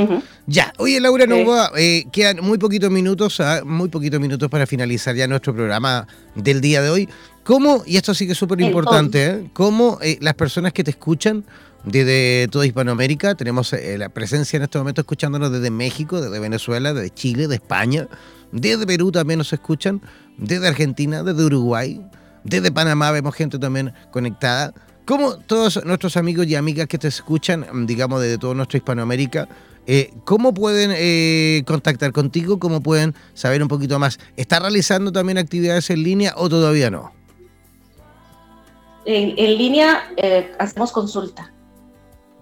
Ya, 0.46 0.72
oye 0.78 1.00
Laura 1.00 1.26
Nova, 1.26 1.70
eh, 1.76 2.04
quedan 2.12 2.40
muy 2.42 2.58
poquitos 2.58 2.90
minutos, 2.90 3.40
ah, 3.40 3.62
muy 3.64 3.88
poquitos 3.88 4.20
minutos 4.20 4.50
para 4.50 4.66
finalizar 4.66 5.14
ya 5.14 5.28
nuestro 5.28 5.54
programa 5.54 6.06
del 6.34 6.60
día 6.60 6.82
de 6.82 6.90
hoy. 6.90 7.08
¿Cómo, 7.44 7.82
y 7.86 7.96
esto 7.96 8.14
sí 8.14 8.26
que 8.26 8.32
es 8.32 8.38
súper 8.38 8.60
importante, 8.60 9.26
¿eh? 9.26 9.50
cómo 9.52 9.98
eh, 10.00 10.18
las 10.20 10.34
personas 10.34 10.72
que 10.72 10.82
te 10.82 10.90
escuchan 10.90 11.44
desde 11.84 12.48
toda 12.48 12.66
Hispanoamérica, 12.66 13.34
tenemos 13.34 13.72
eh, 13.74 13.98
la 13.98 14.08
presencia 14.08 14.56
en 14.56 14.62
este 14.62 14.78
momento 14.78 15.02
escuchándonos 15.02 15.52
desde 15.52 15.70
México, 15.70 16.20
desde 16.20 16.40
Venezuela, 16.40 16.94
desde 16.94 17.10
Chile, 17.10 17.46
de 17.46 17.56
España, 17.56 18.08
desde 18.50 18.86
Perú 18.86 19.12
también 19.12 19.38
nos 19.38 19.52
escuchan, 19.52 20.00
desde 20.38 20.66
Argentina, 20.66 21.22
desde 21.22 21.44
Uruguay, 21.44 22.00
desde 22.44 22.72
Panamá 22.72 23.10
vemos 23.10 23.34
gente 23.34 23.58
también 23.58 23.92
conectada. 24.10 24.72
¿Cómo 25.04 25.36
todos 25.36 25.84
nuestros 25.84 26.16
amigos 26.16 26.46
y 26.46 26.54
amigas 26.54 26.86
que 26.86 26.96
te 26.96 27.08
escuchan, 27.08 27.66
digamos, 27.86 28.22
desde 28.22 28.38
toda 28.38 28.54
nuestra 28.54 28.78
Hispanoamérica, 28.78 29.48
eh, 29.86 30.14
¿cómo 30.24 30.54
pueden 30.54 30.94
eh, 30.96 31.62
contactar 31.66 32.12
contigo? 32.12 32.58
¿Cómo 32.58 32.82
pueden 32.82 33.14
saber 33.34 33.62
un 33.62 33.68
poquito 33.68 33.98
más? 33.98 34.18
¿Está 34.36 34.60
realizando 34.60 35.12
también 35.12 35.36
actividades 35.36 35.90
en 35.90 36.02
línea 36.02 36.32
o 36.36 36.48
todavía 36.48 36.90
no? 36.90 37.12
En, 39.04 39.36
línea 39.36 40.04
eh, 40.16 40.50
hacemos 40.58 40.90
consulta. 40.90 41.52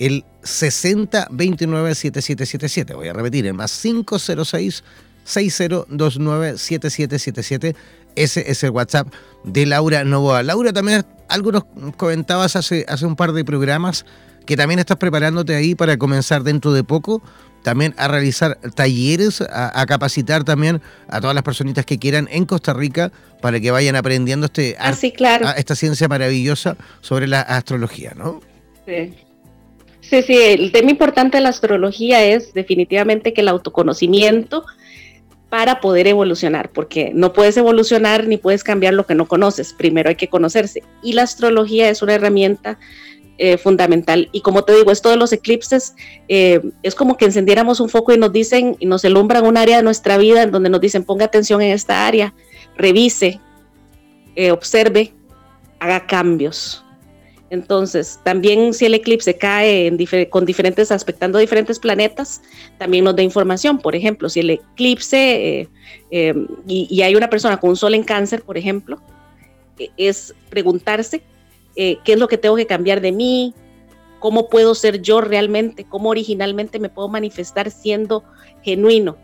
el 0.00 0.22
6029-7777. 0.42 2.94
Voy 2.94 3.08
a 3.08 3.14
repetir, 3.14 3.46
el 3.46 3.54
más 3.54 3.80
506 3.80 4.84
6029-7777. 5.26 7.74
Ese 8.16 8.50
es 8.50 8.62
el 8.64 8.70
WhatsApp 8.70 9.08
de 9.44 9.66
Laura 9.66 10.04
Novoa. 10.04 10.42
Laura, 10.42 10.72
también 10.72 11.04
algo 11.28 11.52
nos 11.52 11.64
comentabas 11.96 12.56
hace, 12.56 12.84
hace 12.88 13.06
un 13.06 13.16
par 13.16 13.32
de 13.32 13.44
programas 13.44 14.04
que 14.46 14.56
también 14.56 14.80
estás 14.80 14.96
preparándote 14.96 15.54
ahí 15.54 15.74
para 15.74 15.96
comenzar 15.96 16.42
dentro 16.42 16.72
de 16.72 16.84
poco 16.84 17.22
también 17.62 17.94
a 17.96 18.08
realizar 18.08 18.58
talleres, 18.74 19.40
a, 19.40 19.86
capacitar 19.86 20.44
también 20.44 20.82
a 21.08 21.20
todas 21.20 21.34
las 21.34 21.44
personitas 21.44 21.86
que 21.86 21.98
quieran 21.98 22.28
en 22.30 22.44
Costa 22.44 22.74
Rica 22.74 23.12
para 23.40 23.60
que 23.60 23.70
vayan 23.70 23.96
aprendiendo 23.96 24.46
este 24.46 24.76
ah, 24.78 24.92
claro. 25.16 25.48
esta 25.56 25.74
ciencia 25.74 26.08
maravillosa 26.08 26.76
sobre 27.00 27.26
la 27.26 27.40
astrología, 27.40 28.12
¿no? 28.16 28.40
Sí. 28.86 29.14
Sí, 30.00 30.22
sí, 30.22 30.36
el 30.36 30.72
tema 30.72 30.90
importante 30.90 31.38
de 31.38 31.42
la 31.42 31.48
astrología 31.48 32.22
es 32.22 32.52
definitivamente 32.52 33.32
que 33.32 33.40
el 33.40 33.48
autoconocimiento 33.48 34.66
para 35.52 35.82
poder 35.82 36.06
evolucionar, 36.06 36.72
porque 36.72 37.12
no 37.14 37.34
puedes 37.34 37.58
evolucionar 37.58 38.26
ni 38.26 38.38
puedes 38.38 38.64
cambiar 38.64 38.94
lo 38.94 39.04
que 39.04 39.14
no 39.14 39.28
conoces, 39.28 39.74
primero 39.74 40.08
hay 40.08 40.14
que 40.14 40.28
conocerse. 40.28 40.82
Y 41.02 41.12
la 41.12 41.24
astrología 41.24 41.90
es 41.90 42.00
una 42.00 42.14
herramienta 42.14 42.78
eh, 43.36 43.58
fundamental. 43.58 44.30
Y 44.32 44.40
como 44.40 44.64
te 44.64 44.74
digo, 44.74 44.90
esto 44.90 45.10
de 45.10 45.18
los 45.18 45.30
eclipses 45.30 45.94
eh, 46.28 46.62
es 46.82 46.94
como 46.94 47.18
que 47.18 47.26
encendiéramos 47.26 47.80
un 47.80 47.90
foco 47.90 48.14
y 48.14 48.16
nos 48.16 48.32
dicen, 48.32 48.76
y 48.78 48.86
nos 48.86 49.04
alumbran 49.04 49.44
un 49.44 49.58
área 49.58 49.76
de 49.76 49.82
nuestra 49.82 50.16
vida 50.16 50.42
en 50.42 50.52
donde 50.52 50.70
nos 50.70 50.80
dicen, 50.80 51.04
ponga 51.04 51.26
atención 51.26 51.60
en 51.60 51.72
esta 51.72 52.06
área, 52.06 52.32
revise, 52.78 53.38
eh, 54.36 54.52
observe, 54.52 55.12
haga 55.80 56.06
cambios. 56.06 56.82
Entonces, 57.52 58.18
también 58.22 58.72
si 58.72 58.86
el 58.86 58.94
eclipse 58.94 59.36
cae 59.36 59.94
con 60.30 60.46
diferentes, 60.46 60.90
aspectando 60.90 61.38
diferentes 61.38 61.78
planetas, 61.78 62.40
también 62.78 63.04
nos 63.04 63.14
da 63.14 63.22
información. 63.22 63.78
Por 63.78 63.94
ejemplo, 63.94 64.30
si 64.30 64.40
el 64.40 64.48
eclipse 64.48 65.60
eh, 65.60 65.68
eh, 66.10 66.34
y, 66.66 67.02
hay 67.02 67.14
una 67.14 67.28
persona 67.28 67.60
con 67.60 67.68
un 67.68 67.76
sol 67.76 67.92
en 67.92 68.04
cáncer, 68.04 68.40
por 68.40 68.56
ejemplo, 68.56 69.02
e, 69.78 69.90
es 69.98 70.34
preguntarse 70.48 71.22
eh, 71.76 71.98
qué 72.04 72.14
es 72.14 72.18
lo 72.18 72.26
que 72.26 72.38
tengo 72.38 72.56
que 72.56 72.66
cambiar 72.66 73.02
de 73.02 73.12
mí, 73.12 73.52
cómo 74.18 74.48
puedo 74.48 74.74
ser 74.74 75.02
yo 75.02 75.20
realmente, 75.20 75.84
cómo 75.84 76.08
originalmente 76.08 76.78
me 76.78 76.88
puedo 76.88 77.08
manifestar 77.08 77.70
siendo 77.70 78.24
genuino, 78.62 79.18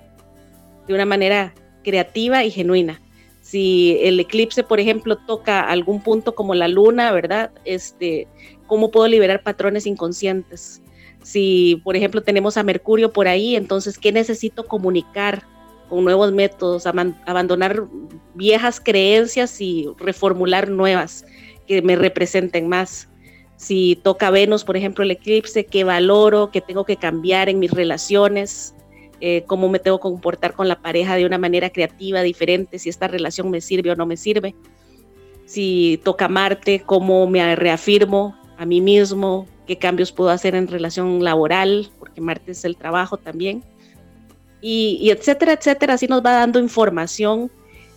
de 0.86 0.92
una 0.92 1.06
manera 1.06 1.54
creativa 1.82 2.44
y 2.44 2.50
genuina 2.50 3.00
si 3.48 3.96
el 4.02 4.20
eclipse, 4.20 4.62
por 4.62 4.78
ejemplo, 4.78 5.16
toca 5.16 5.62
algún 5.62 6.02
punto 6.02 6.34
como 6.34 6.54
la 6.54 6.68
luna, 6.68 7.12
¿verdad? 7.12 7.50
Este, 7.64 8.28
¿cómo 8.66 8.90
puedo 8.90 9.08
liberar 9.08 9.42
patrones 9.42 9.86
inconscientes? 9.86 10.82
Si, 11.22 11.80
por 11.82 11.96
ejemplo, 11.96 12.22
tenemos 12.22 12.58
a 12.58 12.62
Mercurio 12.62 13.10
por 13.10 13.26
ahí, 13.26 13.56
entonces, 13.56 13.96
¿qué 13.96 14.12
necesito 14.12 14.66
comunicar 14.66 15.46
con 15.88 16.04
nuevos 16.04 16.30
métodos? 16.30 16.84
Abandonar 16.86 17.84
viejas 18.34 18.80
creencias 18.80 19.58
y 19.62 19.88
reformular 19.96 20.68
nuevas 20.68 21.24
que 21.66 21.80
me 21.80 21.96
representen 21.96 22.68
más. 22.68 23.08
Si 23.56 23.98
toca 24.02 24.30
Venus, 24.30 24.62
por 24.62 24.76
ejemplo, 24.76 25.04
el 25.04 25.12
eclipse, 25.12 25.64
¿qué 25.64 25.84
valoro? 25.84 26.50
¿Qué 26.50 26.60
tengo 26.60 26.84
que 26.84 26.98
cambiar 26.98 27.48
en 27.48 27.60
mis 27.60 27.70
relaciones? 27.70 28.74
Eh, 29.20 29.42
cómo 29.46 29.68
me 29.68 29.80
tengo 29.80 29.98
que 29.98 30.02
comportar 30.02 30.52
con 30.52 30.68
la 30.68 30.80
pareja 30.80 31.16
de 31.16 31.26
una 31.26 31.38
manera 31.38 31.70
creativa, 31.70 32.22
diferente, 32.22 32.78
si 32.78 32.88
esta 32.88 33.08
relación 33.08 33.50
me 33.50 33.60
sirve 33.60 33.90
o 33.90 33.96
no 33.96 34.06
me 34.06 34.16
sirve. 34.16 34.54
Si 35.44 36.00
toca 36.04 36.28
Marte, 36.28 36.82
cómo 36.84 37.26
me 37.26 37.56
reafirmo 37.56 38.36
a 38.56 38.64
mí 38.64 38.80
mismo, 38.80 39.46
qué 39.66 39.76
cambios 39.76 40.12
puedo 40.12 40.30
hacer 40.30 40.54
en 40.54 40.68
relación 40.68 41.22
laboral, 41.24 41.90
porque 41.98 42.20
Marte 42.20 42.52
es 42.52 42.64
el 42.64 42.76
trabajo 42.76 43.16
también. 43.16 43.64
Y, 44.60 45.10
etcétera, 45.10 45.52
etcétera, 45.52 45.94
así 45.94 46.06
nos 46.06 46.24
va 46.24 46.32
dando 46.32 46.58
información 46.58 47.50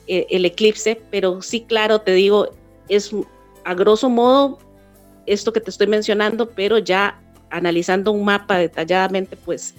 eh, 0.07 0.28
el 0.30 0.45
eclipse, 0.45 1.01
pero 1.11 1.41
sí, 1.41 1.61
claro, 1.61 2.01
te 2.01 2.13
digo, 2.13 2.49
es 2.88 3.11
a 3.63 3.74
grosso 3.74 4.09
modo 4.09 4.59
esto 5.26 5.53
que 5.53 5.59
te 5.59 5.69
estoy 5.69 5.88
mencionando, 5.88 6.49
pero 6.49 6.78
ya 6.78 7.19
analizando 7.49 8.11
un 8.11 8.26
mapa 8.26 8.57
detalladamente, 8.57 9.36
pues 9.36 9.76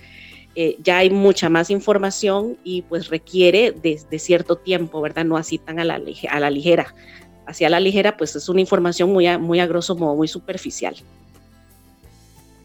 eh, 0.54 0.76
ya 0.82 0.98
hay 0.98 1.10
mucha 1.10 1.48
más 1.48 1.70
información 1.70 2.58
y 2.62 2.82
pues 2.82 3.08
requiere 3.08 3.72
de, 3.72 4.18
cierto 4.18 4.56
tiempo, 4.56 5.00
¿verdad? 5.00 5.24
No 5.24 5.36
así 5.36 5.58
tan 5.58 5.78
a 5.78 5.84
la, 5.84 6.00
a 6.30 6.40
la 6.40 6.50
ligera. 6.50 6.94
Hacia 7.46 7.70
la 7.70 7.80
ligera, 7.80 8.16
pues 8.16 8.36
es 8.36 8.48
una 8.48 8.60
información 8.60 9.12
muy 9.12 9.26
a, 9.26 9.38
muy 9.38 9.60
a 9.60 9.66
grosso 9.66 9.96
modo, 9.96 10.14
muy 10.14 10.28
superficial. 10.28 10.94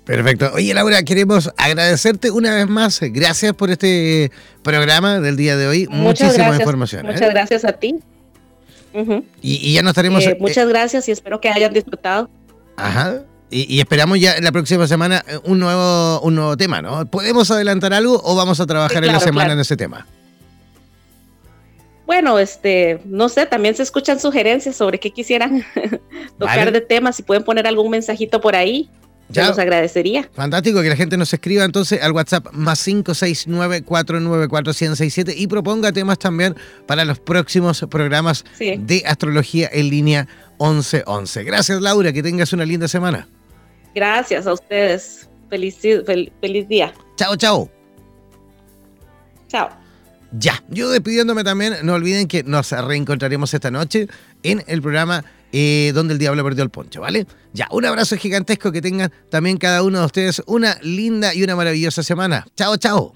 Perfecto. 0.07 0.51
Oye, 0.53 0.73
Laura, 0.73 1.03
queremos 1.03 1.51
agradecerte 1.57 2.31
una 2.31 2.55
vez 2.55 2.67
más. 2.67 2.99
Gracias 3.01 3.53
por 3.53 3.69
este 3.69 4.31
programa 4.63 5.19
del 5.19 5.35
día 5.35 5.57
de 5.57 5.67
hoy. 5.67 5.87
Muchas 5.89 6.29
Muchísima 6.29 6.55
información. 6.55 7.05
¿eh? 7.05 7.11
Muchas 7.11 7.29
gracias 7.29 7.65
a 7.65 7.73
ti. 7.73 7.95
y, 9.41 9.73
ya 9.73 9.81
nos 9.81 9.91
estaremos. 9.91 10.25
Eh, 10.25 10.37
muchas 10.39 10.67
gracias 10.67 11.07
y 11.09 11.11
espero 11.11 11.41
que 11.41 11.49
hayan 11.49 11.73
disfrutado. 11.73 12.29
Ajá. 12.77 13.23
Y, 13.49 13.79
esperamos 13.79 14.19
ya 14.19 14.39
la 14.41 14.51
próxima 14.51 14.87
semana 14.87 15.23
eh, 15.27 15.39
un 15.45 15.59
nuevo, 15.59 16.19
un 16.21 16.35
nuevo 16.35 16.57
tema, 16.57 16.81
¿no? 16.81 17.05
¿Podemos 17.05 17.49
adelantar 17.49 17.93
algo 17.93 18.19
o 18.23 18.35
vamos 18.35 18.59
a 18.59 18.65
trabajar 18.65 19.05
en 19.05 19.13
la 19.13 19.21
semana 19.21 19.53
en 19.53 19.59
ese 19.59 19.77
tema? 19.77 20.05
Bueno, 22.05 22.39
este, 22.39 22.99
no 23.05 23.29
sé, 23.29 23.45
también 23.45 23.73
se 23.75 23.83
escuchan 23.83 24.19
sugerencias 24.19 24.75
sobre 24.75 24.99
qué 24.99 25.11
quisieran 25.11 25.63
tocar 26.39 26.71
de 26.71 26.81
temas, 26.81 27.17
si 27.17 27.23
pueden 27.23 27.43
poner 27.43 27.67
algún 27.67 27.89
mensajito 27.89 28.41
por 28.41 28.55
ahí. 28.55 28.89
Ya. 29.29 29.49
Nos 29.49 29.59
agradecería. 29.59 30.29
Fantástico 30.33 30.81
que 30.81 30.87
la 30.87 30.95
gente 30.95 31.17
nos 31.17 31.33
escriba 31.33 31.65
entonces 31.65 32.01
al 32.01 32.13
WhatsApp 32.13 32.47
más 32.53 32.87
569-494-1067 32.87 35.33
y 35.35 35.47
proponga 35.47 35.91
temas 35.91 36.17
también 36.17 36.55
para 36.85 37.03
los 37.03 37.19
próximos 37.19 37.85
programas 37.89 38.45
de 38.57 39.03
astrología 39.05 39.69
en 39.69 39.89
línea 39.89 40.29
1111. 40.61 41.43
Gracias 41.43 41.81
Laura, 41.81 42.13
que 42.13 42.23
tengas 42.23 42.53
una 42.53 42.63
linda 42.63 42.87
semana. 42.87 43.27
Gracias 43.97 44.45
a 44.45 44.53
ustedes. 44.53 45.27
Feliz, 45.49 45.79
feliz 46.39 46.67
día. 46.67 46.93
Chao, 47.15 47.35
chao. 47.35 47.67
Chao. 49.47 49.69
Ya, 50.33 50.63
yo 50.69 50.91
despidiéndome 50.91 51.43
también, 51.43 51.77
no 51.81 51.95
olviden 51.95 52.27
que 52.27 52.43
nos 52.43 52.69
reencontraremos 52.71 53.51
esta 53.55 53.71
noche 53.71 54.07
en 54.43 54.63
el 54.67 54.83
programa 54.83 55.25
eh, 55.51 55.93
Donde 55.95 56.13
el 56.13 56.19
Diablo 56.19 56.43
perdió 56.43 56.63
el 56.63 56.69
poncho, 56.69 57.01
¿vale? 57.01 57.25
Ya, 57.53 57.67
un 57.71 57.85
abrazo 57.85 58.17
gigantesco, 58.17 58.71
que 58.71 58.83
tengan 58.83 59.11
también 59.31 59.57
cada 59.57 59.81
uno 59.81 60.01
de 60.01 60.05
ustedes 60.05 60.43
una 60.45 60.77
linda 60.83 61.33
y 61.33 61.43
una 61.43 61.55
maravillosa 61.55 62.03
semana. 62.03 62.45
Chao, 62.55 62.77
chao. 62.77 63.15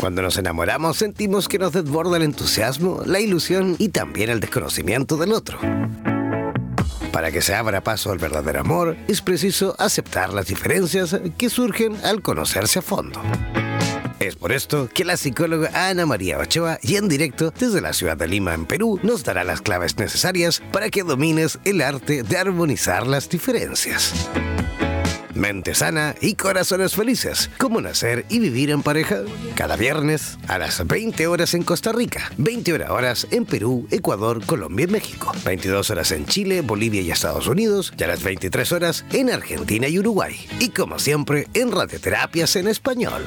Cuando 0.00 0.22
nos 0.22 0.38
enamoramos 0.38 0.96
sentimos 0.96 1.46
que 1.46 1.58
nos 1.58 1.74
desborda 1.74 2.16
el 2.16 2.22
entusiasmo, 2.22 3.02
la 3.04 3.20
ilusión 3.20 3.76
y 3.78 3.90
también 3.90 4.30
el 4.30 4.40
desconocimiento 4.40 5.18
del 5.18 5.34
otro. 5.34 5.58
Para 7.12 7.30
que 7.30 7.42
se 7.42 7.54
abra 7.54 7.82
paso 7.82 8.10
al 8.10 8.16
verdadero 8.16 8.60
amor, 8.60 8.96
es 9.08 9.20
preciso 9.20 9.76
aceptar 9.78 10.32
las 10.32 10.46
diferencias 10.46 11.20
que 11.36 11.50
surgen 11.50 11.98
al 12.02 12.22
conocerse 12.22 12.78
a 12.78 12.82
fondo. 12.82 13.20
Es 14.20 14.36
por 14.36 14.52
esto 14.52 14.88
que 14.88 15.04
la 15.04 15.18
psicóloga 15.18 15.70
Ana 15.74 16.06
María 16.06 16.38
Ochoa 16.38 16.78
y 16.80 16.96
en 16.96 17.06
directo 17.06 17.50
desde 17.50 17.82
la 17.82 17.92
ciudad 17.92 18.16
de 18.16 18.26
Lima, 18.26 18.54
en 18.54 18.64
Perú, 18.64 18.98
nos 19.02 19.22
dará 19.22 19.44
las 19.44 19.60
claves 19.60 19.98
necesarias 19.98 20.62
para 20.72 20.88
que 20.88 21.02
domines 21.02 21.58
el 21.66 21.82
arte 21.82 22.22
de 22.22 22.38
armonizar 22.38 23.06
las 23.06 23.28
diferencias 23.28 24.14
mente 25.34 25.74
sana 25.74 26.14
y 26.20 26.34
corazones 26.34 26.94
felices. 26.94 27.50
¿Cómo 27.58 27.80
nacer 27.80 28.24
y 28.28 28.38
vivir 28.38 28.70
en 28.70 28.82
pareja? 28.82 29.20
Cada 29.54 29.76
viernes 29.76 30.38
a 30.48 30.58
las 30.58 30.86
20 30.86 31.26
horas 31.26 31.54
en 31.54 31.62
Costa 31.62 31.92
Rica, 31.92 32.30
20 32.38 32.84
horas 32.84 33.26
en 33.30 33.44
Perú, 33.44 33.86
Ecuador, 33.90 34.44
Colombia 34.44 34.84
y 34.84 34.92
México, 34.92 35.32
22 35.44 35.90
horas 35.90 36.12
en 36.12 36.26
Chile, 36.26 36.60
Bolivia 36.62 37.00
y 37.00 37.10
Estados 37.10 37.46
Unidos 37.46 37.92
y 37.98 38.02
a 38.04 38.08
las 38.08 38.22
23 38.22 38.72
horas 38.72 39.04
en 39.12 39.30
Argentina 39.30 39.88
y 39.88 39.98
Uruguay. 39.98 40.36
Y 40.58 40.70
como 40.70 40.98
siempre, 40.98 41.48
en 41.54 41.72
radioterapias 41.72 42.56
en 42.56 42.68
español. 42.68 43.26